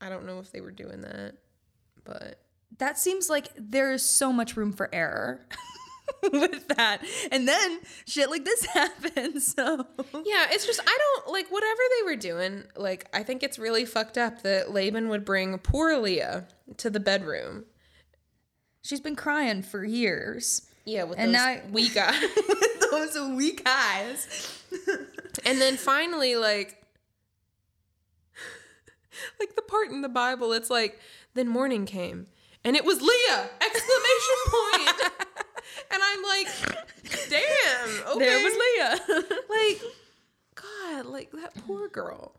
I 0.00 0.08
don't 0.08 0.26
know 0.26 0.38
if 0.38 0.50
they 0.52 0.60
were 0.60 0.70
doing 0.72 1.02
that, 1.02 1.34
but 2.04 2.41
that 2.78 2.98
seems 2.98 3.28
like 3.30 3.48
there 3.56 3.92
is 3.92 4.02
so 4.02 4.32
much 4.32 4.56
room 4.56 4.72
for 4.72 4.88
error 4.94 5.40
with 6.32 6.68
that. 6.68 7.00
And 7.30 7.46
then 7.46 7.80
shit 8.06 8.30
like 8.30 8.44
this 8.44 8.64
happens. 8.74 9.54
So 9.54 9.86
yeah, 10.24 10.46
it's 10.50 10.66
just 10.66 10.80
I 10.86 10.98
don't 10.98 11.32
like 11.32 11.50
whatever 11.50 11.80
they 11.98 12.04
were 12.10 12.16
doing. 12.16 12.64
Like 12.76 13.08
I 13.14 13.22
think 13.22 13.42
it's 13.42 13.58
really 13.58 13.84
fucked 13.84 14.16
up 14.18 14.42
that 14.42 14.70
Laban 14.72 15.08
would 15.08 15.24
bring 15.24 15.56
poor 15.58 15.96
Leah 15.98 16.46
to 16.78 16.90
the 16.90 17.00
bedroom. 17.00 17.64
she's 18.82 19.00
been 19.00 19.16
crying 19.16 19.62
for 19.62 19.84
years. 19.84 20.62
Yeah, 20.84 21.04
with 21.04 21.18
And 21.18 21.32
those 21.34 21.40
now- 21.40 21.60
weak 21.70 21.96
eyes. 21.96 22.24
Those 22.90 23.18
weak 23.36 23.62
eyes. 23.66 24.60
and 25.46 25.60
then 25.60 25.76
finally, 25.76 26.34
like, 26.36 26.76
like 29.38 29.54
the 29.54 29.62
part 29.62 29.90
in 29.90 30.02
the 30.02 30.08
Bible, 30.08 30.52
it's 30.52 30.70
like, 30.70 30.98
then 31.34 31.48
morning 31.48 31.86
came, 31.86 32.26
and 32.64 32.76
it 32.76 32.84
was 32.84 33.00
Leah! 33.00 33.50
Exclamation 33.60 34.38
point! 34.46 35.12
and 35.90 36.02
I'm 36.02 36.22
like, 36.22 36.48
damn, 37.28 38.16
okay. 38.16 38.24
There 38.24 38.42
was 38.42 38.54
Leah. 38.54 39.00
like, 39.50 39.82
God, 40.54 41.06
like 41.06 41.30
that 41.32 41.54
poor 41.66 41.88
girl. 41.88 42.34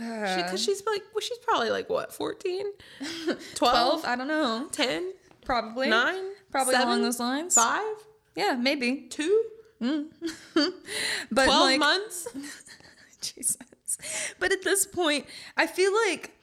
Uh, 0.00 0.36
Because 0.36 0.62
she's 0.62 0.84
like, 0.86 1.02
well, 1.12 1.20
she's 1.20 1.38
probably 1.38 1.70
like 1.70 1.90
what, 1.90 2.12
14? 2.12 2.66
12? 3.28 3.38
12? 3.54 4.04
I 4.04 4.16
don't 4.16 4.28
know. 4.28 4.68
10? 4.70 5.12
Probably. 5.44 5.88
9? 5.88 6.14
Probably 6.50 6.74
seven, 6.74 6.88
along 6.88 7.02
those 7.02 7.18
lines. 7.18 7.54
5? 7.54 7.82
Yeah, 8.36 8.56
maybe. 8.58 9.06
2? 9.10 9.44
But 11.30 11.44
12 11.44 11.60
like, 11.60 11.78
months? 11.78 12.28
Jesus. 13.20 13.56
But 14.38 14.52
at 14.52 14.62
this 14.62 14.86
point, 14.86 15.26
I 15.56 15.66
feel 15.66 15.92
like 16.08 16.37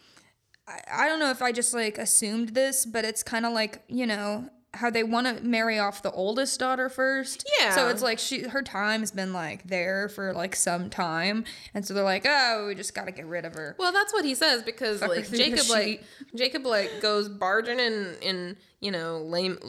I, 0.67 0.79
I 0.91 1.07
don't 1.07 1.19
know 1.19 1.31
if 1.31 1.41
I 1.41 1.51
just 1.51 1.73
like 1.73 1.97
assumed 1.97 2.49
this, 2.49 2.85
but 2.85 3.05
it's 3.05 3.23
kind 3.23 3.45
of 3.45 3.53
like, 3.53 3.83
you 3.87 4.05
know, 4.05 4.49
how 4.73 4.89
they 4.89 5.03
want 5.03 5.25
to 5.25 5.43
marry 5.43 5.79
off 5.79 6.01
the 6.01 6.11
oldest 6.11 6.59
daughter 6.59 6.89
first. 6.89 7.49
Yeah. 7.59 7.71
So 7.71 7.87
it's 7.89 8.01
like 8.01 8.19
she 8.19 8.41
her 8.41 8.61
time's 8.61 9.11
been 9.11 9.31
like 9.33 9.63
there 9.67 10.09
for 10.09 10.33
like 10.33 10.55
some 10.55 10.89
time, 10.89 11.45
and 11.73 11.85
so 11.85 11.93
they're 11.93 12.03
like, 12.03 12.25
oh, 12.27 12.65
we 12.67 12.75
just 12.75 12.93
got 12.93 13.05
to 13.05 13.11
get 13.11 13.25
rid 13.25 13.45
of 13.45 13.53
her. 13.55 13.75
Well, 13.79 13.93
that's 13.93 14.13
what 14.13 14.25
he 14.25 14.35
says 14.35 14.63
because 14.63 14.99
Fuck 14.99 15.09
like 15.09 15.31
Jacob 15.31 15.69
like. 15.69 16.03
Jacob 16.35 16.65
like 16.65 17.01
goes 17.01 17.29
barging 17.29 17.79
in 17.79 18.15
in 18.21 18.57
you 18.81 18.91
know 18.91 19.19
Lam- 19.19 19.59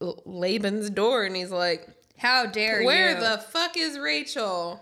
L- 0.00 0.22
Laban's 0.24 0.90
door 0.90 1.24
and 1.24 1.34
he's 1.34 1.50
like, 1.50 1.88
How 2.16 2.46
dare 2.46 2.84
"Where 2.84 3.10
you? 3.10 3.16
Where 3.16 3.36
the 3.36 3.42
fuck 3.42 3.76
is 3.76 3.98
Rachel?" 3.98 4.80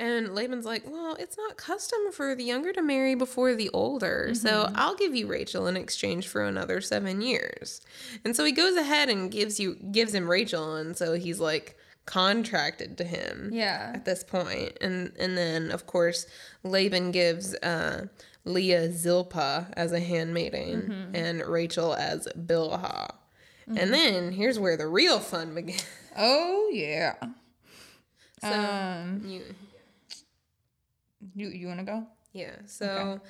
And 0.00 0.34
Laban's 0.34 0.64
like, 0.64 0.82
"Well, 0.90 1.14
it's 1.20 1.36
not 1.36 1.56
custom 1.58 1.98
for 2.12 2.34
the 2.34 2.42
younger 2.44 2.72
to 2.72 2.80
marry 2.82 3.14
before 3.14 3.54
the 3.54 3.68
older, 3.74 4.30
so 4.34 4.48
Mm-hmm. 4.64 4.76
I'll 4.76 4.96
give 4.96 5.14
you 5.14 5.26
Rachel 5.26 5.66
in 5.66 5.76
exchange 5.76 6.26
for 6.26 6.42
another 6.42 6.80
seven 6.80 7.20
years." 7.20 7.80
And 8.24 8.34
so 8.34 8.44
he 8.44 8.52
goes 8.52 8.76
ahead 8.76 9.08
and 9.10 9.30
gives 9.30 9.60
you 9.60 9.74
gives 9.92 10.14
him 10.14 10.28
Rachel, 10.28 10.74
and 10.76 10.96
so 10.96 11.12
he's 11.14 11.38
like 11.38 11.76
contracted 12.06 12.96
to 12.98 13.04
him 13.04 13.50
Yeah. 13.52 13.92
at 13.94 14.04
this 14.04 14.24
point 14.24 14.76
and 14.80 15.12
and 15.18 15.36
then 15.38 15.70
of 15.70 15.86
course 15.86 16.26
laban 16.64 17.12
gives 17.12 17.54
uh 17.56 18.06
leah 18.44 18.90
zilpah 18.90 19.66
as 19.74 19.92
a 19.92 20.00
handmaiden 20.00 21.10
and 21.14 21.42
rachel 21.46 21.94
as 21.94 22.26
bilhah 22.36 23.10
and 23.68 23.92
then 23.94 24.32
here's 24.32 24.58
where 24.58 24.76
the 24.76 24.88
real 24.88 25.20
fun 25.20 25.54
begins 25.54 25.84
Oh 26.16 26.68
yeah. 26.72 27.14
so 28.40 28.48
Um, 28.52 29.22
you 29.24 29.42
you 31.34 31.48
you 31.48 31.66
want 31.66 31.78
to 31.80 31.84
go? 31.84 32.06
yeah 32.32 32.56
so 32.66 33.20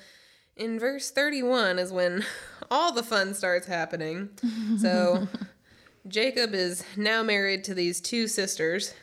in 0.55 0.77
verse 0.79 1.09
31 1.11 1.79
is 1.79 1.91
when 1.91 2.23
all 2.71 2.91
the 2.91 3.03
fun 3.03 3.33
starts 3.33 3.65
happening 3.67 4.29
so 4.77 5.27
jacob 6.07 6.53
is 6.53 6.83
now 6.95 7.23
married 7.23 7.63
to 7.63 7.73
these 7.73 7.99
two 8.01 8.27
sisters 8.27 8.93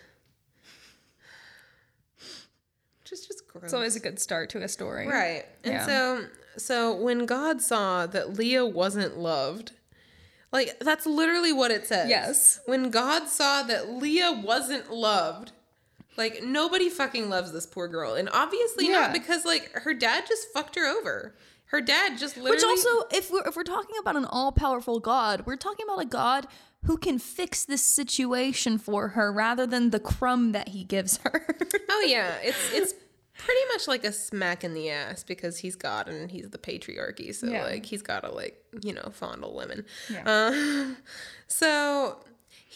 which 3.03 3.13
is 3.13 3.27
just 3.27 3.47
gross 3.49 3.65
It's 3.65 3.75
always 3.75 3.97
a 3.97 4.01
good 4.01 4.19
start 4.21 4.51
to 4.51 4.63
a 4.63 4.69
story. 4.69 5.07
Right. 5.09 5.45
And 5.65 5.75
Yeah. 5.75 5.87
so 5.87 6.25
so 6.57 6.95
when 6.95 7.25
God 7.25 7.63
saw 7.63 8.07
that 8.07 8.35
Leah 8.35 8.67
wasn't 8.67 9.17
loved, 9.19 9.73
like 10.53 10.79
that's 10.81 11.07
literally 11.07 11.53
what 11.53 11.71
it 11.71 11.87
says. 11.87 12.09
Yes. 12.11 12.61
When 12.67 12.91
God 12.91 13.29
saw 13.29 13.63
that 13.63 13.89
Leah 13.91 14.43
wasn't 14.45 14.93
loved, 14.93 15.53
like 16.19 16.43
nobody 16.43 16.91
fucking 16.91 17.31
loves 17.31 17.53
this 17.53 17.65
poor 17.67 17.89
girl. 17.89 18.15
And 18.15 18.29
obviously 18.33 18.87
Yeah. 18.89 19.01
not 19.01 19.13
because 19.15 19.45
like 19.47 19.71
her 19.73 19.95
dad 19.95 20.25
just 20.29 20.49
fucked 20.53 20.75
her 20.77 20.87
over. 20.87 21.35
Her 21.67 21.81
dad 21.81 22.19
just 22.19 22.37
literally 22.37 22.57
Which 22.57 22.65
also, 22.65 22.89
if 23.13 23.31
we're 23.31 23.47
if 23.47 23.57
we're 23.57 23.63
talking 23.63 23.97
about 24.01 24.17
an 24.17 24.25
all 24.25 24.53
powerful 24.53 25.01
God, 25.01 25.45
we're 25.47 25.57
talking 25.57 25.85
about 25.87 26.03
a 26.03 26.07
God 26.07 26.47
who 26.85 26.97
can 26.97 27.19
fix 27.19 27.65
this 27.65 27.83
situation 27.83 28.79
for 28.79 29.09
her 29.09 29.33
rather 29.33 29.67
than 29.67 29.91
the 29.91 30.01
crumb 30.01 30.53
that 30.53 30.69
he 30.69 30.85
gives 30.85 31.19
her. 31.19 31.47
Oh 31.91 32.05
yeah, 32.07 32.37
it's 32.43 32.73
it's 32.73 32.95
pretty 33.37 33.61
much 33.73 33.87
like 33.89 34.05
a 34.05 34.13
smack 34.13 34.65
in 34.65 34.73
the 34.75 34.89
ass 34.91 35.23
because 35.25 35.59
he's 35.59 35.75
God 35.77 36.09
and 36.09 36.31
he's 36.31 36.51
the 36.51 36.59
patriarchy, 36.59 37.35
so 37.35 37.47
Yeah. 37.49 37.65
like 37.65 37.85
he's 37.87 38.03
got 38.03 38.21
to 38.25 38.31
like 38.31 38.63
you 38.83 38.93
know 38.95 39.11
fondle 39.13 39.55
women. 39.55 39.85
Yeah. 40.11 40.23
Uh, 40.25 40.95
so 41.49 42.19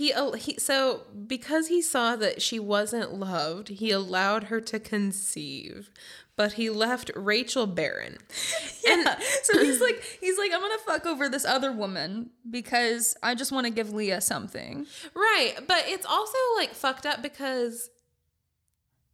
he 0.02 0.12
he 0.36 0.58
so 0.58 1.02
because 1.28 1.68
he 1.68 1.80
saw 1.80 2.16
that 2.16 2.42
she 2.42 2.58
wasn't 2.58 3.14
loved, 3.14 3.68
he 3.68 3.92
allowed 3.92 4.44
her 4.44 4.60
to 4.60 4.80
conceive, 4.80 5.92
but 6.34 6.54
he 6.54 6.68
left 6.70 7.12
Rachel 7.14 7.68
barren. 7.68 8.18
yeah. 8.86 9.20
so 9.44 9.60
he's 9.60 9.80
like, 9.80 10.02
he's 10.20 10.38
like, 10.38 10.52
I'm 10.52 10.60
gonna 10.60 10.78
fuck 10.84 11.06
over 11.06 11.28
this 11.28 11.44
other 11.44 11.70
woman 11.70 12.30
because 12.50 13.16
I 13.22 13.36
just 13.36 13.52
want 13.52 13.66
to 13.66 13.72
give 13.72 13.92
Leah 13.92 14.20
something. 14.20 14.86
Right, 15.14 15.54
but 15.68 15.84
it's 15.86 16.06
also 16.06 16.38
like 16.56 16.70
fucked 16.70 17.06
up 17.06 17.22
because 17.22 17.88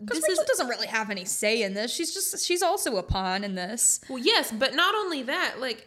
Because 0.01 0.22
Rachel 0.22 0.43
is 0.43 0.49
doesn't 0.49 0.68
really 0.68 0.86
have 0.86 1.11
any 1.11 1.26
say 1.26 1.62
in 1.62 1.74
this. 1.74 1.93
She's 1.93 2.14
just 2.14 2.47
she's 2.47 2.62
also 2.62 2.97
a 2.97 3.03
pawn 3.03 3.45
in 3.45 3.57
this. 3.57 4.01
Well, 4.09 4.18
yes, 4.18 4.51
but 4.51 4.74
not 4.74 4.95
only 4.95 5.22
that, 5.24 5.57
like 5.61 5.86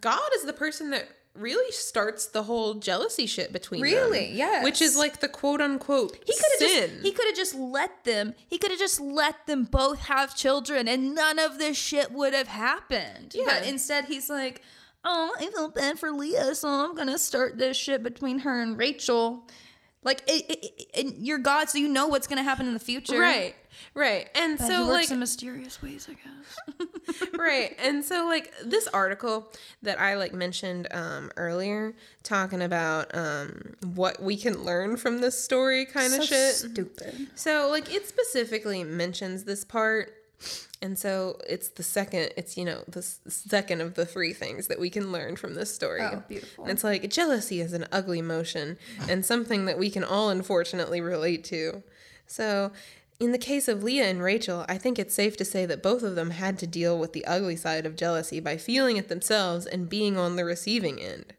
God 0.00 0.28
is 0.34 0.42
the 0.42 0.52
person 0.52 0.90
that 0.90 1.08
really 1.34 1.70
starts 1.72 2.26
the 2.26 2.42
whole 2.42 2.74
jealousy 2.74 3.26
shit 3.26 3.52
between 3.52 3.80
them. 3.80 3.90
Really? 3.90 4.32
Yes. 4.32 4.64
Which 4.64 4.82
is 4.82 4.96
like 4.96 5.20
the 5.20 5.28
quote 5.28 5.60
unquote 5.60 6.16
He 6.26 6.32
could 6.32 6.44
have 6.60 6.70
sin. 6.70 6.90
just 6.90 7.02
he 7.04 7.12
could 7.12 7.26
have 7.26 7.36
just 7.36 7.54
let 7.54 8.04
them 8.04 8.34
he 8.48 8.58
could 8.58 8.70
have 8.70 8.80
just 8.80 9.00
let 9.00 9.46
them 9.46 9.64
both 9.64 10.00
have 10.00 10.36
children 10.36 10.88
and 10.88 11.14
none 11.14 11.38
of 11.38 11.58
this 11.58 11.76
shit 11.76 12.12
would 12.12 12.34
have 12.34 12.48
happened. 12.48 13.32
Yeah. 13.34 13.44
But 13.46 13.66
instead 13.66 14.06
he's 14.06 14.28
like, 14.28 14.62
"Oh, 15.04 15.34
I 15.38 15.46
feel 15.46 15.68
bad 15.68 15.98
for 15.98 16.10
Leah, 16.10 16.54
so 16.54 16.68
I'm 16.68 16.94
going 16.94 17.08
to 17.08 17.18
start 17.18 17.58
this 17.58 17.76
shit 17.76 18.02
between 18.02 18.40
her 18.40 18.60
and 18.60 18.76
Rachel." 18.76 19.46
Like 20.02 20.22
it, 20.26 20.44
it, 20.50 20.64
it, 20.64 20.90
and 21.06 21.26
you're 21.26 21.38
God, 21.38 21.68
so 21.68 21.78
you 21.78 21.86
know 21.88 22.06
what's 22.08 22.26
going 22.26 22.38
to 22.38 22.42
happen 22.42 22.66
in 22.66 22.74
the 22.74 22.80
future. 22.80 23.18
right. 23.18 23.54
Right. 23.94 24.28
And 24.34 24.58
But 24.58 24.66
so 24.66 24.84
like 24.84 25.10
in 25.10 25.18
mysterious 25.18 25.82
ways, 25.82 26.08
I 26.10 26.14
guess. 26.14 27.28
right. 27.38 27.76
And 27.82 28.04
so 28.04 28.26
like 28.26 28.52
this 28.64 28.86
article 28.88 29.52
that 29.82 30.00
I 30.00 30.14
like 30.16 30.32
mentioned 30.32 30.88
um 30.90 31.30
earlier 31.36 31.94
talking 32.22 32.62
about 32.62 33.14
um 33.14 33.74
what 33.94 34.22
we 34.22 34.36
can 34.36 34.64
learn 34.64 34.96
from 34.96 35.18
this 35.18 35.42
story 35.42 35.84
kind 35.86 36.12
of 36.14 36.20
So 36.20 36.26
shit. 36.26 36.54
Stupid. 36.54 37.28
So 37.34 37.68
like 37.70 37.92
it 37.92 38.06
specifically 38.06 38.84
mentions 38.84 39.44
this 39.44 39.64
part. 39.64 40.14
And 40.82 40.98
so 40.98 41.38
it's 41.46 41.68
the 41.68 41.82
second, 41.82 42.30
it's, 42.38 42.56
you 42.56 42.64
know, 42.64 42.82
the 42.88 43.02
second 43.02 43.82
of 43.82 43.94
the 43.94 44.06
three 44.06 44.32
things 44.32 44.68
that 44.68 44.80
we 44.80 44.88
can 44.88 45.12
learn 45.12 45.36
from 45.36 45.54
this 45.54 45.74
story. 45.74 46.00
Oh, 46.00 46.22
beautiful. 46.26 46.64
And 46.64 46.72
it's 46.72 46.82
like 46.82 47.10
jealousy 47.10 47.60
is 47.60 47.74
an 47.74 47.86
ugly 47.92 48.18
emotion 48.20 48.78
and 49.06 49.22
something 49.22 49.66
that 49.66 49.78
we 49.78 49.90
can 49.90 50.02
all 50.02 50.30
unfortunately 50.30 51.02
relate 51.02 51.44
to. 51.44 51.82
So 52.26 52.72
in 53.20 53.32
the 53.32 53.38
case 53.38 53.68
of 53.68 53.84
Leah 53.84 54.08
and 54.08 54.22
Rachel, 54.22 54.64
I 54.66 54.78
think 54.78 54.98
it's 54.98 55.14
safe 55.14 55.36
to 55.36 55.44
say 55.44 55.66
that 55.66 55.82
both 55.82 56.02
of 56.02 56.14
them 56.14 56.30
had 56.30 56.58
to 56.58 56.66
deal 56.66 56.98
with 56.98 57.12
the 57.12 57.26
ugly 57.26 57.54
side 57.54 57.84
of 57.84 57.94
jealousy 57.94 58.40
by 58.40 58.56
feeling 58.56 58.96
it 58.96 59.08
themselves 59.08 59.66
and 59.66 59.90
being 59.90 60.16
on 60.16 60.36
the 60.36 60.44
receiving 60.44 60.98
end. 60.98 61.34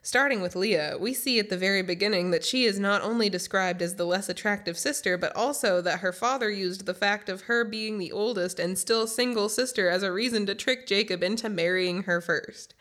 Starting 0.00 0.40
with 0.40 0.56
Leah, 0.56 0.96
we 0.98 1.12
see 1.12 1.38
at 1.38 1.50
the 1.50 1.56
very 1.58 1.82
beginning 1.82 2.30
that 2.30 2.44
she 2.44 2.64
is 2.64 2.78
not 2.78 3.02
only 3.02 3.28
described 3.28 3.82
as 3.82 3.96
the 3.96 4.06
less 4.06 4.30
attractive 4.30 4.78
sister, 4.78 5.18
but 5.18 5.36
also 5.36 5.82
that 5.82 6.00
her 6.00 6.14
father 6.14 6.50
used 6.50 6.86
the 6.86 6.94
fact 6.94 7.28
of 7.28 7.42
her 7.42 7.62
being 7.62 7.98
the 7.98 8.12
oldest 8.12 8.58
and 8.58 8.78
still 8.78 9.06
single 9.06 9.50
sister 9.50 9.90
as 9.90 10.02
a 10.02 10.10
reason 10.10 10.46
to 10.46 10.54
trick 10.54 10.86
Jacob 10.86 11.22
into 11.22 11.50
marrying 11.50 12.04
her 12.04 12.22
first. 12.22 12.72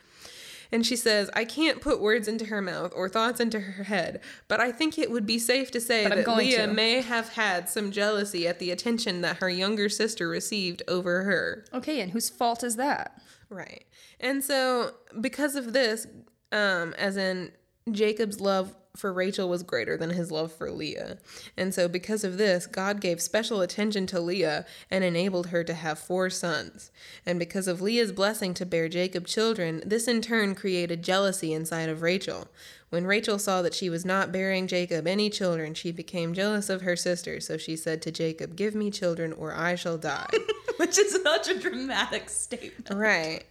And 0.71 0.85
she 0.85 0.95
says, 0.95 1.29
I 1.33 1.45
can't 1.45 1.81
put 1.81 2.01
words 2.01 2.27
into 2.27 2.45
her 2.45 2.61
mouth 2.61 2.93
or 2.95 3.09
thoughts 3.09 3.39
into 3.39 3.59
her 3.59 3.83
head, 3.83 4.21
but 4.47 4.59
I 4.59 4.71
think 4.71 4.97
it 4.97 5.11
would 5.11 5.25
be 5.25 5.39
safe 5.39 5.71
to 5.71 5.81
say 5.81 6.07
that 6.07 6.27
Leah 6.27 6.67
to." 6.67 6.73
may 6.73 7.01
have 7.01 7.29
had 7.33 7.69
some 7.69 7.91
jealousy 7.91 8.47
at 8.47 8.59
the 8.59 8.71
attention 8.71 9.21
that 9.21 9.37
her 9.37 9.49
younger 9.49 9.89
sister 9.89 10.27
received 10.27 10.83
over 10.87 11.23
her. 11.23 11.65
Okay, 11.73 12.01
and 12.01 12.11
whose 12.11 12.29
fault 12.29 12.63
is 12.63 12.75
that? 12.75 13.21
Right. 13.49 13.85
And 14.19 14.43
so 14.43 14.91
because 15.21 15.55
of 15.55 15.73
this, 15.73 16.07
um, 16.51 16.93
as 16.97 17.17
in 17.17 17.51
Jacob's 17.91 18.41
love 18.41 18.75
for 18.97 19.13
Rachel 19.13 19.47
was 19.47 19.63
greater 19.63 19.95
than 19.97 20.11
his 20.11 20.31
love 20.31 20.51
for 20.51 20.71
Leah. 20.71 21.17
And 21.55 21.73
so 21.73 21.87
because 21.87 22.23
of 22.23 22.37
this, 22.37 22.65
God 22.65 22.99
gave 22.99 23.21
special 23.21 23.61
attention 23.61 24.07
to 24.07 24.19
Leah 24.19 24.65
and 24.89 25.03
enabled 25.03 25.47
her 25.47 25.63
to 25.63 25.73
have 25.73 25.99
four 25.99 26.29
sons. 26.29 26.91
And 27.25 27.39
because 27.39 27.67
of 27.67 27.81
Leah's 27.81 28.11
blessing 28.11 28.53
to 28.55 28.65
bear 28.65 28.89
Jacob 28.89 29.27
children, 29.27 29.81
this 29.85 30.07
in 30.07 30.21
turn 30.21 30.55
created 30.55 31.03
jealousy 31.03 31.53
inside 31.53 31.89
of 31.89 32.01
Rachel. 32.01 32.47
When 32.89 33.05
Rachel 33.05 33.37
saw 33.37 33.61
that 33.63 33.73
she 33.73 33.89
was 33.89 34.05
not 34.05 34.31
bearing 34.31 34.65
Jacob 34.67 35.07
any 35.07 35.29
children, 35.29 35.73
she 35.73 35.91
became 35.91 36.33
jealous 36.33 36.69
of 36.69 36.81
her 36.81 36.95
sister. 36.95 37.41
So 37.41 37.57
she 37.57 37.75
said 37.75 38.01
to 38.03 38.11
Jacob, 38.11 38.55
Give 38.55 38.75
me 38.75 38.91
children 38.91 39.33
or 39.33 39.53
I 39.53 39.75
shall 39.75 39.97
die. 39.97 40.29
Which 40.77 40.97
is 40.97 41.21
such 41.21 41.49
a 41.49 41.59
dramatic 41.59 42.29
statement. 42.29 42.89
Right. 42.97 43.43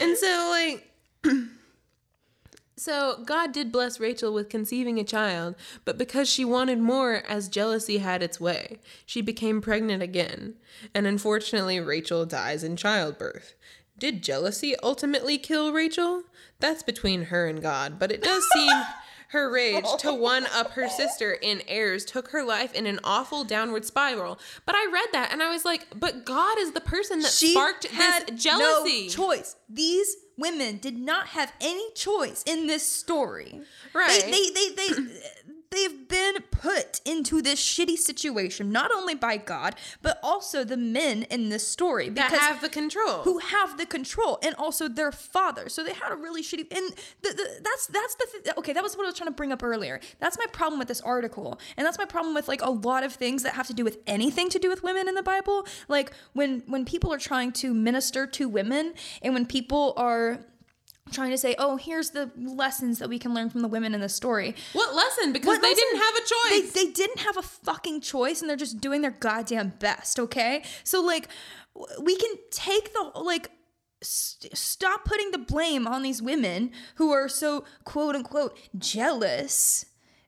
And 0.00 0.16
so, 0.16 0.48
like, 0.50 0.88
so 2.78 3.22
God 3.24 3.52
did 3.52 3.72
bless 3.72 3.98
Rachel 3.98 4.32
with 4.32 4.48
conceiving 4.48 4.98
a 4.98 5.04
child, 5.04 5.56
but 5.84 5.98
because 5.98 6.28
she 6.28 6.44
wanted 6.44 6.78
more 6.78 7.22
as 7.28 7.48
jealousy 7.48 7.98
had 7.98 8.22
its 8.22 8.40
way, 8.40 8.78
she 9.04 9.20
became 9.20 9.60
pregnant 9.60 10.02
again. 10.02 10.54
And 10.94 11.06
unfortunately, 11.06 11.80
Rachel 11.80 12.24
dies 12.24 12.62
in 12.62 12.76
childbirth. 12.76 13.54
Did 13.98 14.22
jealousy 14.22 14.76
ultimately 14.80 15.38
kill 15.38 15.72
Rachel? 15.72 16.22
That's 16.60 16.84
between 16.84 17.24
her 17.24 17.46
and 17.46 17.60
God, 17.60 17.98
but 17.98 18.12
it 18.12 18.22
does 18.22 18.44
seem 18.52 18.72
her 19.28 19.50
rage 19.50 19.84
to 19.98 20.10
oh. 20.10 20.14
one 20.14 20.46
up 20.54 20.70
her 20.72 20.88
sister 20.88 21.32
in 21.32 21.62
heirs 21.66 22.04
took 22.04 22.28
her 22.28 22.42
life 22.42 22.72
in 22.74 22.86
an 22.86 23.00
awful 23.04 23.44
downward 23.44 23.84
spiral. 23.84 24.38
But 24.64 24.74
I 24.74 24.88
read 24.90 25.08
that 25.12 25.32
and 25.32 25.42
I 25.42 25.50
was 25.50 25.64
like, 25.64 25.86
but 25.94 26.24
God 26.24 26.58
is 26.58 26.72
the 26.72 26.80
person 26.80 27.20
that 27.20 27.32
She 27.32 27.52
sparked 27.52 27.82
this 27.82 28.42
jealousy. 28.42 29.06
no 29.06 29.12
choice. 29.12 29.56
These 29.68 30.16
women 30.38 30.78
did 30.78 30.96
not 30.96 31.28
have 31.28 31.52
any 31.60 31.90
choice 31.92 32.42
in 32.46 32.66
this 32.66 32.86
story. 32.86 33.60
Right. 33.92 34.22
They 34.24 34.30
they 34.30 34.68
they, 34.70 34.88
they 34.88 35.12
they've 35.70 36.08
been 36.08 36.36
put 36.50 37.00
into 37.04 37.40
this 37.42 37.60
shitty 37.60 37.96
situation 37.96 38.70
not 38.72 38.90
only 38.92 39.14
by 39.14 39.36
God 39.36 39.74
but 40.02 40.18
also 40.22 40.64
the 40.64 40.76
men 40.76 41.24
in 41.24 41.48
this 41.48 41.66
story 41.66 42.08
That 42.08 42.30
because 42.30 42.46
have 42.46 42.60
the 42.60 42.68
control. 42.68 43.22
who 43.22 43.38
have 43.38 43.76
the 43.78 43.86
control 43.86 44.38
and 44.42 44.54
also 44.56 44.88
their 44.88 45.12
father. 45.12 45.68
So 45.68 45.84
they 45.84 45.92
had 45.92 46.12
a 46.12 46.16
really 46.16 46.42
shitty 46.42 46.66
and 46.74 46.92
the, 47.22 47.30
the, 47.34 47.60
that's 47.62 47.86
that's 47.88 48.14
the 48.16 48.26
th- 48.44 48.56
okay. 48.58 48.72
That 48.72 48.82
was 48.82 48.96
what 48.96 49.04
I 49.04 49.06
was 49.06 49.14
trying 49.16 49.28
to 49.30 49.34
bring 49.34 49.52
up 49.52 49.62
earlier. 49.62 50.00
That's 50.20 50.38
my 50.38 50.46
problem 50.52 50.78
with 50.78 50.88
this 50.88 51.00
article, 51.00 51.58
and 51.76 51.86
that's 51.86 51.98
my 51.98 52.04
problem 52.04 52.34
with 52.34 52.48
like 52.48 52.62
a 52.62 52.70
lot 52.70 53.04
of 53.04 53.12
things 53.12 53.42
that 53.42 53.54
have 53.54 53.66
to 53.68 53.74
do 53.74 53.84
with 53.84 53.98
anything 54.06 54.48
to 54.50 54.58
do 54.58 54.68
with 54.68 54.82
women 54.82 55.08
in 55.08 55.14
the 55.14 55.22
Bible. 55.22 55.66
Like 55.88 56.12
when 56.32 56.62
when 56.66 56.84
people 56.84 57.12
are 57.12 57.18
trying 57.18 57.52
to 57.52 57.72
minister 57.74 58.26
to 58.26 58.48
women, 58.48 58.94
and 59.22 59.34
when 59.34 59.46
people 59.46 59.94
are 59.96 60.40
trying 61.10 61.30
to 61.30 61.38
say, 61.38 61.54
"Oh, 61.58 61.76
here's 61.76 62.10
the 62.10 62.30
lessons 62.36 62.98
that 62.98 63.08
we 63.08 63.18
can 63.18 63.34
learn 63.34 63.50
from 63.50 63.62
the 63.62 63.68
women 63.68 63.94
in 63.94 64.00
the 64.00 64.08
story." 64.08 64.54
what 64.72 64.94
lesson? 64.94 65.32
Because 65.32 65.46
What 65.48 65.62
they 65.62 65.68
lesson? 65.70 65.84
didn't 65.92 66.00
have 66.02 66.14
a 66.16 66.60
choice. 66.60 66.72
they 66.72 66.86
didn't 66.92 67.18
have 67.20 67.36
a 67.36 67.42
fucking 67.42 68.00
choice 68.00 68.40
and 68.40 68.48
they're 68.48 68.56
just 68.56 68.80
doing 68.80 69.00
their 69.02 69.10
goddamn 69.12 69.74
best, 69.78 70.18
okay? 70.20 70.62
So, 70.84 71.00
like, 71.02 71.28
we 72.00 72.16
can 72.16 72.32
take 72.50 72.92
the, 72.92 73.12
like, 73.20 73.50
st- 74.02 74.56
stop 74.56 75.04
putting 75.04 75.30
the 75.32 75.38
blame 75.38 75.86
on 75.86 76.02
these 76.02 76.20
women 76.22 76.70
who 76.96 77.12
are 77.12 77.28
so, 77.28 77.64
quote 77.84 78.14
unquote, 78.16 78.56
jealous 78.76 79.84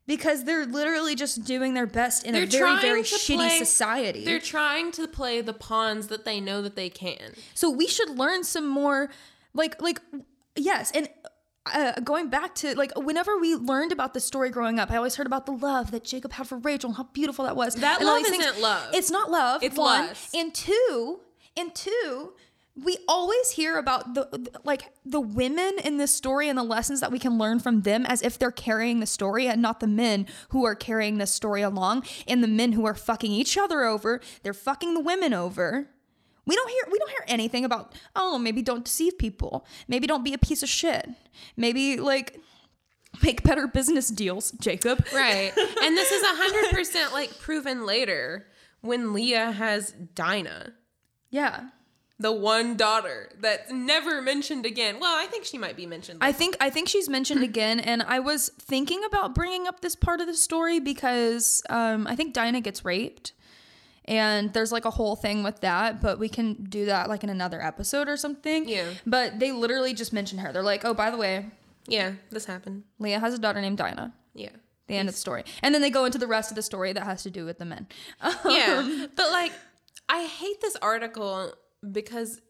because 0.06 0.42
they're 0.44 0.66
literally 0.66 1.14
just 1.14 1.44
doing 1.44 1.74
their 1.74 1.86
best 1.86 2.24
in 2.24 2.34
a 2.34 2.38
They're 2.44 2.58
very, 2.66 2.80
very 2.80 3.02
shitty 3.02 3.36
play- 3.36 3.58
society. 3.58 4.24
They're 4.24 4.40
trying 4.40 4.90
to 4.92 5.06
play 5.06 5.40
the 5.40 5.52
pawns 5.52 6.08
that 6.08 6.24
they 6.24 6.40
know 6.40 6.62
that 6.62 6.74
they 6.74 6.88
can. 6.90 7.34
So 7.54 7.70
we 7.70 7.86
should 7.86 8.10
learn 8.10 8.42
some 8.42 8.66
more, 8.66 9.10
like, 9.54 9.80
like, 9.80 10.00
yes, 10.60 10.90
and. 10.92 11.08
Uh, 11.74 11.92
going 12.02 12.30
back 12.30 12.54
to 12.54 12.74
like 12.74 12.90
whenever 12.96 13.38
we 13.38 13.54
learned 13.54 13.92
about 13.92 14.14
the 14.14 14.18
story 14.18 14.48
growing 14.48 14.78
up, 14.78 14.90
I 14.90 14.96
always 14.96 15.16
heard 15.16 15.26
about 15.26 15.44
the 15.44 15.52
love 15.52 15.90
that 15.90 16.04
Jacob 16.04 16.32
had 16.32 16.48
for 16.48 16.56
Rachel 16.56 16.88
and 16.88 16.96
how 16.96 17.04
beautiful 17.12 17.44
that 17.44 17.54
was. 17.54 17.74
That 17.74 17.98
and 18.00 18.06
love 18.06 18.16
these 18.22 18.30
things. 18.30 18.44
isn't 18.46 18.62
love. 18.62 18.94
It's 18.94 19.10
not 19.10 19.30
love. 19.30 19.62
It's 19.62 19.76
one 19.76 20.06
lust. 20.06 20.34
and 20.34 20.54
two 20.54 21.20
and 21.58 21.72
two. 21.74 22.32
We 22.82 22.96
always 23.06 23.50
hear 23.50 23.76
about 23.76 24.14
the 24.14 24.26
the- 24.32 24.60
like 24.64 24.90
the 25.04 25.20
women 25.20 25.72
in 25.84 25.98
this 25.98 26.14
story 26.14 26.48
and 26.48 26.56
the 26.58 26.62
lessons 26.62 27.00
that 27.00 27.12
we 27.12 27.18
can 27.18 27.36
learn 27.36 27.60
from 27.60 27.82
them 27.82 28.06
as 28.06 28.22
if 28.22 28.38
they're 28.38 28.50
carrying 28.50 29.00
the 29.00 29.06
story 29.06 29.46
and 29.46 29.60
not 29.60 29.80
the 29.80 29.86
men 29.86 30.26
who 30.48 30.64
are 30.64 30.74
carrying 30.74 31.18
the 31.18 31.26
story 31.26 31.60
along 31.60 32.04
and 32.26 32.42
the 32.42 32.48
men 32.48 32.72
who 32.72 32.86
are 32.86 32.94
fucking 32.94 33.30
each 33.30 33.58
other 33.58 33.82
over. 33.82 34.20
They're 34.42 34.54
fucking 34.54 34.94
the 34.94 35.00
women 35.00 35.34
over. 35.34 35.90
We 36.46 36.56
don't 36.56 36.70
hear 36.70 36.82
we 36.90 36.98
don't 36.98 37.10
hear 37.10 37.24
anything 37.28 37.64
about 37.64 37.94
oh 38.16 38.38
maybe 38.38 38.62
don't 38.62 38.84
deceive 38.84 39.18
people. 39.18 39.66
Maybe 39.88 40.06
don't 40.06 40.24
be 40.24 40.32
a 40.34 40.38
piece 40.38 40.62
of 40.62 40.68
shit. 40.68 41.08
Maybe 41.56 41.96
like 41.96 42.40
make 43.22 43.42
better 43.42 43.66
business 43.66 44.08
deals, 44.08 44.52
Jacob. 44.52 45.04
Right. 45.12 45.52
and 45.82 45.96
this 45.96 46.12
is 46.12 46.22
100% 46.24 47.12
like 47.12 47.38
proven 47.40 47.84
later 47.86 48.46
when 48.80 49.12
Leah 49.12 49.50
has 49.52 49.92
Dinah, 50.14 50.72
Yeah. 51.30 51.68
the 52.18 52.32
one 52.32 52.76
daughter 52.76 53.28
that's 53.40 53.70
never 53.70 54.22
mentioned 54.22 54.64
again. 54.64 54.98
Well, 55.00 55.14
I 55.14 55.26
think 55.26 55.44
she 55.44 55.58
might 55.58 55.76
be 55.76 55.86
mentioned. 55.86 56.18
I 56.22 56.32
think 56.32 56.56
I 56.60 56.70
think 56.70 56.88
she's 56.88 57.08
mentioned 57.08 57.42
again, 57.42 57.80
and 57.80 58.02
I 58.02 58.20
was 58.20 58.48
thinking 58.60 59.02
about 59.04 59.34
bringing 59.34 59.66
up 59.66 59.80
this 59.80 59.96
part 59.96 60.20
of 60.20 60.26
the 60.26 60.34
story 60.34 60.80
because 60.80 61.62
um, 61.68 62.06
I 62.06 62.14
think 62.16 62.32
Dinah 62.32 62.60
gets 62.62 62.84
raped, 62.84 63.32
and 64.10 64.52
there's 64.52 64.72
like 64.72 64.84
a 64.84 64.90
whole 64.90 65.14
thing 65.16 65.42
with 65.42 65.60
that. 65.60 66.02
But 66.02 66.18
we 66.18 66.28
can 66.28 66.64
do 66.64 66.86
that 66.86 67.08
like 67.08 67.22
in 67.24 67.30
another 67.30 67.62
episode 67.62 68.08
or 68.08 68.16
something. 68.16 68.68
Yeah. 68.68 68.90
But 69.06 69.38
they 69.38 69.52
literally 69.52 69.94
just 69.94 70.12
mention 70.12 70.38
her. 70.40 70.52
They're 70.52 70.62
like, 70.64 70.84
oh, 70.84 70.92
by 70.92 71.10
the 71.10 71.16
way, 71.16 71.46
yeah, 71.86 72.12
this 72.30 72.44
happened. 72.44 72.82
Leah 72.98 73.20
has 73.20 73.32
a 73.32 73.38
daughter 73.38 73.60
named 73.60 73.78
Dinah. 73.78 74.12
Yeah. 74.34 74.50
The 74.88 74.96
end 74.96 75.08
of 75.08 75.14
the 75.14 75.20
story, 75.20 75.44
and 75.62 75.72
then 75.72 75.82
they 75.82 75.90
go 75.90 76.04
into 76.04 76.18
the 76.18 76.26
rest 76.26 76.50
of 76.50 76.56
the 76.56 76.62
story 76.62 76.92
that 76.92 77.04
has 77.04 77.22
to 77.22 77.30
do 77.30 77.44
with 77.44 77.58
the 77.58 77.64
men. 77.64 77.86
Yeah. 78.44 79.06
but 79.14 79.30
like 79.30 79.52
I 80.08 80.24
hate 80.24 80.60
this 80.60 80.74
article 80.82 81.52
because 81.92 82.40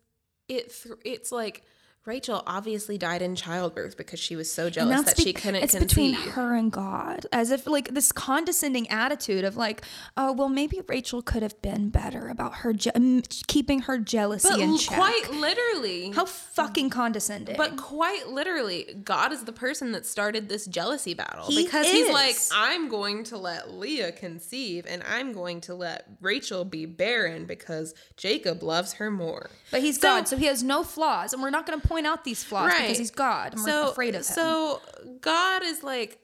it 0.49 0.73
th- 0.83 0.95
it's 1.05 1.31
like 1.31 1.63
Rachel 2.07 2.43
obviously 2.47 2.97
died 2.97 3.21
in 3.21 3.37
childbirth 3.37 3.97
because 3.99 4.19
she 4.19 4.35
was 4.35 4.51
so 4.51 4.71
jealous 4.71 5.03
that 5.03 5.17
be- 5.19 5.23
she 5.23 5.33
couldn't 5.35 5.63
it's 5.63 5.75
conceive. 5.75 6.17
between 6.17 6.33
her 6.33 6.55
and 6.55 6.73
God, 6.73 7.27
as 7.31 7.51
if 7.51 7.67
like 7.67 7.93
this 7.93 8.11
condescending 8.11 8.89
attitude 8.89 9.45
of 9.45 9.57
like, 9.59 9.83
oh 10.17 10.33
well, 10.33 10.49
maybe 10.49 10.81
Rachel 10.89 11.21
could 11.21 11.43
have 11.43 11.61
been 11.61 11.91
better 11.91 12.29
about 12.29 12.55
her 12.57 12.73
je- 12.73 13.23
keeping 13.49 13.81
her 13.83 13.99
jealousy 13.99 14.49
but 14.49 14.61
in 14.61 14.79
check. 14.79 14.97
quite 14.97 15.31
literally. 15.31 16.11
How 16.13 16.25
fucking 16.25 16.89
condescending! 16.89 17.57
But 17.59 17.77
quite 17.77 18.29
literally, 18.29 18.87
God 19.05 19.31
is 19.33 19.45
the 19.45 19.53
person 19.53 19.93
that 19.93 20.07
started 20.07 20.49
this 20.49 20.65
jealousy 20.67 21.13
battle 21.13 21.47
He 21.49 21.65
because 21.65 21.87
he's 21.87 22.11
like, 22.11 22.37
I'm 22.55 22.89
going 22.89 23.25
to 23.25 23.37
let 23.37 23.73
Leah 23.75 24.13
conceive 24.13 24.87
and 24.89 25.03
I'm 25.07 25.33
going 25.35 25.61
to 25.63 25.75
let 25.75 26.07
Rachel 26.23 26.65
be 26.65 26.87
barren 26.87 27.45
because 27.45 27.95
Jacob 28.17 28.63
loves 28.63 28.95
her 28.95 29.11
more. 29.11 29.51
but 29.71 29.83
he's 29.83 29.97
So- 29.97 30.09
God, 30.09 30.29
so 30.29 30.39
he 30.39 30.47
has 30.47 30.63
no 30.63 30.83
flaws, 30.83 31.35
and 31.35 31.43
we're 31.43 31.51
not 31.51 31.67
going 31.67 31.79
to 31.79 31.90
point 31.91 32.07
out 32.07 32.25
these 32.25 32.43
flaws 32.45 32.73
because 32.73 32.99
he's 32.99 33.11
God, 33.11 33.55
and 33.55 33.65
we're 33.65 33.91
afraid 33.91 34.15
of 34.15 34.21
him. 34.21 34.23
So 34.23 34.81
God 35.21 35.63
is 35.65 35.83
like 35.83 36.19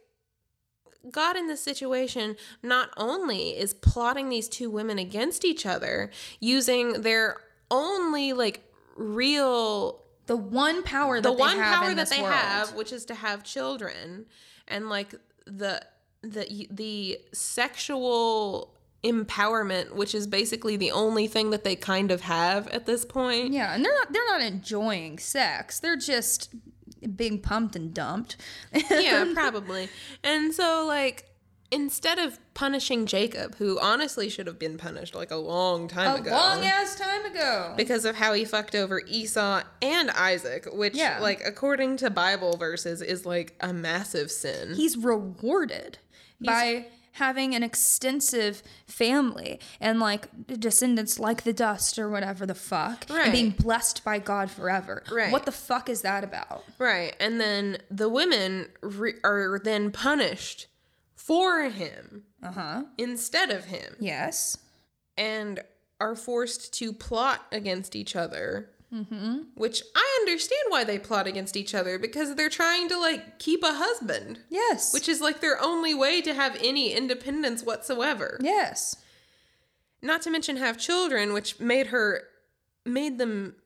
God 1.11 1.37
in 1.37 1.47
this 1.49 1.62
situation 1.62 2.37
not 2.62 2.91
only 2.97 3.51
is 3.51 3.75
plotting 3.75 4.29
these 4.29 4.49
two 4.49 4.71
women 4.71 4.99
against 4.99 5.45
each 5.45 5.67
other 5.67 6.11
using 6.41 7.03
their 7.03 7.37
only 7.71 8.33
like 8.33 8.62
real 8.97 10.03
the 10.27 10.37
one 10.37 10.83
power, 10.83 11.21
that 11.21 11.29
the 11.29 11.35
they 11.35 11.41
one 11.41 11.57
have 11.57 11.83
power 11.83 11.95
that 11.95 12.11
they 12.11 12.23
world. 12.23 12.35
have 12.35 12.75
which 12.75 12.93
is 12.93 13.05
to 13.07 13.14
have 13.14 13.45
children 13.45 14.27
and 14.69 14.89
like 14.89 15.14
the 15.47 15.81
the 16.23 16.67
the 16.71 17.19
sexual 17.33 18.75
empowerment 19.11 19.92
which 19.94 20.14
is 20.14 20.26
basically 20.26 20.76
the 20.76 20.90
only 20.90 21.26
thing 21.26 21.50
that 21.50 21.64
they 21.64 21.76
kind 21.76 22.11
of 22.11 22.20
have 22.22 22.66
at 22.68 22.86
this 22.86 23.04
point 23.04 23.52
Yeah, 23.52 23.74
and 23.74 23.84
they're 23.84 23.94
not 23.94 24.12
they're 24.12 24.26
not 24.26 24.40
enjoying 24.42 25.18
sex. 25.18 25.80
They're 25.80 25.96
just 25.96 26.54
being 27.14 27.40
pumped 27.40 27.76
and 27.76 27.92
dumped. 27.94 28.36
yeah, 28.90 29.30
probably. 29.34 29.88
And 30.24 30.52
so, 30.52 30.84
like, 30.86 31.30
instead 31.70 32.18
of 32.18 32.38
punishing 32.54 33.07
Jacob, 33.07 33.54
who 33.57 33.78
honestly 33.80 34.28
should 34.28 34.46
have 34.46 34.59
been 34.59 34.76
punished 34.78 35.14
like 35.14 35.30
a 35.30 35.36
long 35.36 35.86
time 35.88 36.14
ago, 36.14 36.16
a 36.16 36.20
ago, 36.22 36.30
long 36.36 36.64
ass 36.64 36.96
time 36.98 37.24
ago. 37.26 37.74
because 37.76 38.04
of 38.04 38.16
how 38.16 38.32
he 38.32 38.44
fucked 38.44 38.74
over 38.74 39.02
Esau 39.07 39.62
and 39.82 40.11
Isaac, 40.12 40.66
which, 40.72 40.94
Yeah. 40.96 41.18
like, 41.20 41.42
according 41.44 41.98
to 41.98 42.11
Bible 42.11 42.57
verses, 42.57 43.02
is 43.02 43.26
like 43.26 43.54
a 43.61 43.72
massive 43.72 44.30
sin. 44.30 44.74
he's 44.74 44.96
rewarded 44.96 45.98
by 46.40 46.86
having 47.17 47.55
an 47.55 47.62
extensive 47.62 48.62
family 48.87 49.59
and 49.81 50.01
like 50.01 50.29
descendants 50.47 51.19
like 51.19 51.43
the 51.45 51.53
dust 51.53 51.99
or 51.99 52.09
whatever 52.09 52.45
the 52.47 52.55
fuck 52.55 53.07
Right. 53.09 53.25
and 53.25 53.33
being 53.33 53.51
blessed 53.51 54.05
by 54.05 54.19
God 54.19 54.51
forever. 54.51 55.03
Right. 55.11 55.33
What 55.33 55.45
the 55.47 55.53
fuck 55.53 55.89
is 55.89 56.03
that 56.03 56.25
about? 56.25 56.64
right. 56.79 57.14
And 57.21 57.41
then 57.41 57.79
the 57.91 58.09
women 58.09 58.69
re- 58.83 59.14
are 59.25 59.59
then 59.62 59.91
punished 59.91 60.67
for 61.14 61.64
him 61.71 62.25
Uh-huh. 62.43 62.85
instead 62.99 63.51
of 63.51 63.64
him 63.67 63.97
Yes. 63.99 64.59
and 65.17 65.61
are 65.99 66.14
forced 66.14 66.73
to 66.75 66.93
plot 66.93 67.47
against 67.51 67.97
each 67.97 68.14
other. 68.14 68.71
Mm-hmm. 68.95 69.39
Which 69.57 69.82
I 69.97 70.18
understand 70.20 70.62
why 70.68 70.84
they 70.84 70.99
plot 70.99 71.26
against 71.26 71.57
each 71.57 71.74
other 71.74 71.99
because 71.99 72.34
they're 72.37 72.49
trying 72.49 72.89
to 72.89 72.99
like 72.99 73.39
keep 73.39 73.62
a 73.64 73.72
husband, 73.74 74.39
Yes. 74.49 74.93
which 74.95 75.09
is 75.09 75.20
like 75.20 75.41
their 75.41 75.61
only 75.61 75.93
way 75.93 76.20
to 76.22 76.32
have 76.32 76.57
any 76.62 76.93
independence 76.93 77.62
whatsoever. 77.62 78.39
yes. 78.41 78.97
Not 80.03 80.22
to 80.22 80.30
mention 80.30 80.57
have 80.59 80.78
children, 80.78 81.32
which 81.32 81.59
made 81.59 81.89
her 81.89 82.22
made 82.84 83.18
them 83.18 83.57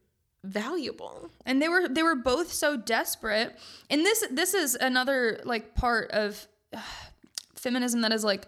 valuable. 0.42 1.28
and 1.44 1.60
they 1.60 1.68
were 1.68 1.86
they 1.86 2.02
were 2.02 2.14
both 2.14 2.50
so 2.50 2.74
desperate 2.76 3.58
and 3.90 4.06
this 4.06 4.24
this 4.30 4.54
is 4.54 4.74
another 4.74 5.38
like 5.44 5.74
part 5.74 6.10
of 6.12 6.46
uh, 6.74 6.80
feminism 7.54 8.00
that 8.00 8.10
is 8.12 8.24
like 8.24 8.46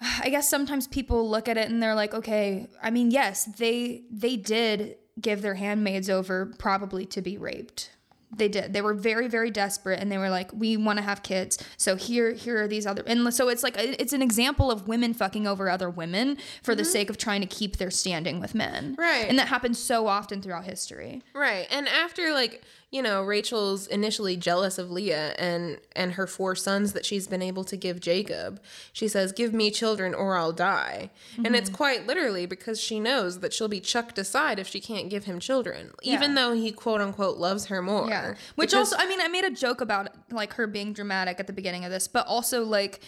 i 0.20 0.28
guess 0.28 0.48
sometimes 0.48 0.86
people 0.86 1.28
look 1.28 1.48
at 1.48 1.56
it 1.56 1.68
and 1.68 1.82
they're 1.82 1.96
like 1.96 2.14
okay 2.14 2.68
i 2.80 2.90
mean 2.90 3.10
yes 3.10 3.46
they 3.58 4.02
they 4.10 4.36
did 4.36 4.96
give 5.20 5.42
their 5.42 5.54
handmaids 5.54 6.08
over 6.08 6.46
probably 6.58 7.06
to 7.06 7.20
be 7.20 7.36
raped. 7.36 7.90
They 8.34 8.48
did. 8.48 8.72
They 8.72 8.80
were 8.80 8.94
very 8.94 9.28
very 9.28 9.50
desperate 9.50 10.00
and 10.00 10.10
they 10.10 10.16
were 10.16 10.30
like 10.30 10.50
we 10.54 10.76
want 10.76 10.98
to 10.98 11.02
have 11.02 11.22
kids. 11.22 11.58
So 11.76 11.96
here 11.96 12.32
here 12.32 12.62
are 12.62 12.68
these 12.68 12.86
other 12.86 13.02
and 13.06 13.32
so 13.34 13.48
it's 13.48 13.62
like 13.62 13.74
it's 13.76 14.14
an 14.14 14.22
example 14.22 14.70
of 14.70 14.88
women 14.88 15.12
fucking 15.12 15.46
over 15.46 15.68
other 15.68 15.90
women 15.90 16.38
for 16.62 16.74
the 16.74 16.82
mm-hmm. 16.82 16.92
sake 16.92 17.10
of 17.10 17.18
trying 17.18 17.42
to 17.42 17.46
keep 17.46 17.76
their 17.76 17.90
standing 17.90 18.40
with 18.40 18.54
men. 18.54 18.96
Right. 18.98 19.26
and 19.28 19.38
that 19.38 19.48
happens 19.48 19.78
so 19.78 20.06
often 20.06 20.40
throughout 20.40 20.64
history. 20.64 21.22
Right. 21.34 21.66
And 21.70 21.86
after 21.88 22.32
like 22.32 22.62
you 22.92 23.00
know, 23.02 23.22
Rachel's 23.22 23.86
initially 23.86 24.36
jealous 24.36 24.76
of 24.76 24.90
Leah 24.90 25.34
and 25.38 25.78
and 25.96 26.12
her 26.12 26.26
four 26.26 26.54
sons 26.54 26.92
that 26.92 27.04
she's 27.06 27.26
been 27.26 27.40
able 27.40 27.64
to 27.64 27.76
give 27.76 27.98
Jacob. 28.00 28.60
She 28.92 29.08
says, 29.08 29.32
"Give 29.32 29.52
me 29.54 29.70
children 29.70 30.14
or 30.14 30.36
I'll 30.36 30.52
die." 30.52 31.10
And 31.36 31.46
Mm-hmm. 31.46 31.54
it's 31.54 31.70
quite 31.70 32.06
literally 32.06 32.44
because 32.44 32.78
she 32.78 33.00
knows 33.00 33.40
that 33.40 33.54
she'll 33.54 33.66
be 33.66 33.80
chucked 33.80 34.18
aside 34.18 34.58
if 34.58 34.68
she 34.68 34.78
can't 34.78 35.08
give 35.08 35.24
him 35.24 35.40
children, 35.40 35.92
even 36.02 36.34
though 36.34 36.52
he 36.52 36.70
quote 36.70 37.00
unquote 37.00 37.38
loves 37.38 37.66
her 37.66 37.80
more. 37.80 38.08
Yeah. 38.10 38.34
Which 38.56 38.70
Because- 38.72 38.92
also, 38.92 38.96
I 39.02 39.08
mean, 39.08 39.22
I 39.22 39.28
made 39.28 39.44
a 39.44 39.50
joke 39.50 39.80
about 39.80 40.08
like 40.30 40.52
her 40.54 40.66
being 40.66 40.92
dramatic 40.92 41.40
at 41.40 41.46
the 41.46 41.52
beginning 41.54 41.86
of 41.86 41.90
this, 41.90 42.06
but 42.08 42.26
also 42.26 42.62
like, 42.62 43.00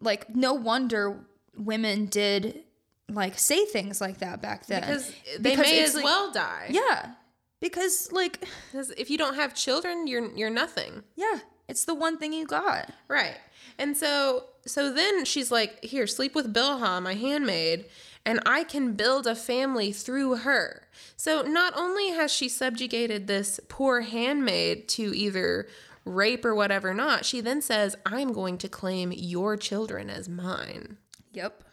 like 0.00 0.34
no 0.34 0.52
wonder 0.52 1.20
women 1.56 2.06
did 2.06 2.64
like 3.08 3.38
say 3.38 3.64
things 3.66 4.00
like 4.00 4.18
that 4.18 4.40
back 4.42 4.66
then 4.66 4.80
because 4.80 5.12
they 5.38 5.50
Because 5.50 5.66
may 5.66 5.84
as 5.84 5.94
like- 5.94 6.04
well 6.04 6.32
die. 6.32 6.66
Yeah, 6.70 7.12
because 7.62 8.12
like, 8.12 8.44
Because 8.70 8.90
if 8.90 9.08
you 9.08 9.16
don't 9.16 9.36
have 9.36 9.54
children, 9.54 10.06
you're 10.06 10.30
you're 10.36 10.50
nothing. 10.50 11.02
yeah, 11.16 11.38
it's 11.68 11.86
the 11.86 11.94
one 11.94 12.18
thing 12.18 12.34
you 12.34 12.44
got. 12.46 12.92
Right. 13.08 13.38
And 13.78 13.96
so 13.96 14.44
so 14.66 14.92
then 14.92 15.24
she's 15.24 15.50
like, 15.50 15.82
"Here, 15.82 16.06
sleep 16.06 16.34
with 16.34 16.52
bilhah 16.52 17.02
my 17.02 17.14
handmaid, 17.14 17.86
and 18.26 18.38
I 18.44 18.64
can 18.64 18.92
build 18.92 19.26
a 19.26 19.34
family 19.34 19.92
through 19.92 20.36
her." 20.48 20.88
So 21.16 21.42
not 21.42 21.72
only 21.76 22.10
has 22.10 22.30
she 22.32 22.48
subjugated 22.48 23.26
this 23.26 23.60
poor 23.68 24.02
handmaid 24.02 24.88
to 24.90 25.16
either 25.16 25.68
rape 26.04 26.44
or 26.44 26.54
whatever 26.54 26.92
not, 26.92 27.24
she 27.24 27.40
then 27.40 27.62
says, 27.62 27.96
"I'm 28.04 28.32
going 28.32 28.58
to 28.58 28.68
claim 28.68 29.12
your 29.12 29.56
children 29.56 30.10
as 30.10 30.28
mine." 30.28 30.98
Yep, 31.32 31.64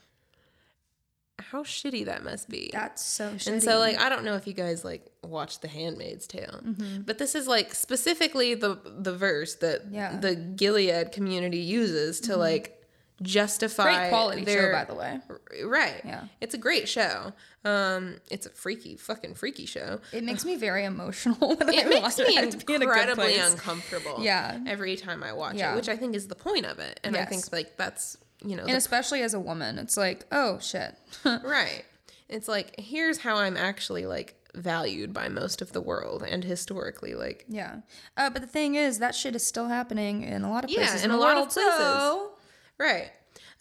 How 1.40 1.64
shitty 1.64 2.06
that 2.06 2.24
must 2.24 2.50
be. 2.50 2.70
that's 2.74 3.04
so. 3.04 3.32
Shitty. 3.32 3.48
And 3.48 3.64
so, 3.64 3.80
like, 3.80 4.00
I 4.00 4.10
don't 4.10 4.24
know 4.24 4.36
if 4.36 4.46
you 4.48 4.54
guys 4.54 4.84
like 4.86 5.06
watch 5.24 5.60
The 5.62 5.68
Handmaid's 5.68 6.28
Tale, 6.28 6.62
but 7.06 7.18
this 7.18 7.36
is 7.36 7.48
like 7.48 7.74
specifically 7.74 8.54
the 8.56 8.78
the 8.86 9.16
verse 9.16 9.56
that 9.56 9.84
Yeah. 9.92 10.18
the 10.18 10.36
Gilead 10.36 11.12
community 11.12 11.60
uses 11.60 12.20
to 12.22 12.36
like 12.38 12.76
justify 13.22 13.84
great 13.84 14.10
quality 14.10 14.44
their, 14.46 14.72
show, 14.72 14.78
by 14.78 14.86
the 14.86 14.96
way. 14.96 15.20
Right. 15.66 16.02
Yeah. 16.06 16.24
It's 16.40 16.54
a 16.54 16.58
great 16.58 16.88
show. 16.88 17.34
Um, 17.66 18.16
it's 18.32 18.46
a 18.46 18.50
freaky, 18.50 18.96
fucking 18.96 19.34
freaky 19.36 19.66
show. 19.66 20.00
It 20.14 20.24
makes 20.24 20.46
me 20.46 20.56
very 20.56 20.86
emotional 20.86 21.36
when 21.58 21.68
It 21.70 21.86
I 21.86 21.90
makes 21.90 22.18
me 22.18 22.24
it. 22.26 22.38
I 22.38 22.42
have 22.46 22.58
to 22.58 22.66
be 22.66 22.76
in 22.76 22.82
incredibly 22.84 23.38
uncomfortable. 23.38 24.20
Yeah. 24.22 24.60
Every 24.66 24.96
time 24.96 25.22
I 25.24 25.34
watch 25.34 25.56
Yeah. 25.56 25.74
it, 25.74 25.76
which 25.76 25.90
I 25.90 25.98
think 25.98 26.16
is 26.16 26.28
the 26.28 26.36
point 26.36 26.66
of 26.66 26.80
it, 26.80 27.00
and 27.04 27.18
I 27.18 27.26
think 27.26 27.52
like 27.52 27.76
that's 27.76 28.18
you 28.44 28.56
know 28.56 28.64
and 28.64 28.74
the 28.74 28.78
especially 28.78 29.22
as 29.22 29.34
a 29.34 29.40
woman, 29.40 29.78
it's 29.80 29.98
like, 29.98 30.26
oh 30.32 30.60
shit. 30.60 30.96
Right. 31.26 31.84
It's 32.30 32.48
like 32.48 32.80
here's 32.80 33.18
how 33.20 33.36
I'm 33.38 33.58
actually 33.58 34.06
like 34.06 34.36
valued 34.56 35.14
by 35.14 35.30
most 35.30 35.62
of 35.62 35.72
the 35.74 35.82
world 35.82 36.24
and 36.24 36.44
historically 36.44 37.14
like 37.16 37.46
Yeah. 37.48 37.78
Uh, 38.18 38.30
but 38.30 38.42
the 38.42 38.48
thing 38.48 38.76
is, 38.76 39.00
that 39.00 39.14
shit 39.16 39.36
is 39.36 39.46
still 39.46 39.68
happening 39.68 40.24
in 40.24 40.44
a 40.44 40.50
lot 40.50 40.64
of 40.64 40.70
Yeah, 40.70 40.78
places. 40.88 41.04
in 41.04 41.12
in 41.12 41.18
a 41.18 41.20
lot 41.20 41.38
of 41.38 41.50
places. 41.50 41.74
so- 41.78 42.32
right. 42.78 43.12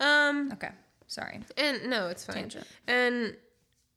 Um 0.00 0.50
Okay. 0.52 0.70
Sorry. 1.06 1.40
and 1.56 1.86
no, 1.88 2.08
it's 2.08 2.24
fine. 2.24 2.36
Tangent. 2.36 2.66
And 2.86 3.36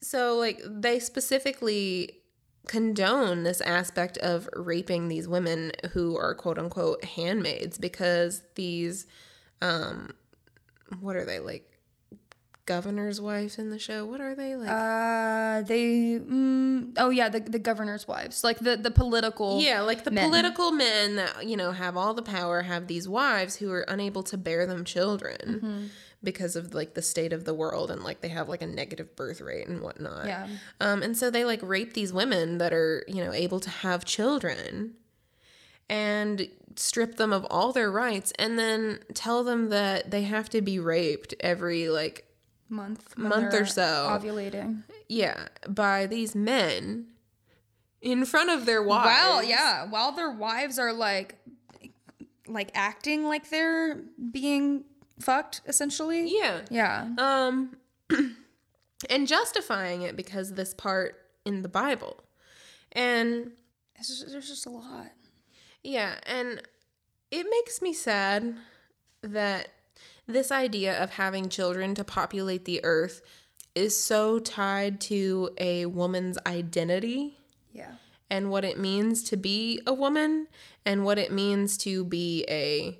so 0.01 0.37
like 0.37 0.61
they 0.65 0.99
specifically 0.99 2.17
condone 2.67 3.43
this 3.43 3.59
aspect 3.61 4.17
of 4.19 4.47
raping 4.53 5.07
these 5.07 5.27
women 5.27 5.71
who 5.91 6.17
are 6.17 6.33
quote 6.35 6.57
unquote 6.57 7.03
handmaids 7.03 7.77
because 7.77 8.41
these 8.55 9.05
um 9.61 10.11
what 10.99 11.15
are 11.15 11.25
they 11.25 11.39
like 11.39 11.67
governor's 12.65 13.19
wives 13.19 13.57
in 13.57 13.69
the 13.69 13.79
show? 13.79 14.05
What 14.05 14.21
are 14.21 14.35
they 14.35 14.55
like? 14.55 14.69
Uh, 14.69 15.61
they. 15.61 16.19
Mm, 16.19 16.93
oh 16.97 17.09
yeah, 17.09 17.29
the 17.29 17.39
the 17.39 17.59
governor's 17.59 18.07
wives, 18.07 18.43
like 18.43 18.59
the 18.59 18.77
the 18.77 18.91
political. 18.91 19.61
Yeah, 19.61 19.81
like 19.81 20.03
the 20.03 20.11
men. 20.11 20.29
political 20.29 20.71
men 20.71 21.15
that, 21.15 21.47
you 21.47 21.57
know, 21.57 21.71
have 21.71 21.97
all 21.97 22.13
the 22.13 22.21
power, 22.21 22.61
have 22.61 22.87
these 22.87 23.07
wives 23.09 23.55
who 23.57 23.71
are 23.71 23.81
unable 23.87 24.23
to 24.23 24.37
bear 24.37 24.65
them 24.65 24.85
children 24.85 25.37
Mm-hmm. 25.41 25.85
because 26.23 26.55
of 26.55 26.73
like 26.73 26.93
the 26.93 27.01
state 27.01 27.33
of 27.33 27.45
the 27.45 27.53
world 27.53 27.89
and 27.89 28.03
like 28.03 28.21
they 28.21 28.29
have 28.29 28.47
like 28.47 28.61
a 28.61 28.67
negative 28.67 29.15
birth 29.15 29.41
rate 29.41 29.67
and 29.67 29.81
whatnot. 29.81 30.27
Yeah. 30.27 30.47
Um, 30.79 31.01
and 31.01 31.17
so 31.17 31.29
they 31.31 31.43
like 31.45 31.61
rape 31.63 31.93
these 31.93 32.13
women 32.13 32.57
that 32.59 32.73
are, 32.73 33.03
you 33.07 33.23
know, 33.23 33.33
able 33.33 33.59
to 33.59 33.69
have 33.69 34.05
children 34.05 34.93
and 35.89 36.47
strip 36.75 37.15
them 37.15 37.33
of 37.33 37.45
all 37.49 37.71
their 37.71 37.91
rights 37.91 38.31
and 38.37 38.57
then 38.57 38.99
tell 39.13 39.43
them 39.43 39.69
that 39.69 40.11
they 40.11 40.23
have 40.23 40.49
to 40.49 40.61
be 40.61 40.79
raped 40.79 41.33
every 41.39 41.89
like 41.89 42.25
month 42.69 43.17
Month 43.17 43.53
or 43.53 43.65
so. 43.65 44.07
ovulating. 44.19 44.83
yeah, 45.09 45.47
by 45.67 46.05
these 46.05 46.35
men 46.35 47.07
in 48.01 48.25
front 48.25 48.49
of 48.49 48.65
their 48.65 48.81
wives. 48.81 49.05
Well, 49.07 49.43
yeah, 49.43 49.85
while 49.89 50.11
their 50.13 50.31
wives 50.31 50.79
are 50.79 50.93
like, 50.93 51.37
like 52.47 52.71
acting 52.73 53.25
like 53.27 53.49
they're 53.49 54.01
being 54.31 54.85
fucked, 55.19 55.61
essentially. 55.67 56.27
Yeah. 56.35 56.61
Yeah. 56.69 57.09
Um, 57.17 57.77
and 59.09 59.27
justifying 59.27 60.01
it 60.03 60.15
because 60.15 60.53
this 60.53 60.73
part 60.73 61.15
in 61.45 61.61
the 61.61 61.69
Bible. 61.69 62.23
And 62.93 63.51
just, 63.97 64.31
there's 64.31 64.47
just 64.47 64.65
a 64.65 64.69
lot. 64.69 65.11
Yeah, 65.83 66.15
and 66.25 66.61
it 67.31 67.45
makes 67.49 67.81
me 67.81 67.93
sad 67.93 68.55
that 69.21 69.69
this 70.27 70.51
idea 70.51 71.01
of 71.01 71.11
having 71.11 71.49
children 71.49 71.95
to 71.95 72.03
populate 72.03 72.65
the 72.65 72.83
earth 72.83 73.21
is 73.75 73.97
so 73.97 74.39
tied 74.39 74.99
to 75.01 75.49
a 75.57 75.85
woman's 75.85 76.37
identity 76.45 77.37
Yeah. 77.73 77.93
and 78.29 78.49
what 78.49 78.65
it 78.65 78.77
means 78.77 79.23
to 79.23 79.37
be 79.37 79.81
a 79.87 79.93
woman 79.93 80.47
and 80.85 81.05
what 81.05 81.17
it 81.17 81.31
means 81.31 81.77
to 81.79 82.03
be 82.03 82.45
a 82.49 82.99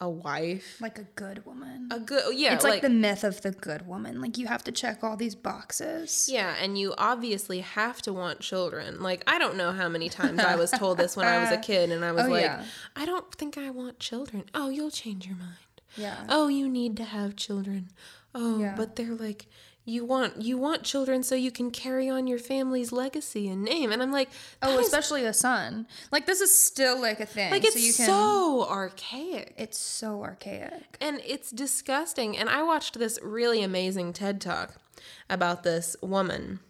a 0.00 0.08
wife. 0.08 0.78
Like 0.80 0.98
a 0.98 1.04
good 1.14 1.44
woman. 1.44 1.88
A 1.90 1.98
good 2.00 2.22
oh, 2.24 2.30
yeah, 2.30 2.54
it's 2.54 2.64
like, 2.64 2.80
the 2.82 2.88
myth 2.88 3.22
of 3.22 3.42
the 3.42 3.50
good 3.50 3.86
woman. 3.86 4.20
Like 4.20 4.38
you 4.38 4.46
have 4.46 4.64
to 4.64 4.72
check 4.72 5.04
all 5.04 5.16
these 5.16 5.34
boxes. 5.34 6.28
Yeah, 6.32 6.54
and 6.60 6.78
you 6.78 6.94
obviously 6.96 7.60
have 7.60 8.00
to 8.02 8.12
want 8.12 8.40
children. 8.40 9.02
Like, 9.02 9.22
I 9.26 9.38
don't 9.38 9.56
know 9.56 9.72
how 9.72 9.88
many 9.88 10.08
times 10.08 10.40
I 10.40 10.56
was 10.56 10.70
told 10.70 10.96
this 10.98 11.16
when 11.16 11.26
I 11.26 11.38
was 11.40 11.50
a 11.50 11.58
kid, 11.70 11.90
and 11.90 12.04
I 12.04 12.12
was 12.12 12.24
Oh, 12.26 12.30
like, 12.30 12.42
yeah. 12.44 12.64
I 12.96 13.04
don't 13.04 13.32
think 13.34 13.58
I 13.58 13.70
want 13.70 13.98
children. 13.98 14.44
Oh, 14.54 14.70
you'll 14.70 14.90
change 14.90 15.26
your 15.26 15.36
mind. 15.36 15.56
Yeah. 15.96 16.24
Oh, 16.28 16.48
you 16.48 16.68
need 16.68 16.96
to 16.98 17.04
have 17.04 17.36
children. 17.36 17.90
Oh, 18.34 18.58
Yeah. 18.60 18.74
but 18.76 18.96
they're 18.96 19.14
like, 19.14 19.46
you 19.90 20.04
want 20.04 20.40
you 20.42 20.56
want 20.56 20.82
children 20.84 21.22
so 21.22 21.34
you 21.34 21.50
can 21.50 21.70
carry 21.70 22.08
on 22.08 22.26
your 22.26 22.38
family's 22.38 22.92
legacy 22.92 23.48
and 23.48 23.62
name. 23.62 23.90
And 23.92 24.02
I'm 24.02 24.12
like, 24.12 24.30
Oh, 24.62 24.78
is- 24.78 24.86
especially 24.86 25.24
a 25.24 25.32
son. 25.32 25.86
Like 26.12 26.26
this 26.26 26.40
is 26.40 26.56
still 26.56 27.00
like 27.00 27.20
a 27.20 27.26
thing. 27.26 27.50
like 27.50 27.64
it's 27.64 27.74
so 27.74 27.80
you 27.80 27.92
can. 27.92 28.06
so 28.06 28.66
archaic. 28.68 29.54
it's 29.58 29.78
so 29.78 30.22
archaic. 30.22 30.96
and 31.00 31.20
it's 31.26 31.50
disgusting. 31.50 32.36
And 32.38 32.48
I 32.48 32.62
watched 32.62 32.98
this 32.98 33.18
really 33.22 33.62
amazing 33.62 34.12
TED 34.12 34.40
talk 34.40 34.76
about 35.28 35.62
this 35.62 35.96
woman 36.02 36.60